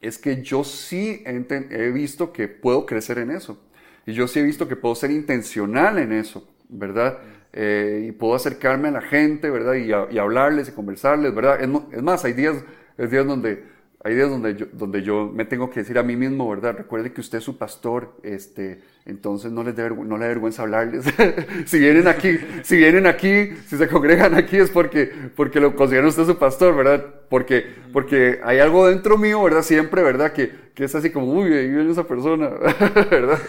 es 0.00 0.18
que 0.18 0.42
yo 0.42 0.64
sí 0.64 1.22
he 1.26 1.90
visto 1.90 2.32
que 2.32 2.48
puedo 2.48 2.86
crecer 2.86 3.18
en 3.18 3.30
eso. 3.30 3.60
Y 4.06 4.12
yo 4.12 4.28
sí 4.28 4.40
he 4.40 4.42
visto 4.42 4.68
que 4.68 4.76
puedo 4.76 4.94
ser 4.94 5.10
intencional 5.10 5.98
en 5.98 6.12
eso, 6.12 6.48
¿verdad? 6.68 7.18
Eh, 7.56 8.06
y 8.08 8.12
puedo 8.12 8.34
acercarme 8.34 8.88
a 8.88 8.90
la 8.90 9.00
gente, 9.00 9.48
¿verdad? 9.48 9.74
Y, 9.74 10.14
y 10.14 10.18
hablarles 10.18 10.68
y 10.68 10.72
conversarles, 10.72 11.32
¿verdad? 11.32 11.62
Es, 11.62 11.68
es, 11.92 12.02
más, 12.02 12.24
hay 12.24 12.32
días, 12.32 12.56
hay 12.98 13.06
días 13.06 13.24
donde, 13.24 13.62
hay 14.02 14.16
días 14.16 14.28
donde 14.28 14.56
yo, 14.56 14.66
donde 14.72 15.02
yo 15.02 15.30
me 15.32 15.44
tengo 15.44 15.70
que 15.70 15.78
decir 15.78 15.96
a 15.96 16.02
mí 16.02 16.16
mismo, 16.16 16.50
¿verdad? 16.50 16.74
Recuerde 16.76 17.12
que 17.12 17.20
usted 17.20 17.38
es 17.38 17.44
su 17.44 17.56
pastor, 17.56 18.16
este, 18.24 18.80
entonces 19.06 19.52
no 19.52 19.62
les 19.62 19.76
no 19.76 20.18
le 20.18 20.26
vergüenza 20.26 20.62
hablarles. 20.62 21.04
si 21.66 21.78
vienen 21.78 22.08
aquí, 22.08 22.40
si 22.64 22.76
vienen 22.76 23.06
aquí, 23.06 23.50
si 23.68 23.76
se 23.76 23.86
congregan 23.86 24.34
aquí 24.34 24.56
es 24.56 24.70
porque, 24.70 25.12
porque 25.36 25.60
lo 25.60 25.76
consideran 25.76 26.08
usted 26.08 26.24
su 26.24 26.36
pastor, 26.36 26.74
¿verdad? 26.74 27.04
Porque, 27.30 27.66
porque 27.92 28.40
hay 28.42 28.58
algo 28.58 28.88
dentro 28.88 29.16
mío, 29.16 29.40
¿verdad? 29.44 29.62
Siempre, 29.62 30.02
¿verdad? 30.02 30.32
Que, 30.32 30.50
que 30.74 30.86
es 30.86 30.94
así 30.96 31.10
como, 31.10 31.32
uy, 31.32 31.52
ahí 31.52 31.68
viene 31.68 31.92
esa 31.92 32.04
persona, 32.08 32.48
¿verdad? 33.10 33.38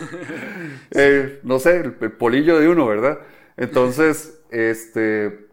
Eh, 0.91 1.39
no 1.44 1.60
sé, 1.60 1.78
el 1.78 2.12
polillo 2.12 2.58
de 2.60 2.70
uno, 2.70 2.86
¿verdad? 2.86 3.20
Entonces, 3.58 4.41
este, 4.50 5.48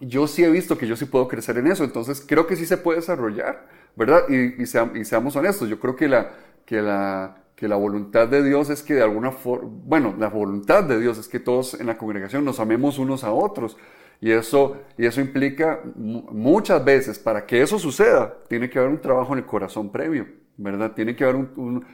yo 0.00 0.26
sí 0.26 0.44
he 0.44 0.50
visto 0.50 0.76
que 0.76 0.86
yo 0.86 0.96
sí 0.96 1.04
puedo 1.04 1.28
crecer 1.28 1.58
en 1.58 1.68
eso, 1.68 1.84
entonces 1.84 2.24
creo 2.26 2.46
que 2.46 2.56
sí 2.56 2.66
se 2.66 2.76
puede 2.76 3.00
desarrollar, 3.00 3.68
¿verdad? 3.94 4.28
Y, 4.28 4.66
seamos 4.66 5.36
honestos, 5.36 5.68
yo 5.68 5.78
creo 5.78 5.96
que 5.96 6.08
la, 6.08 6.32
que, 6.64 6.82
la, 6.82 7.44
que 7.54 7.68
la 7.68 7.76
voluntad 7.76 8.28
de 8.28 8.42
Dios 8.42 8.70
es 8.70 8.82
que 8.82 8.94
de 8.94 9.02
alguna 9.02 9.32
forma, 9.32 9.68
bueno, 9.84 10.14
la 10.18 10.28
voluntad 10.28 10.84
de 10.84 11.00
Dios 11.00 11.18
es 11.18 11.28
que 11.28 11.40
todos 11.40 11.74
en 11.80 11.86
la 11.86 11.96
congregación 11.96 12.44
nos 12.44 12.60
amemos 12.60 12.98
unos 12.98 13.24
a 13.24 13.32
otros. 13.32 13.76
Y 14.18 14.30
eso, 14.30 14.78
y 14.96 15.04
eso 15.04 15.20
implica 15.20 15.80
muchas 15.94 16.82
veces, 16.82 17.18
para 17.18 17.44
que 17.44 17.60
eso 17.60 17.78
suceda, 17.78 18.34
tiene 18.48 18.70
que 18.70 18.78
haber 18.78 18.90
un 18.90 19.00
trabajo 19.00 19.34
en 19.34 19.40
el 19.40 19.44
corazón 19.44 19.92
previo, 19.92 20.26
¿verdad? 20.56 20.92
Tiene 20.94 21.14
que 21.14 21.24
haber 21.24 21.36
un 21.36 21.50
un 21.56 21.84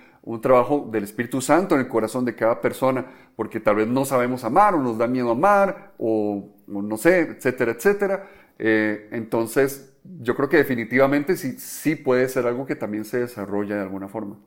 trabajo 0.41 0.89
del 0.91 1.05
Espíritu 1.05 1.41
Santo 1.41 1.75
en 1.75 1.83
el 1.83 1.89
corazón 1.89 2.25
de 2.25 2.35
cada 2.35 2.61
persona, 2.61 3.07
porque 3.37 3.61
tal 3.61 3.77
vez 3.77 3.89
no 3.89 4.05
sabemos 4.05 4.45
amar 4.45 4.75
o 4.75 4.83
nos 4.83 4.99
da 4.99 5.07
miedo 5.07 5.31
amar 5.31 5.95
o, 5.99 6.55
no 6.67 6.97
sé, 6.97 7.21
etcétera, 7.21 7.73
etcétera. 7.73 8.31
Eh, 8.59 9.09
entonces, 9.13 9.93
yo 10.05 10.35
creo 10.37 10.49
que 10.49 10.59
definitivamente 10.59 11.37
sí, 11.37 11.59
sí 11.59 11.97
puede 11.97 12.29
ser 12.29 12.47
algo 12.47 12.67
que 12.67 12.77
también 12.77 13.05
se 13.05 13.19
desarrolla 13.19 13.77
de 13.77 13.83
alguna 13.83 14.09
forma. 14.09 14.39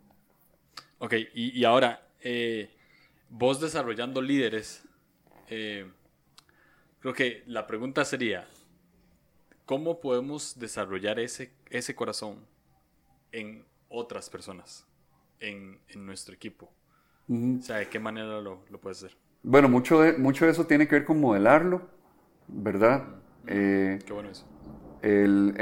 Ok, 1.00 1.14
y, 1.34 1.64
ahora, 1.66 2.08
eh, 2.22 2.70
vos 3.30 3.60
desarrollando 3.60 4.22
líderes, 4.22 4.84
eh, 5.50 5.86
creo 7.00 7.14
que 7.14 7.44
la 7.48 7.68
pregunta 7.68 8.06
sería, 8.06 8.48
¿cómo 9.66 10.00
podemos 10.00 10.58
desarrollar 10.58 11.20
ese, 11.20 11.52
ese 11.70 11.96
corazón 11.96 12.46
en 13.34 13.66
otras 13.90 14.30
personas? 14.30 14.88
En, 15.40 15.80
nuestro 15.96 16.34
equipo? 16.34 16.72
O 17.30 17.62
sea, 17.62 17.78
¿de 17.78 17.88
qué 17.88 18.00
manera 18.00 18.42
lo, 18.42 18.64
lo 18.70 18.80
puedes 18.80 19.04
hacer? 19.04 19.18
Bueno, 19.42 19.70
mucho 19.70 20.02
de, 20.02 20.14
mucho 20.18 20.46
de 20.46 20.52
eso 20.52 20.66
tiene 20.66 20.88
que 20.88 20.96
ver 20.96 21.06
con 21.06 21.20
modelarlo, 21.20 21.88
¿verdad? 22.48 23.06
Eh, 23.48 24.00
qué 24.06 24.14
bueno 24.14 24.30
eso. 24.30 24.46
El, 25.02 25.54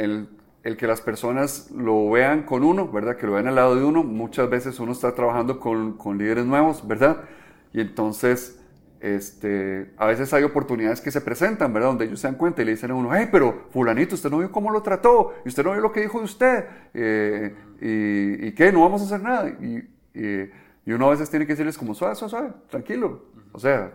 el, 0.63 0.77
que 0.77 0.88
las 0.88 1.01
personas 1.01 1.69
lo 1.71 2.09
vean 2.09 2.43
con 2.43 2.63
uno, 2.63 2.89
¿verdad? 2.89 3.17
Que 3.17 3.25
lo 3.25 3.33
vean 3.33 3.47
al 3.47 3.55
lado 3.55 3.75
de 3.75 3.83
uno. 3.83 4.03
Muchas 4.03 4.49
veces 4.49 4.79
uno 4.79 4.93
está 4.93 5.13
trabajando 5.13 5.59
con, 5.59 5.97
con 5.97 6.17
líderes 6.17 6.45
nuevos, 6.45 6.88
¿verdad? 6.88 7.25
Y 7.73 7.81
entonces 7.81 8.62
este, 9.03 9.91
a 9.97 10.05
veces 10.05 10.33
hay 10.33 10.43
oportunidades 10.43 11.01
que 11.01 11.11
se 11.11 11.19
presentan, 11.19 11.73
¿verdad? 11.73 11.89
Donde 11.89 12.05
ellos 12.05 12.21
se 12.21 12.27
dan 12.27 12.37
cuenta 12.37 12.61
y 12.61 12.65
le 12.65 12.71
dicen 12.71 12.89
a 12.89 12.95
uno, 12.95 13.13
hey, 13.13 13.27
pero 13.29 13.67
fulanito, 13.71 14.15
usted 14.15 14.31
no 14.31 14.37
vio 14.37 14.49
cómo 14.49 14.71
lo 14.71 14.81
trató, 14.81 15.33
y 15.43 15.49
usted 15.49 15.61
no 15.61 15.73
vio 15.73 15.81
lo 15.81 15.91
que 15.91 15.99
dijo 15.99 16.19
de 16.19 16.23
usted, 16.23 16.65
eh, 16.93 17.53
y, 17.81 18.47
y, 18.47 18.51
qué, 18.53 18.71
no 18.71 18.79
vamos 18.79 19.01
a 19.01 19.05
hacer 19.05 19.21
nada. 19.21 19.49
Y, 19.49 19.89
y, 20.13 20.93
uno 20.93 21.07
a 21.07 21.09
veces 21.09 21.29
tiene 21.29 21.45
que 21.45 21.51
decirles 21.51 21.77
como, 21.77 21.93
suave, 21.93 22.15
suave, 22.15 22.29
suave, 22.29 22.49
tranquilo. 22.69 23.25
O 23.51 23.59
sea, 23.59 23.91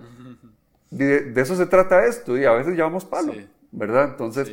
de, 0.91 1.33
eso 1.35 1.57
se 1.57 1.65
trata 1.65 2.05
esto, 2.05 2.37
y 2.37 2.45
a 2.45 2.53
veces 2.53 2.77
llevamos 2.77 3.07
palo, 3.07 3.33
¿verdad? 3.73 4.11
Entonces, 4.11 4.53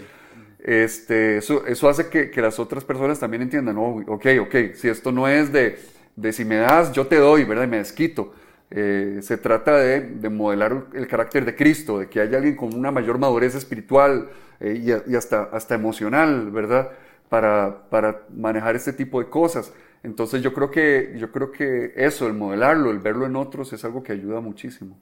este, 0.59 1.35
eso, 1.39 1.65
eso 1.67 1.89
hace 1.89 2.07
que, 2.07 2.31
que, 2.31 2.41
las 2.41 2.59
otras 2.59 2.85
personas 2.85 3.19
también 3.19 3.41
entiendan, 3.41 3.77
oh, 3.77 4.01
ok, 4.07 4.25
ok, 4.39 4.55
si 4.73 4.87
esto 4.87 5.11
no 5.11 5.27
es 5.27 5.51
de, 5.51 5.79
de 6.15 6.31
si 6.31 6.45
me 6.45 6.55
das, 6.55 6.93
yo 6.93 7.07
te 7.07 7.17
doy, 7.17 7.43
¿verdad? 7.43 7.65
Y 7.65 7.67
me 7.67 7.77
desquito 7.79 8.31
eh, 8.71 9.19
se 9.21 9.37
trata 9.37 9.77
de, 9.77 10.29
modelar 10.29 10.87
el 10.93 11.07
carácter 11.07 11.45
de 11.45 11.55
Cristo, 11.55 11.99
de 11.99 12.09
que 12.09 12.19
haya 12.19 12.37
alguien 12.37 12.55
con 12.55 12.73
una 12.73 12.91
mayor 12.91 13.19
madurez 13.19 13.55
espiritual 13.55 14.29
eh, 14.59 15.01
y, 15.07 15.15
hasta, 15.15 15.43
hasta 15.43 15.75
emocional, 15.75 16.49
¿verdad? 16.51 16.91
Para, 17.29 17.87
para, 17.89 18.23
manejar 18.29 18.75
este 18.75 18.93
tipo 18.93 19.19
de 19.19 19.29
cosas. 19.29 19.71
Entonces 20.03 20.41
yo 20.41 20.53
creo, 20.53 20.71
que, 20.71 21.15
yo 21.17 21.31
creo 21.31 21.51
que 21.51 21.93
eso, 21.95 22.27
el 22.27 22.33
modelarlo, 22.33 22.91
el 22.91 22.99
verlo 22.99 23.25
en 23.25 23.35
otros, 23.35 23.71
es 23.73 23.83
algo 23.85 24.03
que 24.03 24.13
ayuda 24.13 24.39
muchísimo. 24.39 24.99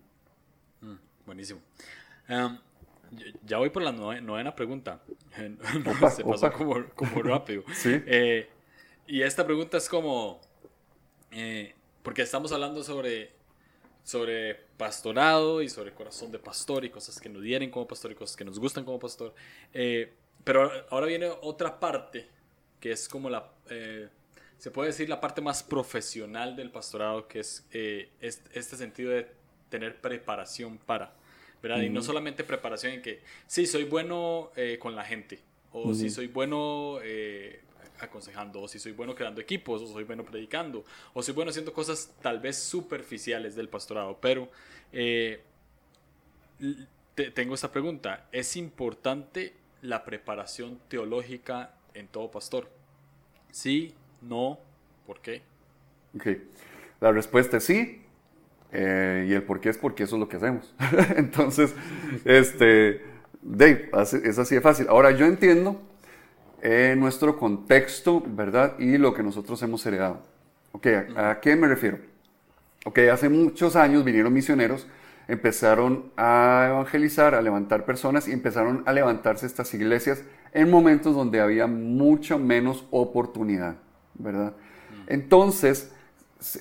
Mm, 0.82 0.95
buenísimo. 1.26 1.59
Em, 2.28 2.57
ya 3.45 3.57
voy 3.57 3.70
por 3.70 3.82
la 3.82 3.91
novena 3.91 4.55
pregunta. 4.55 5.01
se 6.16 6.24
pasó 6.24 6.51
como, 6.51 6.86
como, 6.95 7.22
rápido. 7.24 7.64
¿Sí? 7.74 8.01
Eh, 8.05 8.49
y 9.07 9.22
esta 9.22 9.45
pregunta 9.45 9.78
es 9.78 9.88
como, 9.89 10.39
porque 12.01 12.22
estamos 12.22 12.51
hablando 12.51 12.84
sobre 12.84 13.42
sobre 14.04 14.56
pastorado 14.78 15.62
y 15.62 15.70
sobre 15.70 15.93
corazón 15.93 16.32
de 16.32 16.39
pastor 16.39 16.84
y 16.86 16.89
cosas 16.89 17.20
que 17.20 17.30
nos 17.30 17.41
dieren 17.41 17.72
como 17.72 17.88
pastor 17.88 18.12
y 18.12 18.16
cosas 18.16 18.36
que 18.36 18.45
nos 18.45 18.60
gustan 18.60 18.84
como 18.84 18.99
pastor. 18.99 19.34
Eh, 19.74 20.12
pero 20.43 20.70
ahora 20.89 21.08
viene 21.08 21.32
otra 21.41 21.80
parte 21.80 22.28
que 22.80 22.91
es 22.91 23.08
como 23.08 23.30
la, 23.30 23.49
eh, 23.70 24.10
se 24.58 24.72
puede 24.72 24.89
decir 24.89 25.08
la 25.08 25.22
parte 25.22 25.41
más 25.41 25.64
profesional 25.64 26.56
del 26.56 26.70
pastorado, 26.70 27.28
que 27.30 27.39
es 27.39 27.66
eh, 27.72 28.10
este 28.20 28.76
sentido 28.76 29.12
de 29.12 29.28
tener 29.70 30.01
preparación 30.01 30.78
para, 30.78 31.14
¿verdad? 31.62 31.82
Y 31.82 31.89
no 31.89 32.01
solamente 32.01 32.43
preparación 32.43 32.93
en 32.93 33.01
que, 33.01 33.22
sí, 33.47 33.66
soy 33.66 33.86
bueno 33.86 34.51
con 34.80 34.95
la 34.95 35.06
gente, 35.06 35.39
o 35.72 35.93
si 35.93 36.10
soy 36.10 36.28
bueno 36.28 36.99
aconsejando, 38.04 38.62
o 38.62 38.68
si 38.68 38.80
soy 38.80 38.91
bueno 38.91 39.16
creando 39.16 39.41
equipos, 39.41 39.82
o 39.82 39.88
soy 39.88 40.04
bueno 40.04 40.24
predicando, 40.24 40.84
o 41.14 41.24
soy 41.24 41.34
bueno 41.34 41.49
haciendo 41.49 41.74
cosas 41.74 42.12
tal 42.22 42.39
vez 42.39 42.58
superficiales 42.58 43.56
del 43.56 43.70
pastorado. 43.70 44.18
Pero 44.22 44.49
eh, 44.91 45.41
tengo 47.34 47.56
esta 47.56 47.72
pregunta, 47.72 48.28
¿es 48.32 48.56
importante 48.56 49.54
la 49.82 50.04
preparación 50.04 50.80
teológica 50.88 51.74
en 51.93 52.08
todo 52.08 52.32
pastor? 52.32 52.70
Sí, 53.51 53.93
no, 54.22 54.60
¿por 55.06 55.20
qué? 55.20 55.41
Ok, 56.16 56.28
la 57.01 57.12
respuesta 57.12 57.58
es 57.58 57.64
sí, 57.66 58.01
eh, 58.72 59.28
y 59.30 59.34
el 59.34 59.43
por 59.43 59.60
qué 59.60 59.70
es 59.70 59.78
porque 59.78 60.04
eso 60.04 60.16
es 60.16 60.20
lo 60.20 60.28
que 60.28 60.38
hacemos. 60.38 60.74
Entonces, 61.16 61.76
este, 62.26 63.04
Dave, 63.41 63.89
es 64.24 64.39
así 64.39 64.56
de 64.56 64.62
fácil. 64.62 64.88
Ahora, 64.89 65.12
yo 65.12 65.26
entiendo 65.26 65.82
en 66.64 66.97
nuestro 67.01 67.38
contexto, 67.38 68.24
¿verdad? 68.26 68.80
Y 68.80 68.97
lo 68.97 69.14
que 69.14 69.22
nosotros 69.22 69.61
hemos 69.64 69.86
heredado. 69.86 70.22
Ok, 70.72 70.88
¿a, 71.18 71.39
qué 71.41 71.57
me 71.57 71.68
refiero? 71.68 71.97
Ok, 72.86 72.99
hace 73.11 73.28
muchos 73.28 73.76
años 73.76 74.05
vinieron 74.05 74.32
misioneros, 74.32 74.88
empezaron 75.28 76.11
a 76.16 76.68
evangelizar, 76.70 77.36
a 77.36 77.41
levantar 77.41 77.84
personas 77.84 78.30
y 78.30 78.32
empezaron 78.32 78.82
a 78.86 78.93
levantarse 78.93 79.45
estas 79.45 79.74
iglesias 79.74 80.24
en 80.53 80.72
momentos 80.72 81.16
donde 81.16 81.41
había 81.41 81.68
mucho 81.68 82.39
menos 82.39 82.88
oportunidad, 82.91 83.76
¿verdad? 84.14 84.53
Entonces, 85.07 85.91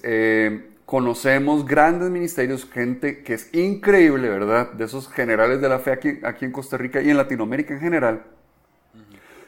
eh, 0.02 0.70
conocemos 0.84 1.64
grandes 1.64 2.10
ministerios, 2.10 2.68
gente 2.68 3.22
que 3.22 3.34
es 3.34 3.54
increíble, 3.54 4.28
¿verdad? 4.28 4.72
De 4.72 4.84
esos 4.84 5.08
generales 5.08 5.60
de 5.60 5.68
la 5.68 5.78
fe 5.78 5.92
aquí 6.24 6.44
en 6.44 6.50
Costa 6.50 6.76
Rica 6.76 7.00
y 7.00 7.10
en 7.10 7.16
Latinoamérica 7.16 7.74
en 7.74 7.80
general, 7.80 8.24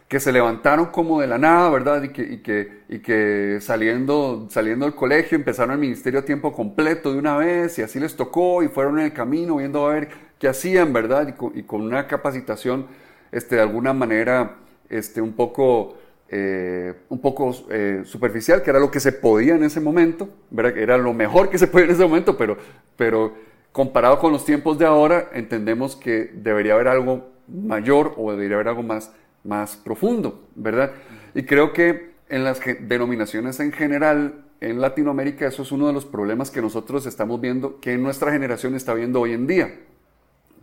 que 0.09 0.21
se 0.21 0.33
levantaron 0.33 0.87
como 0.87 1.21
de 1.21 1.27
la 1.27 1.39
nada, 1.39 1.71
¿verdad? 1.71 2.03
Y 2.03 2.09
que, 2.11 2.23
y 2.23 2.39
que, 2.39 2.83
y 2.89 2.99
que 2.99 3.59
saliendo, 3.61 4.47
saliendo 4.51 4.85
del 4.85 4.95
colegio 4.95 5.37
empezaron 5.37 5.73
el 5.73 5.79
ministerio 5.79 6.21
a 6.21 6.25
tiempo 6.25 6.53
completo 6.53 7.13
de 7.13 7.19
una 7.19 7.37
vez 7.37 7.79
y 7.79 7.83
así 7.83 7.99
les 7.99 8.15
tocó 8.15 8.63
y 8.63 8.69
fueron 8.69 8.99
en 8.99 9.07
el 9.07 9.13
camino 9.13 9.57
viendo 9.57 9.87
a 9.87 9.95
ver 9.95 10.09
qué 10.39 10.49
hacían, 10.49 10.93
¿verdad? 10.93 11.35
Y 11.55 11.63
con, 11.63 11.81
una 11.81 12.07
capacitación, 12.07 12.87
este, 13.33 13.57
de 13.57 13.63
alguna 13.63 13.93
manera, 13.93 14.57
este, 14.91 15.23
un 15.23 15.33
poco, 15.33 15.97
eh, 16.29 16.95
un 17.09 17.21
poco 17.21 17.53
eh, 17.71 18.03
superficial, 18.05 18.63
que 18.63 18.71
era 18.71 18.79
lo 18.79 18.91
que 18.91 19.01
se 19.01 19.13
podía 19.13 19.55
en 19.55 19.65
ese 19.65 19.81
momento, 19.81 20.29
¿verdad? 20.51 20.77
Era 20.77 20.99
lo 20.99 21.15
mejor 21.15 21.49
que 21.49 21.57
se 21.57 21.67
podía 21.67 21.87
en 21.87 21.93
ese 21.93 22.05
momento, 22.05 22.37
pero, 22.37 22.59
pero 22.97 23.33
comparado 23.73 24.19
con 24.19 24.33
los 24.33 24.45
tiempos 24.45 24.79
de 24.79 24.85
ahora, 24.85 25.31
entendemos 25.33 25.97
que 25.97 26.31
debería 26.35 26.75
haber 26.75 26.89
algo 26.89 27.31
mayor 27.49 28.15
o 28.17 28.31
debería 28.31 28.57
haber 28.57 28.69
algo 28.69 28.83
más 28.83 29.13
más 29.45 29.77
profundo, 29.77 30.49
¿verdad? 30.55 30.93
Y 31.35 31.45
creo 31.45 31.73
que 31.73 32.15
en 32.29 32.45
las 32.45 32.61
denominaciones 32.81 33.61
en 33.61 33.73
general, 33.73 34.45
en 34.61 34.81
Latinoamérica, 34.81 35.47
eso 35.47 35.63
es 35.63 35.73
uno 35.73 35.87
de 35.87 35.93
los 35.93 36.07
problemas 36.07 36.51
que 36.51 36.63
nosotros 36.63 37.07
estamos 37.07 37.41
viendo, 37.41 37.81
que 37.81 37.97
nuestra 37.97 38.33
generación 38.33 38.75
está 38.75 38.95
viendo 38.95 39.21
hoy 39.21 39.33
en 39.33 39.47
día. 39.47 39.75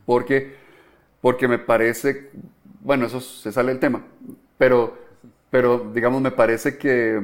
Porque, 0.05 0.55
porque 1.21 1.47
me 1.47 1.59
parece, 1.59 2.31
bueno, 2.81 3.05
eso 3.05 3.21
se 3.21 3.51
sale 3.51 3.69
del 3.69 3.79
tema, 3.79 4.03
pero, 4.57 4.97
pero 5.51 5.91
digamos, 5.93 6.21
me 6.21 6.31
parece 6.31 6.77
que, 6.77 7.21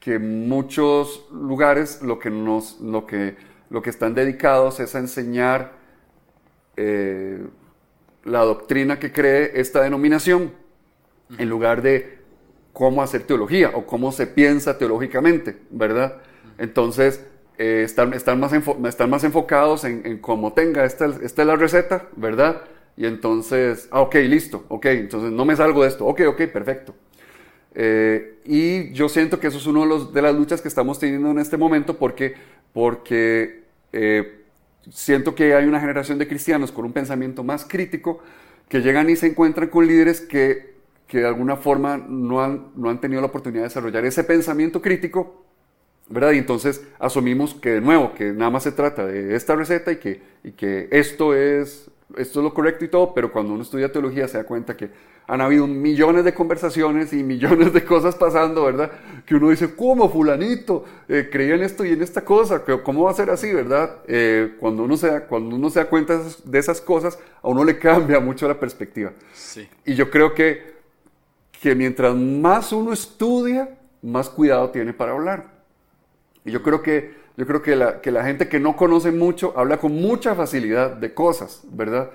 que 0.00 0.18
muchos 0.18 1.28
lugares 1.30 2.00
lo 2.02 2.18
que, 2.18 2.30
nos, 2.30 2.80
lo, 2.80 3.06
que, 3.06 3.36
lo 3.68 3.82
que 3.82 3.90
están 3.90 4.14
dedicados 4.14 4.80
es 4.80 4.94
a 4.94 4.98
enseñar 5.00 5.72
eh, 6.76 7.46
la 8.24 8.40
doctrina 8.40 8.98
que 8.98 9.12
cree 9.12 9.52
esta 9.60 9.82
denominación 9.82 10.52
en 11.38 11.48
lugar 11.48 11.82
de 11.82 12.18
cómo 12.72 13.02
hacer 13.02 13.22
teología 13.22 13.70
o 13.74 13.86
cómo 13.86 14.12
se 14.12 14.26
piensa 14.26 14.78
teológicamente, 14.78 15.56
¿verdad? 15.70 16.18
Entonces, 16.58 17.24
eh, 17.58 17.82
están, 17.84 18.12
están, 18.12 18.38
más 18.38 18.52
están 18.52 19.08
más 19.08 19.24
enfocados 19.24 19.84
en, 19.84 20.18
cómo 20.18 20.52
tenga, 20.52 20.84
esta, 20.84 21.06
esta 21.22 21.42
es 21.42 21.48
la 21.48 21.56
receta, 21.56 22.08
¿verdad? 22.16 22.62
Y 22.96 23.06
entonces, 23.06 23.88
ah, 23.90 24.00
ok, 24.00 24.16
listo, 24.16 24.64
ok, 24.68 24.86
entonces 24.86 25.32
no 25.32 25.44
me 25.44 25.56
salgo 25.56 25.82
de 25.82 25.88
esto, 25.88 26.06
ok, 26.06 26.20
ok, 26.28 26.42
perfecto. 26.52 26.94
Eh, 27.74 28.40
y 28.44 28.92
yo 28.92 29.08
siento 29.08 29.40
que 29.40 29.48
eso 29.48 29.58
es 29.58 29.66
una 29.66 29.80
de, 29.80 29.86
los, 29.86 30.12
de, 30.12 30.22
las 30.22 30.34
luchas 30.34 30.62
que 30.62 30.68
estamos 30.68 30.98
teniendo 30.98 31.30
en 31.30 31.38
este 31.38 31.56
momento 31.56 31.98
porque, 31.98 32.34
porque 32.72 33.64
eh, 33.92 34.44
siento 34.90 35.34
que 35.34 35.54
hay 35.54 35.66
una 35.66 35.80
generación 35.80 36.18
de 36.18 36.28
cristianos 36.28 36.72
con 36.72 36.84
un 36.84 36.92
pensamiento 36.92 37.42
más 37.44 37.64
crítico 37.66 38.22
que 38.68 38.80
llegan 38.80 39.08
y 39.10 39.16
se 39.16 39.26
encuentran 39.26 39.68
con 39.68 39.86
líderes 39.86 40.20
que 40.20 40.75
que 41.06 41.18
de 41.18 41.26
alguna 41.26 41.56
forma 41.56 41.96
no 41.96 42.42
han, 42.42 42.68
no 42.74 42.90
han 42.90 43.00
tenido 43.00 43.20
la 43.20 43.28
oportunidad 43.28 43.62
de 43.62 43.68
desarrollar 43.68 44.04
ese 44.04 44.24
pensamiento 44.24 44.82
crítico, 44.82 45.44
¿verdad? 46.08 46.32
Y 46.32 46.38
entonces 46.38 46.86
asumimos 46.98 47.54
que 47.54 47.70
de 47.70 47.80
nuevo, 47.80 48.14
que 48.14 48.32
nada 48.32 48.50
más 48.50 48.64
se 48.64 48.72
trata 48.72 49.06
de 49.06 49.34
esta 49.34 49.54
receta 49.54 49.92
y 49.92 49.96
que, 49.96 50.20
y 50.42 50.52
que 50.52 50.88
esto, 50.90 51.34
es, 51.34 51.90
esto 52.16 52.40
es 52.40 52.44
lo 52.44 52.54
correcto 52.54 52.84
y 52.84 52.88
todo, 52.88 53.14
pero 53.14 53.32
cuando 53.32 53.52
uno 53.52 53.62
estudia 53.62 53.90
teología 53.90 54.26
se 54.28 54.38
da 54.38 54.44
cuenta 54.44 54.76
que 54.76 54.90
han 55.28 55.40
habido 55.40 55.66
millones 55.66 56.24
de 56.24 56.34
conversaciones 56.34 57.12
y 57.12 57.22
millones 57.24 57.72
de 57.72 57.84
cosas 57.84 58.14
pasando, 58.14 58.64
¿verdad? 58.64 58.92
Que 59.24 59.34
uno 59.34 59.50
dice, 59.50 59.74
¿cómo 59.74 60.08
fulanito 60.08 60.84
eh, 61.08 61.28
creía 61.30 61.56
en 61.56 61.62
esto 61.62 61.84
y 61.84 61.92
en 61.92 62.02
esta 62.02 62.24
cosa? 62.24 62.62
¿Cómo 62.84 63.04
va 63.04 63.10
a 63.10 63.14
ser 63.14 63.30
así, 63.30 63.52
verdad? 63.52 63.98
Eh, 64.06 64.54
cuando, 64.60 64.84
uno 64.84 64.96
se 64.96 65.08
da, 65.08 65.26
cuando 65.26 65.56
uno 65.56 65.68
se 65.68 65.80
da 65.80 65.86
cuenta 65.86 66.20
de 66.44 66.58
esas 66.58 66.80
cosas, 66.80 67.18
a 67.42 67.48
uno 67.48 67.64
le 67.64 67.76
cambia 67.78 68.20
mucho 68.20 68.46
la 68.46 68.58
perspectiva. 68.58 69.12
Sí. 69.32 69.68
Y 69.84 69.94
yo 69.94 70.10
creo 70.10 70.32
que 70.32 70.75
que 71.60 71.74
mientras 71.74 72.14
más 72.14 72.72
uno 72.72 72.92
estudia, 72.92 73.78
más 74.02 74.28
cuidado 74.28 74.70
tiene 74.70 74.92
para 74.92 75.12
hablar. 75.12 75.46
Y 76.44 76.50
yo 76.50 76.62
creo 76.62 76.82
que, 76.82 77.14
yo 77.36 77.46
creo 77.46 77.62
que 77.62 77.76
la, 77.76 78.00
que 78.00 78.10
la 78.10 78.24
gente 78.24 78.48
que 78.48 78.60
no 78.60 78.76
conoce 78.76 79.12
mucho 79.12 79.52
habla 79.56 79.78
con 79.78 79.92
mucha 79.92 80.34
facilidad 80.34 80.90
de 80.90 81.12
cosas, 81.14 81.62
¿verdad? 81.70 82.10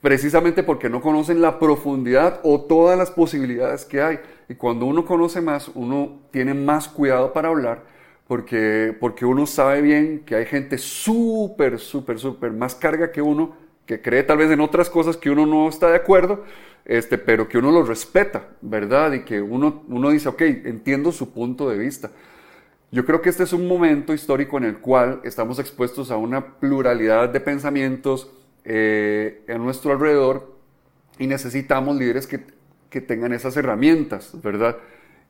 Precisamente 0.00 0.62
porque 0.62 0.88
no 0.88 1.00
conocen 1.00 1.40
la 1.40 1.58
profundidad 1.58 2.40
o 2.44 2.60
todas 2.60 2.96
las 2.96 3.10
posibilidades 3.10 3.84
que 3.84 4.02
hay. 4.02 4.20
Y 4.48 4.54
cuando 4.54 4.86
uno 4.86 5.04
conoce 5.04 5.40
más, 5.40 5.70
uno 5.74 6.20
tiene 6.30 6.54
más 6.54 6.88
cuidado 6.88 7.32
para 7.32 7.48
hablar 7.48 7.96
porque, 8.26 8.96
porque 8.98 9.24
uno 9.24 9.46
sabe 9.46 9.82
bien 9.82 10.22
que 10.24 10.34
hay 10.34 10.46
gente 10.46 10.78
súper, 10.78 11.78
súper, 11.78 12.18
súper 12.18 12.52
más 12.52 12.74
carga 12.74 13.12
que 13.12 13.22
uno, 13.22 13.56
que 13.86 14.02
cree 14.02 14.22
tal 14.24 14.38
vez 14.38 14.50
en 14.50 14.60
otras 14.60 14.90
cosas 14.90 15.16
que 15.16 15.30
uno 15.30 15.46
no 15.46 15.68
está 15.68 15.90
de 15.90 15.96
acuerdo, 15.96 16.44
este, 16.86 17.18
pero 17.18 17.48
que 17.48 17.58
uno 17.58 17.72
lo 17.72 17.82
respeta, 17.82 18.48
¿verdad? 18.62 19.12
Y 19.12 19.24
que 19.24 19.42
uno, 19.42 19.82
uno 19.88 20.10
dice, 20.10 20.28
ok, 20.28 20.40
entiendo 20.40 21.10
su 21.10 21.32
punto 21.32 21.68
de 21.68 21.76
vista. 21.76 22.12
Yo 22.92 23.04
creo 23.04 23.20
que 23.20 23.28
este 23.28 23.42
es 23.42 23.52
un 23.52 23.66
momento 23.66 24.14
histórico 24.14 24.56
en 24.58 24.64
el 24.64 24.78
cual 24.78 25.20
estamos 25.24 25.58
expuestos 25.58 26.12
a 26.12 26.16
una 26.16 26.58
pluralidad 26.60 27.28
de 27.28 27.40
pensamientos 27.40 28.30
eh, 28.64 29.44
nuestro 29.58 29.92
alrededor 29.92 30.56
y 31.18 31.26
necesitamos 31.26 31.96
líderes 31.96 32.28
que, 32.28 32.44
que, 32.88 33.00
tengan 33.00 33.32
esas 33.32 33.56
herramientas, 33.56 34.30
¿verdad? 34.40 34.76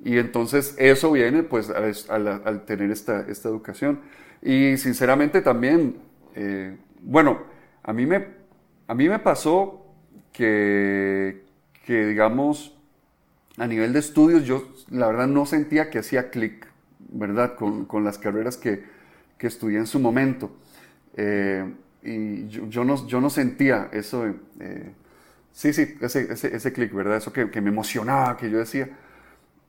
Y 0.04 0.18
entonces 0.18 0.74
eso 0.78 1.12
viene 1.12 1.42
pues 1.42 1.70
al, 1.70 2.64
tener 2.66 2.90
esta, 2.90 3.26
esta, 3.28 3.48
educación. 3.48 4.00
Y 4.42 4.76
sinceramente 4.76 5.40
también, 5.40 5.96
eh, 6.34 6.76
bueno, 7.00 7.40
a 7.82 7.92
mí, 7.94 8.04
me, 8.04 8.26
a 8.86 8.94
mí 8.94 9.08
me 9.08 9.18
pasó 9.18 9.86
que, 10.32 11.45
que, 11.86 12.04
digamos, 12.04 12.76
a 13.56 13.66
nivel 13.66 13.92
de 13.92 14.00
estudios, 14.00 14.44
yo 14.44 14.68
la 14.90 15.06
verdad 15.06 15.28
no 15.28 15.46
sentía 15.46 15.88
que 15.88 16.00
hacía 16.00 16.30
clic, 16.30 16.66
¿verdad? 16.98 17.54
Con, 17.54 17.86
con, 17.86 18.04
las 18.04 18.18
carreras 18.18 18.56
que, 18.56 18.82
que, 19.38 19.46
estudié 19.46 19.78
en 19.78 19.86
su 19.86 20.00
momento. 20.00 20.50
Eh, 21.16 21.64
y 22.02 22.48
yo, 22.48 22.68
yo, 22.68 22.84
no, 22.84 23.06
yo 23.06 23.20
no 23.20 23.30
sentía 23.30 23.88
eso, 23.92 24.26
eh, 24.26 24.92
sí, 25.52 25.72
sí, 25.72 25.96
ese, 26.00 26.32
ese, 26.32 26.54
ese 26.54 26.72
clic, 26.72 26.92
¿verdad? 26.92 27.18
Eso 27.18 27.32
que, 27.32 27.50
que, 27.50 27.60
me 27.60 27.70
emocionaba, 27.70 28.36
que 28.36 28.50
yo 28.50 28.58
decía. 28.58 28.90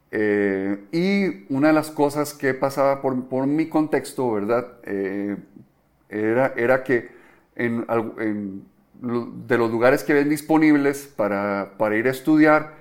Eh, 0.09 0.85
y 0.91 1.53
una 1.53 1.67
de 1.67 1.73
las 1.73 1.91
cosas 1.91 2.33
que 2.33 2.55
pasaba 2.55 3.01
por, 3.01 3.25
por 3.25 3.45
mi 3.45 3.69
contexto, 3.69 4.31
¿verdad? 4.31 4.73
era, 6.09 6.53
era 6.55 6.83
que 6.83 7.09
en, 7.55 7.85
en 8.19 8.63
de 9.01 9.57
los 9.57 9.71
lugares 9.71 10.03
que 10.03 10.13
ven 10.13 10.29
disponibles 10.29 11.11
para, 11.15 11.73
para 11.77 11.95
ir 11.97 12.07
a 12.07 12.11
estudiar, 12.11 12.75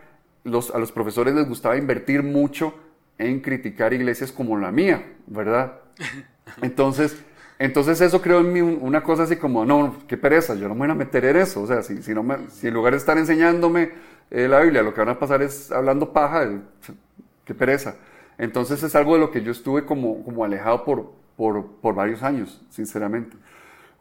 los, 0.44 0.74
a 0.74 0.78
los 0.78 0.92
profesores 0.92 1.34
les 1.34 1.48
gustaba 1.48 1.76
invertir 1.76 2.22
mucho 2.22 2.74
en 3.18 3.40
criticar 3.40 3.92
iglesias 3.92 4.32
como 4.32 4.56
la 4.58 4.70
mía, 4.70 5.02
¿verdad? 5.26 5.80
Entonces, 6.62 7.16
Entonces 7.58 8.00
eso 8.00 8.20
creo 8.20 8.40
en 8.40 8.52
mí 8.52 8.60
una 8.60 9.02
cosa 9.02 9.22
así 9.22 9.36
como, 9.36 9.64
no, 9.64 9.96
qué 10.06 10.16
pereza, 10.16 10.54
yo 10.54 10.68
no 10.68 10.74
me 10.74 10.80
voy 10.80 10.90
a 10.90 10.94
meter 10.94 11.24
en 11.24 11.36
eso. 11.36 11.62
O 11.62 11.66
sea, 11.66 11.82
si, 11.82 12.02
si, 12.02 12.14
no 12.14 12.22
me, 12.22 12.48
si 12.50 12.68
en 12.68 12.74
lugar 12.74 12.92
de 12.92 12.98
estar 12.98 13.16
enseñándome 13.16 13.90
eh, 14.30 14.48
la 14.48 14.60
Biblia, 14.60 14.82
lo 14.82 14.92
que 14.92 15.00
van 15.00 15.10
a 15.10 15.18
pasar 15.18 15.42
es 15.42 15.72
hablando 15.72 16.12
paja, 16.12 16.44
eh, 16.44 16.60
qué 17.44 17.54
pereza. 17.54 17.96
Entonces 18.38 18.82
es 18.82 18.94
algo 18.94 19.14
de 19.14 19.20
lo 19.20 19.30
que 19.30 19.42
yo 19.42 19.52
estuve 19.52 19.86
como, 19.86 20.22
como 20.24 20.44
alejado 20.44 20.84
por, 20.84 21.12
por, 21.36 21.66
por 21.80 21.94
varios 21.94 22.22
años, 22.22 22.62
sinceramente. 22.70 23.36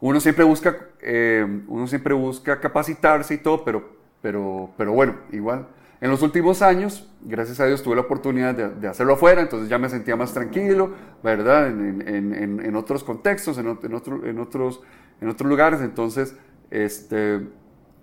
Uno 0.00 0.20
siempre 0.20 0.44
busca, 0.44 0.76
eh, 1.00 1.46
uno 1.68 1.86
siempre 1.86 2.12
busca 2.12 2.60
capacitarse 2.60 3.34
y 3.34 3.38
todo, 3.38 3.64
pero, 3.64 3.96
pero, 4.20 4.70
pero 4.76 4.92
bueno, 4.92 5.14
igual. 5.32 5.68
En 6.02 6.10
los 6.10 6.20
últimos 6.20 6.60
años, 6.60 7.10
gracias 7.22 7.58
a 7.60 7.66
Dios, 7.66 7.82
tuve 7.82 7.94
la 7.94 8.02
oportunidad 8.02 8.54
de, 8.54 8.88
hacerlo 8.88 9.14
afuera, 9.14 9.40
entonces 9.40 9.70
ya 9.70 9.78
me 9.78 9.88
sentía 9.88 10.14
más 10.14 10.34
tranquilo, 10.34 10.90
¿verdad? 11.22 11.68
En, 11.68 12.06
en, 12.06 12.60
en, 12.60 12.76
otros 12.76 13.02
contextos, 13.02 13.56
en, 13.56 13.68
otro, 13.68 14.26
en, 14.26 14.38
otros, 14.38 14.82
en 15.22 15.28
otros 15.30 15.48
lugares. 15.48 15.80
Entonces, 15.80 16.36
este, 16.70 17.46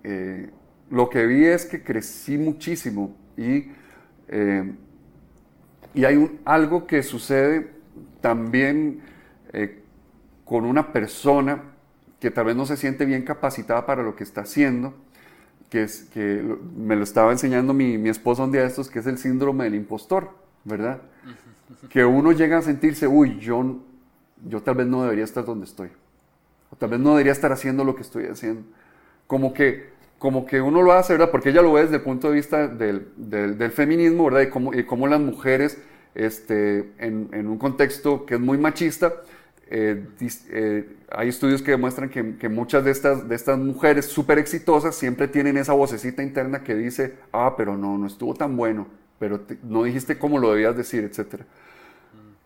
eh, 0.02 0.50
lo 0.90 1.08
que 1.08 1.24
vi 1.26 1.44
es 1.44 1.66
que 1.66 1.84
crecí 1.84 2.36
muchísimo 2.36 3.16
y, 3.36 3.70
eh, 4.26 4.72
y 5.94 6.04
hay 6.04 6.16
un, 6.16 6.40
algo 6.44 6.88
que 6.88 7.04
sucede 7.04 7.70
también 8.20 9.00
con 10.44 10.64
una 10.64 10.92
persona 10.92 11.73
que 12.24 12.30
tal 12.30 12.46
vez 12.46 12.56
no 12.56 12.64
se 12.64 12.78
siente 12.78 13.04
bien 13.04 13.22
capacitada 13.22 13.84
para 13.84 14.02
lo 14.02 14.16
que 14.16 14.24
está 14.24 14.40
haciendo 14.40 14.94
que, 15.68 15.82
es, 15.82 16.04
que 16.04 16.42
me 16.74 16.96
lo 16.96 17.02
estaba 17.02 17.32
enseñando 17.32 17.74
mi, 17.74 17.98
mi 17.98 18.08
esposa 18.08 18.44
un 18.44 18.52
día 18.52 18.62
de 18.62 18.68
estos, 18.68 18.88
que 18.88 19.00
es 19.00 19.06
el 19.06 19.18
síndrome 19.18 19.64
del 19.64 19.74
impostor, 19.74 20.30
¿verdad? 20.64 21.02
Que 21.90 22.04
uno 22.04 22.32
llega 22.32 22.56
a 22.56 22.62
sentirse, 22.62 23.06
uy, 23.06 23.38
yo, 23.40 23.80
yo 24.46 24.62
tal 24.62 24.76
vez 24.76 24.86
no 24.86 25.02
debería 25.02 25.24
estar 25.24 25.44
donde 25.44 25.66
estoy. 25.66 25.88
O 26.70 26.76
tal 26.76 26.88
vez 26.88 27.00
no 27.00 27.10
debería 27.10 27.32
estar 27.32 27.52
haciendo 27.52 27.84
lo 27.84 27.94
que 27.94 28.00
estoy 28.00 28.24
haciendo. 28.24 28.62
Como 29.26 29.52
que, 29.52 29.90
como 30.18 30.46
que 30.46 30.62
uno 30.62 30.80
lo 30.80 30.92
hace, 30.92 31.12
¿verdad? 31.12 31.30
Porque 31.30 31.50
ella 31.50 31.60
lo 31.60 31.74
ve 31.74 31.82
desde 31.82 31.96
el 31.96 32.02
punto 32.02 32.28
de 32.28 32.36
vista 32.36 32.68
del, 32.68 33.08
del, 33.16 33.58
del 33.58 33.70
feminismo, 33.70 34.24
¿verdad? 34.24 34.42
Y 34.42 34.48
cómo, 34.48 34.72
y 34.72 34.84
cómo 34.84 35.08
las 35.08 35.20
mujeres, 35.20 35.76
este, 36.14 36.92
en, 36.98 37.28
en, 37.32 37.48
un 37.48 37.58
contexto 37.58 38.24
que 38.24 38.34
es 38.34 38.40
muy 38.40 38.56
machista, 38.56 39.12
eh, 39.70 40.06
eh, 40.50 40.96
hay 41.10 41.28
estudios 41.28 41.62
que 41.62 41.70
demuestran 41.70 42.08
que, 42.08 42.48
muchas 42.48 42.84
de 42.84 42.90
estas, 42.90 43.58
mujeres 43.58 44.06
súper 44.06 44.38
exitosas 44.38 44.94
siempre 44.94 45.28
tienen 45.28 45.56
esa 45.56 45.72
vocecita 45.72 46.22
interna 46.22 46.62
que 46.62 46.74
dice, 46.74 47.14
ah, 47.32 47.54
pero 47.56 47.76
no, 47.76 47.96
no 47.96 48.06
estuvo 48.06 48.34
tan 48.34 48.56
bueno, 48.56 48.86
pero 49.18 49.40
no 49.62 49.84
dijiste 49.84 50.18
cómo 50.18 50.38
lo 50.38 50.50
debías 50.52 50.76
decir, 50.76 51.04
etc. 51.04 51.42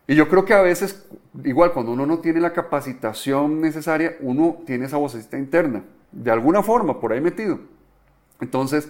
Y 0.07 0.15
yo 0.15 0.29
creo 0.29 0.45
que 0.45 0.55
a 0.55 0.63
veces, 0.63 1.07
igual 1.45 1.73
cuando 1.73 1.93
uno 1.93 2.07
no 2.07 2.19
tiene 2.19 2.41
la 2.41 2.53
capacitación 2.53 3.61
necesaria, 3.61 4.17
uno 4.21 4.59
tiene 4.65 4.87
esa 4.87 4.97
vocecita 4.97 5.39
interna, 5.39 5.83
de 6.13 6.31
alguna 6.31 6.63
forma, 6.63 7.01
por 7.01 7.13
ahí 7.13 7.21
metido. 7.21 7.59
Entonces, 8.41 8.89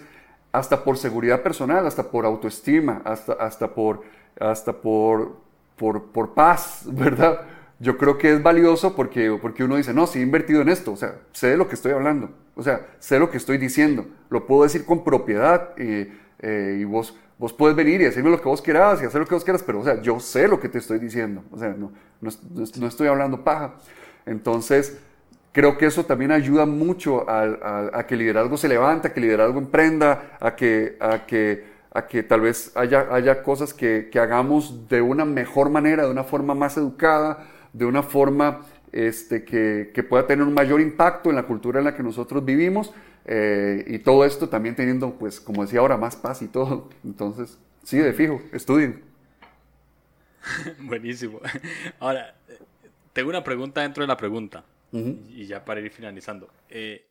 hasta 0.52 0.84
por 0.84 0.96
seguridad 0.96 1.42
personal, 1.42 1.86
hasta 1.86 2.10
por 2.10 2.24
autoestima, 2.24 3.02
hasta, 3.04 3.32
hasta, 3.32 3.74
por, 3.74 4.02
hasta 4.38 4.72
por, 4.72 5.36
por, 5.76 6.04
por 6.04 6.34
paz, 6.34 6.82
¿verdad? 6.86 7.40
Yo 7.80 7.96
creo 7.96 8.18
que 8.18 8.32
es 8.32 8.42
valioso 8.42 8.96
porque, 8.96 9.36
porque 9.40 9.64
uno 9.64 9.76
dice, 9.76 9.94
no, 9.94 10.06
sí 10.06 10.18
he 10.18 10.22
invertido 10.22 10.62
en 10.62 10.68
esto, 10.68 10.92
o 10.92 10.96
sea, 10.96 11.14
sé 11.32 11.48
de 11.48 11.56
lo 11.56 11.68
que 11.68 11.74
estoy 11.74 11.92
hablando, 11.92 12.30
o 12.56 12.62
sea, 12.62 12.86
sé 12.98 13.18
lo 13.18 13.30
que 13.30 13.36
estoy 13.36 13.58
diciendo, 13.58 14.06
lo 14.30 14.46
puedo 14.46 14.64
decir 14.64 14.84
con 14.84 15.04
propiedad 15.04 15.76
y, 15.78 16.08
eh, 16.40 16.78
y 16.80 16.84
vos, 16.84 17.16
vos 17.38 17.52
puedes 17.52 17.76
venir 17.76 18.00
y 18.00 18.04
decirme 18.04 18.30
lo 18.30 18.40
que 18.40 18.48
vos 18.48 18.60
quieras 18.60 19.00
y 19.00 19.04
hacer 19.04 19.20
lo 19.20 19.26
que 19.26 19.34
vos 19.34 19.44
quieras, 19.44 19.62
pero, 19.62 19.80
o 19.80 19.84
sea, 19.84 20.02
yo 20.02 20.18
sé 20.18 20.48
lo 20.48 20.58
que 20.58 20.68
te 20.68 20.78
estoy 20.78 20.98
diciendo, 20.98 21.44
o 21.52 21.58
sea, 21.58 21.68
no, 21.68 21.92
no, 22.20 22.88
estoy 22.88 23.06
hablando 23.06 23.44
paja. 23.44 23.74
Entonces, 24.26 24.98
creo 25.52 25.78
que 25.78 25.86
eso 25.86 26.04
también 26.04 26.32
ayuda 26.32 26.66
mucho 26.66 27.30
a, 27.30 27.90
a, 27.92 28.06
que 28.06 28.14
el 28.14 28.20
liderazgo 28.20 28.56
se 28.56 28.68
levante, 28.68 29.08
a 29.08 29.12
que 29.12 29.20
el 29.20 29.26
liderazgo 29.26 29.58
emprenda, 29.58 30.36
a 30.40 30.56
que, 30.56 30.96
a 31.00 31.26
que, 31.26 31.64
a 31.92 32.06
que 32.06 32.24
tal 32.24 32.40
vez 32.40 32.72
haya, 32.76 33.06
haya 33.10 33.42
cosas 33.42 33.72
que, 33.72 34.08
que 34.10 34.18
hagamos 34.18 34.88
de 34.88 35.00
una 35.00 35.24
mejor 35.24 35.70
manera, 35.70 36.04
de 36.04 36.10
una 36.10 36.24
forma 36.24 36.54
más 36.54 36.76
educada, 36.76 37.46
de 37.78 37.84
una 37.84 38.02
forma 38.02 38.66
este, 38.92 39.44
que, 39.44 39.92
que, 39.94 40.02
pueda 40.02 40.26
tener 40.26 40.44
un 40.44 40.54
mayor 40.54 40.80
impacto 40.80 41.30
en 41.30 41.36
la 41.36 41.44
cultura 41.44 41.78
en 41.78 41.84
la 41.84 41.94
que 41.94 42.02
nosotros 42.02 42.44
vivimos 42.44 42.92
eh, 43.24 43.84
y 43.86 43.98
todo 43.98 44.24
esto 44.24 44.48
también 44.48 44.74
teniendo, 44.74 45.14
pues, 45.18 45.38
como 45.38 45.62
decía 45.62 45.80
ahora, 45.80 45.96
más 45.96 46.16
paz 46.16 46.42
y 46.42 46.48
todo. 46.48 46.88
Entonces, 47.04 47.58
sí, 47.84 47.98
de 47.98 48.12
fijo, 48.12 48.42
estudien. 48.52 49.04
Buenísimo. 50.80 51.40
Ahora, 52.00 52.34
tengo 53.12 53.28
una 53.28 53.44
pregunta 53.44 53.82
dentro 53.82 54.02
de 54.02 54.08
la 54.08 54.16
pregunta 54.16 54.64
y 54.90 55.46
ya 55.46 55.64
para 55.64 55.80
ir 55.80 55.90
finalizando. 55.90 56.48
Eh, 56.70 57.06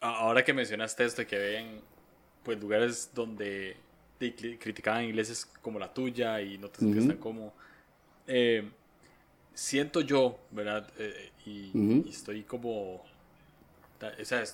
ahora 0.00 0.44
que 0.44 0.52
mencionaste 0.52 1.04
esto, 1.04 1.26
que 1.26 1.38
ven 1.38 1.80
pues 2.42 2.58
lugares 2.60 3.10
donde 3.14 3.76
criticaban 4.18 5.04
iglesias 5.04 5.46
como 5.62 5.78
la 5.78 5.92
tuya 5.92 6.40
y 6.40 6.58
no 6.58 6.68
te 6.68 6.80
sentías 6.80 7.06
tan 7.06 7.18
cómodo. 7.18 7.52
Eh, 8.26 8.68
siento 9.56 10.02
yo, 10.02 10.38
¿verdad? 10.50 10.86
Eh, 10.98 11.32
y, 11.46 12.08
estoy 12.08 12.44
como... 12.44 12.96
O 12.96 14.24
sea, 14.24 14.44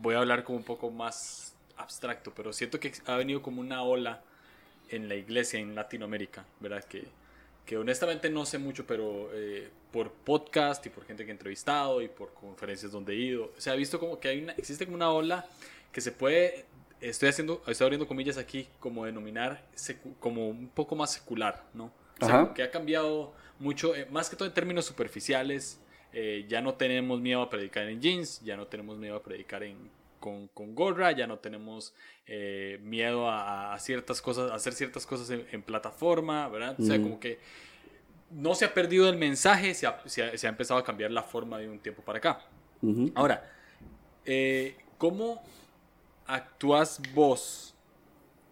voy 0.00 0.14
a 0.14 0.18
hablar 0.18 0.44
como 0.44 0.58
un 0.58 0.64
poco 0.64 0.90
más 0.90 1.54
abstracto, 1.76 2.32
pero 2.32 2.52
siento 2.52 2.78
que 2.78 2.92
ha 3.06 3.16
venido 3.16 3.42
como 3.42 3.60
una 3.60 3.82
ola 3.82 4.22
en 4.88 5.08
la 5.08 5.16
iglesia 5.16 5.58
en 5.58 5.74
Latinoamérica, 5.74 6.44
¿verdad? 6.60 6.84
Que, 6.84 7.04
que 7.66 7.76
honestamente 7.76 8.30
no 8.30 8.46
sé 8.46 8.58
mucho, 8.58 8.86
pero 8.86 9.30
eh, 9.32 9.68
por 9.90 10.12
podcast 10.12 10.86
y 10.86 10.90
por 10.90 11.04
gente 11.04 11.24
que 11.24 11.30
he 11.30 11.32
entrevistado 11.32 12.00
y 12.00 12.08
por 12.08 12.32
conferencias 12.32 12.92
donde 12.92 13.14
he 13.14 13.16
ido, 13.16 13.52
se 13.58 13.70
ha 13.70 13.74
visto 13.74 13.98
como 13.98 14.20
que 14.20 14.28
hay 14.28 14.42
una, 14.44 14.52
existe 14.52 14.84
como 14.84 14.94
una 14.96 15.10
ola 15.10 15.44
que 15.90 16.00
se 16.00 16.12
puede, 16.12 16.64
estoy 17.00 17.28
haciendo, 17.28 17.60
estoy 17.66 17.84
abriendo 17.84 18.06
comillas 18.06 18.38
aquí, 18.38 18.68
como 18.78 19.04
denominar 19.04 19.64
como 20.20 20.48
un 20.48 20.68
poco 20.68 20.94
más 20.94 21.12
secular, 21.12 21.64
¿no? 21.74 21.92
O 22.20 22.26
sea, 22.26 22.52
que 22.54 22.62
ha 22.62 22.70
cambiado 22.70 23.34
mucho, 23.62 23.94
eh, 23.94 24.06
más 24.10 24.28
que 24.28 24.36
todo 24.36 24.46
en 24.46 24.54
términos 24.54 24.84
superficiales, 24.84 25.80
eh, 26.12 26.44
ya 26.48 26.60
no 26.60 26.74
tenemos 26.74 27.20
miedo 27.20 27.40
a 27.40 27.48
predicar 27.48 27.88
en 27.88 28.00
jeans, 28.00 28.42
ya 28.42 28.56
no 28.56 28.66
tenemos 28.66 28.98
miedo 28.98 29.16
a 29.16 29.22
predicar 29.22 29.62
en, 29.62 29.78
con, 30.20 30.48
con 30.48 30.74
gorra, 30.74 31.12
ya 31.12 31.26
no 31.26 31.38
tenemos 31.38 31.94
eh, 32.26 32.78
miedo 32.82 33.30
a, 33.30 33.78
ciertas 33.78 34.20
cosas, 34.20 34.50
a 34.50 34.56
hacer 34.56 34.74
ciertas 34.74 35.06
cosas 35.06 35.30
en, 35.30 35.62
plataforma, 35.62 36.48
¿verdad? 36.48 36.76
O 36.78 36.84
sea, 36.84 37.00
como 37.00 37.18
que 37.18 37.38
no 38.30 38.54
se 38.54 38.64
ha 38.64 38.74
perdido 38.74 39.08
el 39.08 39.16
mensaje, 39.16 39.74
se 39.74 39.86
ha, 39.86 40.02
se 40.06 40.22
ha, 40.22 40.48
empezado 40.48 40.80
a 40.80 40.84
cambiar 40.84 41.10
la 41.10 41.22
forma 41.22 41.58
de 41.58 41.68
un 41.68 41.78
tiempo 41.78 42.02
para 42.02 42.18
acá. 42.18 42.44
Ahora, 43.14 43.50
¿cómo 44.98 45.42
actúas 46.26 47.00
vos 47.14 47.74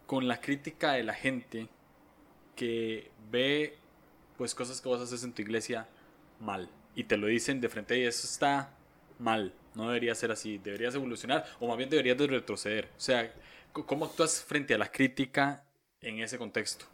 con 0.07 0.29
la 0.29 0.41
crítica 0.41 0.93
de 0.93 1.05
la 1.05 1.15
gente 1.15 1.69
que 2.57 3.11
ve 3.31 3.80
pues 4.41 4.55
cosas 4.55 4.81
que 4.81 4.89
vos 4.89 4.99
haces 5.03 5.23
en 5.23 5.35
tu 5.35 5.43
iglesia 5.43 5.87
mal. 6.41 6.67
Y 6.95 7.05
te 7.05 7.19
lo 7.19 7.27
dicen 7.27 7.61
de 7.61 7.69
frente 7.69 7.99
y 7.99 8.07
eso 8.07 8.27
está 8.27 8.71
mal. 9.19 9.53
No 9.75 9.89
debería 9.89 10.15
ser 10.15 10.33
así. 10.33 10.57
Deberías 10.57 10.95
evolucionar 10.95 11.45
o 11.61 11.69
más 11.69 11.77
bien 11.77 11.91
deberías 11.91 12.17
de 12.17 12.27
retroceder. 12.27 12.87
O 12.97 13.01
sea, 13.01 13.31
¿cómo 13.71 14.07
actúas 14.07 14.43
frente 14.43 14.73
a 14.73 14.79
la 14.79 14.91
crítica 14.91 15.63
en 16.01 16.21
ese 16.21 16.39
contexto? 16.39 16.87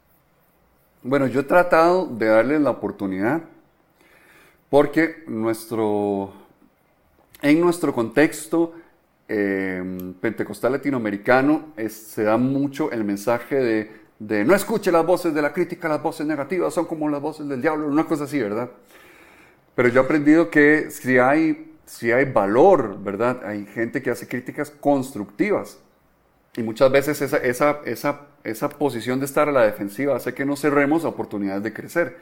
Bueno, 1.04 1.28
yo 1.28 1.38
he 1.38 1.44
tratado 1.44 2.06
de 2.06 2.26
darles 2.26 2.60
la 2.60 2.70
oportunidad 2.70 3.42
porque 4.68 5.22
nuestro, 5.28 6.32
en 7.42 7.60
nuestro 7.60 7.94
contexto 7.94 8.74
em, 9.28 10.14
pentecostal 10.14 10.72
latinoamericano 10.72 11.74
se 11.88 12.24
da 12.24 12.38
mucho 12.38 12.90
el 12.90 13.04
mensaje 13.04 13.54
de 13.54 14.05
de 14.18 14.44
no 14.44 14.54
escuche 14.54 14.90
las 14.90 15.04
voces 15.04 15.34
de 15.34 15.42
la 15.42 15.52
crítica, 15.52 15.88
las 15.88 16.02
voces 16.02 16.26
negativas 16.26 16.72
son 16.72 16.86
como 16.86 17.08
las 17.08 17.20
voces 17.20 17.48
del 17.48 17.60
diablo, 17.60 17.86
una 17.86 18.04
cosa 18.04 18.24
así, 18.24 18.40
¿verdad? 18.40 18.70
Pero 19.74 19.88
yo 19.88 20.00
he 20.00 20.04
aprendido 20.04 20.50
que 20.50 20.90
si 20.90 21.18
hay, 21.18 21.74
si 21.84 22.10
hay 22.10 22.24
valor, 22.24 22.98
¿verdad? 23.02 23.44
Hay 23.44 23.66
gente 23.66 24.02
que 24.02 24.10
hace 24.10 24.26
críticas 24.26 24.70
constructivas. 24.70 25.78
Y 26.56 26.62
muchas 26.62 26.90
veces 26.90 27.20
esa, 27.20 27.36
esa, 27.36 27.80
esa, 27.84 28.20
esa 28.42 28.68
posición 28.70 29.20
de 29.20 29.26
estar 29.26 29.50
a 29.50 29.52
la 29.52 29.62
defensiva 29.62 30.16
hace 30.16 30.32
que 30.32 30.46
no 30.46 30.56
cerremos 30.56 31.04
oportunidades 31.04 31.62
de 31.62 31.74
crecer. 31.74 32.16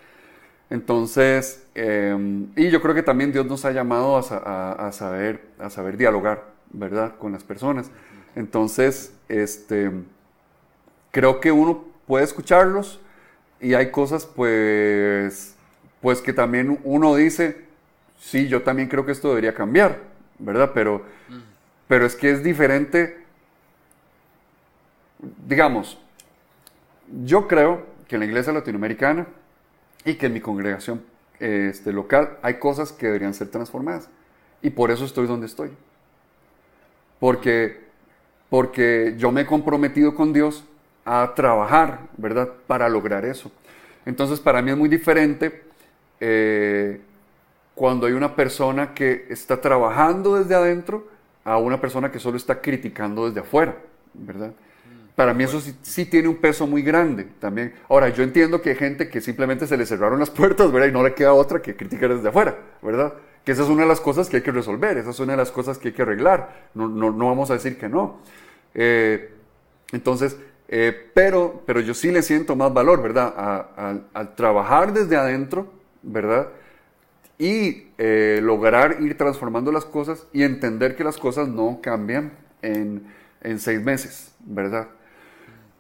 Entonces, 0.71 1.65
em, 1.77 2.49
y 2.57 2.71
yo 2.71 2.83
creo 2.83 2.97
que 2.97 3.05
también 3.05 3.31
Dios 3.31 3.47
nos 3.47 3.65
ha 3.65 3.71
llamado 3.71 4.17
a, 4.17 4.73
a, 4.73 4.91
saber, 4.91 5.43
a 5.61 5.71
saber 5.71 5.97
dialogar, 5.97 6.43
¿verdad? 6.73 7.15
Con 7.19 7.31
las 7.31 7.45
personas. 7.45 7.93
Entonces, 8.35 9.15
este 9.29 9.93
creo 11.15 11.41
que 11.41 11.53
uno 11.53 11.85
puede 12.09 12.25
escucharlos 12.25 13.01
y 13.61 13.75
hay 13.75 13.93
cosas 13.93 14.27
pues, 14.27 15.55
pues 16.01 16.21
que 16.21 16.33
también 16.33 16.81
uno 16.83 17.15
dice, 17.15 17.67
sí, 18.19 18.49
yo 18.49 18.63
también 18.63 18.89
creo 18.89 19.07
que 19.07 19.13
esto 19.13 19.29
debería 19.29 19.55
cambiar, 19.55 20.01
¿verdad? 20.41 20.73
Pero, 20.75 21.05
pero 21.87 22.05
es 22.05 22.17
que 22.17 22.33
es 22.33 22.43
diferente, 22.43 23.25
digamos, 25.47 26.01
yo 27.23 27.47
creo 27.47 27.87
que 28.09 28.17
en 28.17 28.21
la 28.21 28.27
iglesia 28.27 28.53
latinoamericana 28.53 29.29
y 30.05 30.15
que 30.15 30.27
en 30.27 30.33
mi 30.33 30.41
congregación 30.41 31.01
este, 31.39 31.93
local, 31.93 32.39
hay 32.43 32.55
cosas 32.55 32.91
que 32.91 33.07
deberían 33.07 33.35
ser 33.35 33.53
transformadas. 33.53 34.09
Y 34.63 34.71
por 34.71 34.91
eso 34.91 35.05
estoy 35.05 35.29
donde 35.29 35.47
estoy. 35.47 35.71
Porque, 37.21 37.85
porque 38.51 39.15
yo 39.17 39.31
me 39.31 39.43
he 39.43 39.47
comprometido 39.47 40.17
con 40.17 40.33
Dios 40.33 40.65
a 41.05 41.33
trabajar, 41.35 42.01
¿verdad? 42.17 42.49
Para 42.67 42.89
lograr 42.89 43.25
eso. 43.25 43.51
Entonces, 44.07 44.41
para 44.41 44.63
mí 44.63 44.71
es 44.71 44.77
muy 44.77 44.89
diferente 44.89 45.65
eh, 46.21 47.01
cuando 47.75 48.07
hay 48.07 48.13
una 48.13 48.35
persona 48.37 48.95
que 48.95 49.27
está 49.29 49.61
trabajando 49.61 50.37
desde 50.37 50.55
adentro 50.55 51.09
a 51.45 51.59
una 51.59 51.81
persona 51.81 52.11
que 52.11 52.19
solo 52.19 52.37
está 52.37 52.61
criticando 52.61 53.27
desde 53.27 53.41
afuera, 53.41 53.77
¿verdad? 54.15 54.53
Para 55.15 55.33
mí 55.33 55.45
eso 55.45 55.61
sí, 55.83 56.07
tiene 56.07 56.27
un 56.29 56.37
peso 56.37 56.67
muy 56.67 56.83
grande 56.83 57.25
también. 57.39 57.75
Ahora, 57.89 58.09
yo 58.09 58.25
entiendo 58.25 58.61
que 58.61 58.71
hay 58.71 58.77
gente 58.77 59.09
que 59.09 59.21
simplemente 59.21 59.67
se 59.67 59.77
le 59.77 59.87
cerraron 59.87 60.19
las 60.19 60.31
puertas, 60.31 60.73
¿verdad? 60.73 60.89
Y 60.89 60.93
no 60.93 61.03
le 61.03 61.15
queda 61.15 61.33
otra 61.33 61.63
que 61.63 61.77
criticar 61.77 62.15
desde 62.15 62.29
afuera, 62.29 62.57
¿verdad? 62.83 63.15
Que 63.45 63.53
esa 63.53 63.63
es 63.63 63.69
una 63.69 63.83
de 63.83 63.89
las 63.89 64.01
cosas 64.01 64.29
que 64.29 64.37
hay 64.37 64.43
que 64.43 64.51
resolver, 64.51 64.97
esa 64.97 65.11
es 65.11 65.21
una 65.21 65.35
de 65.35 65.37
las 65.37 65.53
cosas 65.53 65.79
que 65.79 65.89
hay 65.89 65.95
que 65.95 66.03
arreglar. 66.03 66.69
No, 66.75 66.89
no, 66.89 67.11
no 67.11 67.27
vamos 67.27 67.51
a 67.51 67.55
decir 67.55 67.79
que 67.79 67.89
no. 67.89 68.21
Eh, 68.75 69.31
entonces, 69.93 70.37
eh, 70.69 71.11
pero, 71.15 71.63
pero 71.67 71.81
yo 71.81 71.95
sí 71.95 72.11
le 72.11 72.23
siento 72.23 72.57
más 72.57 72.73
valor, 72.73 73.03
¿verdad? 73.03 73.69
al 74.15 74.35
trabajar 74.35 74.93
desde 74.93 75.17
adentro, 75.17 75.71
¿verdad? 76.03 76.49
Y 77.39 77.89
eh, 77.99 78.41
lograr 78.43 78.99
ir 79.01 79.17
transformando 79.19 79.73
las 79.73 79.85
cosas 79.85 80.27
y 80.33 80.43
entender 80.43 80.97
que 80.97 81.05
las 81.05 81.17
cosas 81.17 81.49
no 81.49 81.81
cambian 81.83 82.33
en, 82.63 83.07
en 83.43 83.59
seis 83.59 83.83
meses, 83.83 84.33
¿verdad? 84.41 84.89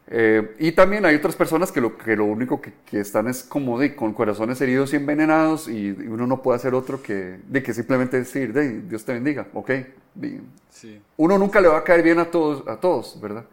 Eh, 0.07 0.55
y 0.59 0.73
también 0.73 1.07
hay 1.07 1.15
otras 1.15 1.35
personas 1.35 1.73
que 1.73 1.81
lo, 1.81 1.97
que 1.97 2.15
lo 2.15 2.27
único 2.27 2.61
que, 2.61 2.75
que 2.85 3.01
están 3.01 3.27
es 3.27 3.43
como 3.43 3.79
de, 3.79 3.97
con 3.97 4.13
corazones 4.13 4.61
heridos 4.61 4.93
y 4.93 4.97
envenenados 4.97 5.67
y 5.67 5.91
uno 5.91 6.27
no 6.27 6.43
puede 6.43 6.57
hacer 6.57 6.75
otro 6.75 7.03
que, 7.03 7.39
de 7.49 7.63
que 7.63 7.73
simplemente 7.73 8.19
decir, 8.19 8.53
de, 8.53 8.83
Dios 8.83 9.05
te 9.05 9.15
bendiga, 9.15 9.47
ok. 9.55 9.71
Sí. 10.69 11.01
Uno 11.17 11.39
nunca 11.39 11.61
le 11.61 11.69
va 11.69 11.79
a 11.79 11.85
caer 11.85 12.03
bien 12.03 12.19
a 12.19 12.27
todos, 12.27 12.69
a 12.69 12.77
todos 12.77 13.19
¿verdad? 13.21 13.45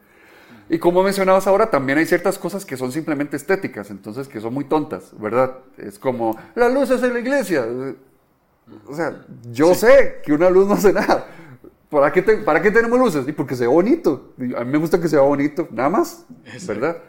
Y 0.72 0.80
como 0.80 1.04
mencionabas 1.04 1.48
ahora, 1.48 1.70
también 1.70 1.98
hay 1.98 2.06
ciertas 2.06 2.40
cosas 2.40 2.64
que 2.64 2.78
son 2.78 2.94
simplemente 2.94 3.36
estéticas, 3.36 3.92
entonces 3.92 4.30
que 4.30 4.40
son 4.40 4.54
muy 4.54 4.64
tontas, 4.64 5.12
¿verdad? 5.20 5.58
Es 5.78 6.00
como, 6.00 6.38
la 6.56 6.70
luz 6.70 6.90
es 6.92 7.04
en 7.04 7.12
la 7.12 7.20
iglesia. 7.20 7.66
O 8.88 8.96
sea, 8.96 9.26
yo 9.52 9.76
sé 9.76 10.22
que 10.24 10.32
una 10.32 10.50
luz 10.50 10.68
no 10.70 10.76
hace 10.76 10.94
nada, 10.94 11.28
¿Para 11.90 12.10
qué, 12.14 12.22
¿Para 12.22 12.62
qué 12.62 12.72
tenemos 12.72 12.98
luces? 12.98 13.28
Y 13.28 13.34
porque 13.34 13.54
se 13.54 13.64
ve 13.64 13.68
bonito. 13.68 14.32
A 14.58 14.64
mí 14.64 14.72
me 14.72 14.78
gusta 14.78 14.98
que 14.98 15.10
se 15.10 15.18
vea 15.18 15.26
bonito, 15.26 15.68
nada 15.72 15.90
más, 15.90 16.26
¿verdad? 16.66 17.00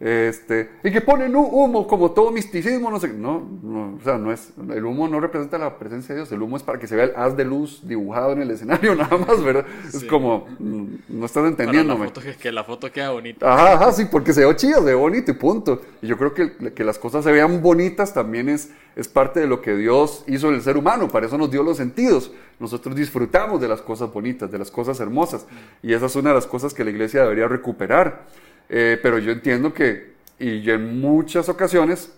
Este, 0.00 0.70
y 0.82 0.90
que 0.90 1.02
ponen 1.02 1.36
humo 1.36 1.86
como 1.86 2.12
todo 2.12 2.30
misticismo, 2.30 2.90
no 2.90 2.98
sé, 2.98 3.08
no, 3.08 3.46
no, 3.62 3.96
o 3.96 4.00
sea, 4.02 4.16
no 4.16 4.32
es, 4.32 4.50
el 4.74 4.86
humo 4.86 5.06
no 5.08 5.20
representa 5.20 5.58
la 5.58 5.78
presencia 5.78 6.14
de 6.14 6.22
Dios, 6.22 6.32
el 6.32 6.40
humo 6.40 6.56
es 6.56 6.62
para 6.62 6.78
que 6.78 6.86
se 6.86 6.96
vea 6.96 7.04
el 7.04 7.12
haz 7.16 7.36
de 7.36 7.44
luz 7.44 7.82
dibujado 7.86 8.32
en 8.32 8.40
el 8.40 8.50
escenario 8.52 8.94
nada 8.94 9.18
más, 9.18 9.44
¿verdad? 9.44 9.66
Es 9.92 10.02
como, 10.04 10.46
mm, 10.58 10.84
no 11.06 11.26
estás 11.26 11.44
entendiéndome. 11.46 12.06
La 12.06 12.12
foto, 12.14 12.22
que, 12.40 12.50
la 12.50 12.64
foto 12.64 12.90
queda 12.90 13.10
bonita. 13.10 13.52
Ajá, 13.52 13.74
ajá, 13.74 13.92
sí, 13.92 14.06
porque 14.10 14.32
se 14.32 14.46
ve 14.46 14.56
chido, 14.56 14.78
se 14.78 14.86
ve 14.86 14.94
bonito 14.94 15.32
y 15.32 15.34
punto. 15.34 15.82
Y 16.00 16.06
yo 16.06 16.16
creo 16.16 16.32
que, 16.32 16.72
que 16.72 16.82
las 16.82 16.98
cosas 16.98 17.22
se 17.22 17.30
vean 17.30 17.60
bonitas 17.60 18.14
también 18.14 18.48
es, 18.48 18.70
es 18.96 19.06
parte 19.06 19.40
de 19.40 19.46
lo 19.46 19.60
que 19.60 19.76
Dios 19.76 20.24
hizo 20.26 20.48
en 20.48 20.54
el 20.54 20.62
ser 20.62 20.78
humano, 20.78 21.08
para 21.08 21.26
eso 21.26 21.36
nos 21.36 21.50
dio 21.50 21.62
los 21.62 21.76
sentidos. 21.76 22.32
Nosotros 22.58 22.96
disfrutamos 22.96 23.60
de 23.60 23.68
las 23.68 23.82
cosas 23.82 24.10
bonitas, 24.10 24.50
de 24.50 24.58
las 24.58 24.70
cosas 24.70 24.98
hermosas, 24.98 25.46
y 25.82 25.92
esa 25.92 26.06
es 26.06 26.16
una 26.16 26.30
de 26.30 26.36
las 26.36 26.46
cosas 26.46 26.72
que 26.72 26.84
la 26.84 26.90
iglesia 26.90 27.20
debería 27.20 27.48
recuperar. 27.48 28.24
Eh, 28.72 28.98
pero 29.02 29.18
yo 29.18 29.32
entiendo 29.32 29.74
que, 29.74 30.12
y 30.38 30.62
yo 30.62 30.74
en 30.74 31.00
muchas 31.00 31.48
ocasiones, 31.48 32.12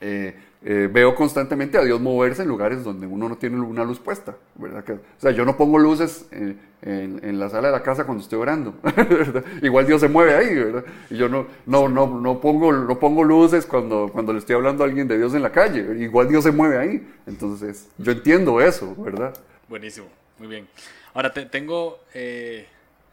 eh, 0.00 0.34
eh, 0.64 0.88
veo 0.92 1.14
constantemente 1.14 1.78
a 1.78 1.82
Dios 1.82 2.00
moverse 2.00 2.42
en 2.42 2.48
lugares 2.48 2.82
donde 2.82 3.06
uno 3.06 3.28
no 3.28 3.36
tiene 3.36 3.60
una 3.60 3.84
luz 3.84 4.00
puesta, 4.00 4.36
¿verdad? 4.56 4.82
Que, 4.82 4.94
o 4.94 5.00
sea, 5.18 5.30
yo 5.30 5.44
no 5.44 5.56
pongo 5.56 5.78
luces 5.78 6.26
en, 6.32 6.58
en, 6.82 7.38
la 7.38 7.48
sala 7.48 7.68
de 7.68 7.72
la 7.72 7.82
casa 7.82 8.04
cuando 8.04 8.24
estoy 8.24 8.40
orando, 8.40 8.74
Igual 9.62 9.86
Dios 9.86 10.00
se 10.00 10.08
mueve 10.08 10.34
ahí, 10.34 10.54
¿verdad? 10.54 10.84
Y 11.10 11.16
yo 11.16 11.28
no, 11.28 11.46
no, 11.66 11.88
no, 11.88 12.20
no, 12.20 12.40
pongo, 12.40 12.72
no 12.72 12.98
pongo 12.98 13.22
luces 13.22 13.64
cuando, 13.64 14.10
cuando 14.12 14.32
le 14.32 14.40
estoy 14.40 14.56
hablando 14.56 14.82
a 14.82 14.86
alguien 14.88 15.06
de 15.06 15.16
Dios 15.16 15.32
en 15.34 15.42
la 15.42 15.52
calle, 15.52 16.02
igual 16.02 16.28
Dios 16.28 16.42
se 16.42 16.50
mueve 16.50 16.78
ahí. 16.78 17.08
Entonces, 17.26 17.88
yo 17.98 18.10
entiendo 18.10 18.60
eso, 18.60 18.96
¿verdad? 18.96 19.32
Buenísimo, 19.68 20.08
muy 20.38 20.48
bien. 20.48 20.66
Ahora, 21.14 21.32
te, 21.32 21.46
tengo 21.46 22.00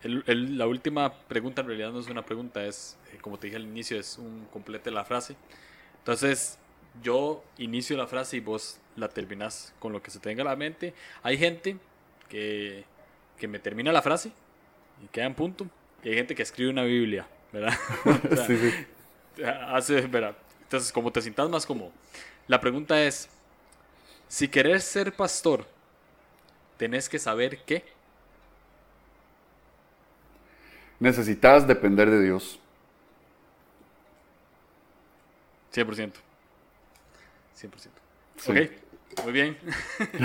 la 0.04 0.68
última 0.68 1.14
pregunta 1.14 1.62
en 1.62 1.68
realidad 1.68 1.92
no 1.92 2.00
es 2.00 2.08
una 2.08 2.24
pregunta, 2.24 2.64
es, 2.64 2.98
eh, 3.12 3.18
como 3.22 3.38
te 3.38 3.48
dije 3.48 3.58
al 3.58 3.64
inicio, 3.64 4.00
es 4.00 4.18
un 4.18 4.48
complete 4.52 4.92
la 4.92 5.04
frase. 5.04 5.36
Entonces, 5.98 6.58
yo 7.04 7.44
inicio 7.58 7.98
la 7.98 8.08
frase 8.08 8.38
y 8.38 8.40
vos 8.40 8.80
la 8.96 9.10
terminas 9.10 9.74
con 9.80 9.92
lo 9.92 10.02
que 10.02 10.12
se 10.12 10.20
tenga 10.20 10.42
a 10.44 10.46
la 10.46 10.56
mente. 10.56 10.94
Hay 11.24 11.38
gente 11.38 11.78
que, 12.30 12.86
que 13.38 13.48
me 13.48 13.60
termina 13.60 13.92
la 13.92 14.02
frase 14.02 14.32
y 15.04 15.08
queda 15.08 15.26
en 15.26 15.36
punto. 15.36 15.68
Y 16.04 16.10
hay 16.10 16.16
gente 16.16 16.36
que 16.36 16.44
escribe 16.44 16.70
una 16.70 16.84
Biblia, 16.84 17.28
¿verdad? 17.52 17.74
sí, 18.48 18.58
sí. 18.58 19.44
Hace, 19.44 20.02
¿verdad? 20.02 20.36
Entonces, 20.64 20.92
como 20.92 21.12
te 21.12 21.22
sientas 21.22 21.50
más 21.50 21.66
como... 21.66 21.92
La 22.48 22.60
pregunta 22.60 23.04
es, 23.04 23.30
si 24.28 24.48
querés 24.48 24.84
ser 24.84 25.14
pastor, 25.14 25.68
tenés 26.78 27.10
que 27.10 27.20
saber 27.20 27.60
qué. 27.66 27.84
Necesitas 31.00 31.68
depender 31.68 32.10
de 32.10 32.22
Dios. 32.22 32.60
100%. 35.74 36.14
100%. 37.58 37.72
Ok, 38.48 39.24
muy 39.24 39.34
bien. 39.34 39.58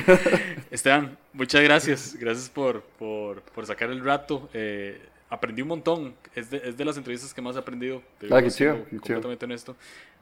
Esteban, 0.70 1.18
muchas 1.32 1.62
gracias. 1.62 2.16
Gracias 2.16 2.48
por, 2.48 2.82
por, 2.82 3.42
por 3.42 3.66
sacar 3.66 3.90
el 3.90 4.04
rato. 4.04 4.48
Eh, 4.52 5.00
aprendí 5.28 5.62
un 5.62 5.68
montón. 5.68 6.14
Es 6.34 6.50
de, 6.50 6.62
es 6.64 6.76
de, 6.76 6.84
las 6.84 6.96
entrevistas 6.96 7.34
que 7.34 7.42
más 7.42 7.56
he 7.56 7.58
aprendido. 7.58 8.02
Ah, 8.30 8.40
qué 8.42 8.50
chido, 8.50 8.84
completamente 8.84 9.44
honesto. 9.44 9.76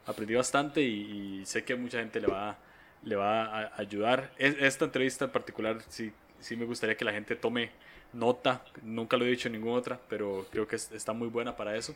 Aprendí 0.05 0.33
bastante 0.33 0.81
y, 0.81 1.43
sé 1.45 1.63
que 1.63 1.75
mucha 1.75 1.99
gente 1.99 2.19
le 2.19 2.27
va, 2.27 2.57
le 3.03 3.15
va 3.15 3.43
a 3.43 3.77
ayudar. 3.77 4.33
esta 4.37 4.85
entrevista 4.85 5.25
en 5.25 5.31
particular, 5.31 5.81
sí, 5.87 6.11
sí 6.39 6.55
me 6.55 6.65
gustaría 6.65 6.97
que 6.97 7.05
la 7.05 7.13
gente 7.13 7.35
tome 7.35 7.71
nota, 8.13 8.63
nunca 8.83 9.17
lo 9.17 9.25
he 9.25 9.29
dicho 9.29 9.47
en 9.47 9.53
ninguna 9.53 9.73
otra, 9.73 9.99
pero 10.07 10.45
creo 10.51 10.67
que 10.67 10.75
está 10.75 11.13
muy 11.13 11.27
buena 11.27 11.55
para 11.55 11.75
eso. 11.75 11.93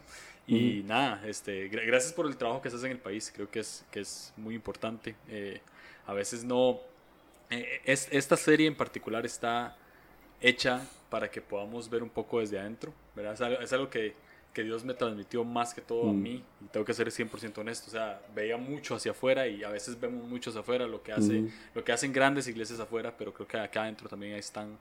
Y 0.47 0.83
nada, 0.85 1.21
este, 1.25 1.67
gracias 1.67 2.13
por 2.13 2.25
el 2.25 2.37
trabajo 2.37 2.61
que 2.61 2.69
haces 2.69 2.83
en 2.83 2.91
el 2.91 2.99
país, 2.99 3.31
creo 3.33 3.49
que 3.51 3.59
es, 3.59 3.85
que 3.91 3.99
es 3.99 4.33
muy 4.37 4.55
importante. 4.55 5.15
Eh, 5.27 5.59
a 6.05 6.13
veces 6.13 6.43
no, 6.45 6.79
eh, 7.49 7.81
es, 7.83 8.07
esta 8.11 8.37
serie 8.37 8.67
en 8.67 8.75
particular 8.75 9.25
está 9.25 9.75
hecha 10.41 10.87
para 11.09 11.29
que 11.29 11.41
podamos 11.41 11.89
ver 11.89 12.01
un 12.01 12.09
poco 12.09 12.39
desde 12.39 12.59
adentro, 12.59 12.93
¿verdad? 13.15 13.61
Es 13.61 13.73
algo, 13.73 13.89
que, 13.89 14.13
que, 14.53 14.63
Dios 14.63 14.85
me 14.85 14.93
transmitió 14.93 15.43
más 15.43 15.73
que 15.73 15.81
todo 15.81 16.09
a 16.09 16.13
mí, 16.13 16.43
y 16.61 16.65
tengo 16.67 16.85
que 16.85 16.93
ser 16.93 17.07
100% 17.07 17.57
honesto, 17.57 17.87
o 17.87 17.91
sea, 17.91 18.21
veía 18.33 18.57
mucho 18.57 18.95
hacia 18.95 19.11
afuera 19.11 19.47
y 19.47 19.63
a 19.63 19.69
veces 19.69 19.99
vemos 19.99 20.27
mucho 20.27 20.49
hacia 20.49 20.61
afuera, 20.61 20.87
lo 20.87 21.03
que, 21.03 21.11
hace, 21.11 21.43
lo 21.73 21.83
que 21.83 21.91
hacen 21.91 22.13
grandes 22.13 22.47
iglesias 22.47 22.79
afuera, 22.79 23.15
pero 23.17 23.33
creo 23.33 23.47
que 23.47 23.57
acá 23.57 23.83
adentro 23.83 24.07
también 24.09 24.35
están 24.35 24.77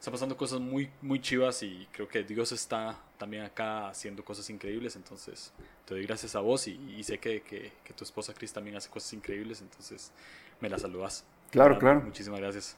está 0.00 0.10
pasando 0.10 0.34
cosas 0.34 0.60
muy, 0.60 0.88
muy 1.02 1.20
chivas 1.20 1.62
y 1.62 1.86
creo 1.92 2.08
que 2.08 2.24
Dios 2.24 2.52
está 2.52 2.98
también 3.18 3.44
acá 3.44 3.88
haciendo 3.88 4.24
cosas 4.24 4.48
increíbles. 4.48 4.96
Entonces, 4.96 5.52
te 5.84 5.92
doy 5.92 6.06
gracias 6.06 6.34
a 6.34 6.40
vos 6.40 6.66
y, 6.68 7.02
sé 7.02 7.18
que, 7.18 7.42
que, 7.42 7.70
tu 7.94 8.04
esposa 8.04 8.32
Cris 8.32 8.50
también 8.50 8.76
hace 8.76 8.88
cosas 8.88 9.12
increíbles. 9.12 9.60
Entonces, 9.60 10.10
me 10.58 10.70
la 10.70 10.78
saludas. 10.78 11.24
Claro, 11.50 11.78
claro. 11.78 12.00
Muchísimas 12.00 12.40
gracias. 12.40 12.76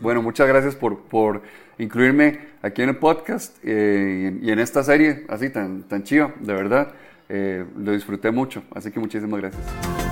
Bueno, 0.00 0.22
muchas 0.22 0.48
gracias 0.48 0.74
por, 0.74 1.02
por 1.02 1.42
incluirme 1.76 2.48
aquí 2.62 2.80
en 2.80 2.88
el 2.88 2.96
podcast 2.96 3.58
eh, 3.62 4.38
y, 4.40 4.50
en, 4.50 4.58
esta 4.58 4.82
serie 4.82 5.26
así 5.28 5.50
tan, 5.50 5.82
tan 5.82 6.04
chiva, 6.04 6.34
de 6.40 6.54
verdad. 6.54 6.94
Eh, 7.28 7.66
lo 7.76 7.92
disfruté 7.92 8.30
mucho, 8.30 8.62
así 8.74 8.90
que 8.90 8.98
muchísimas 8.98 9.40
gracias. 9.40 10.05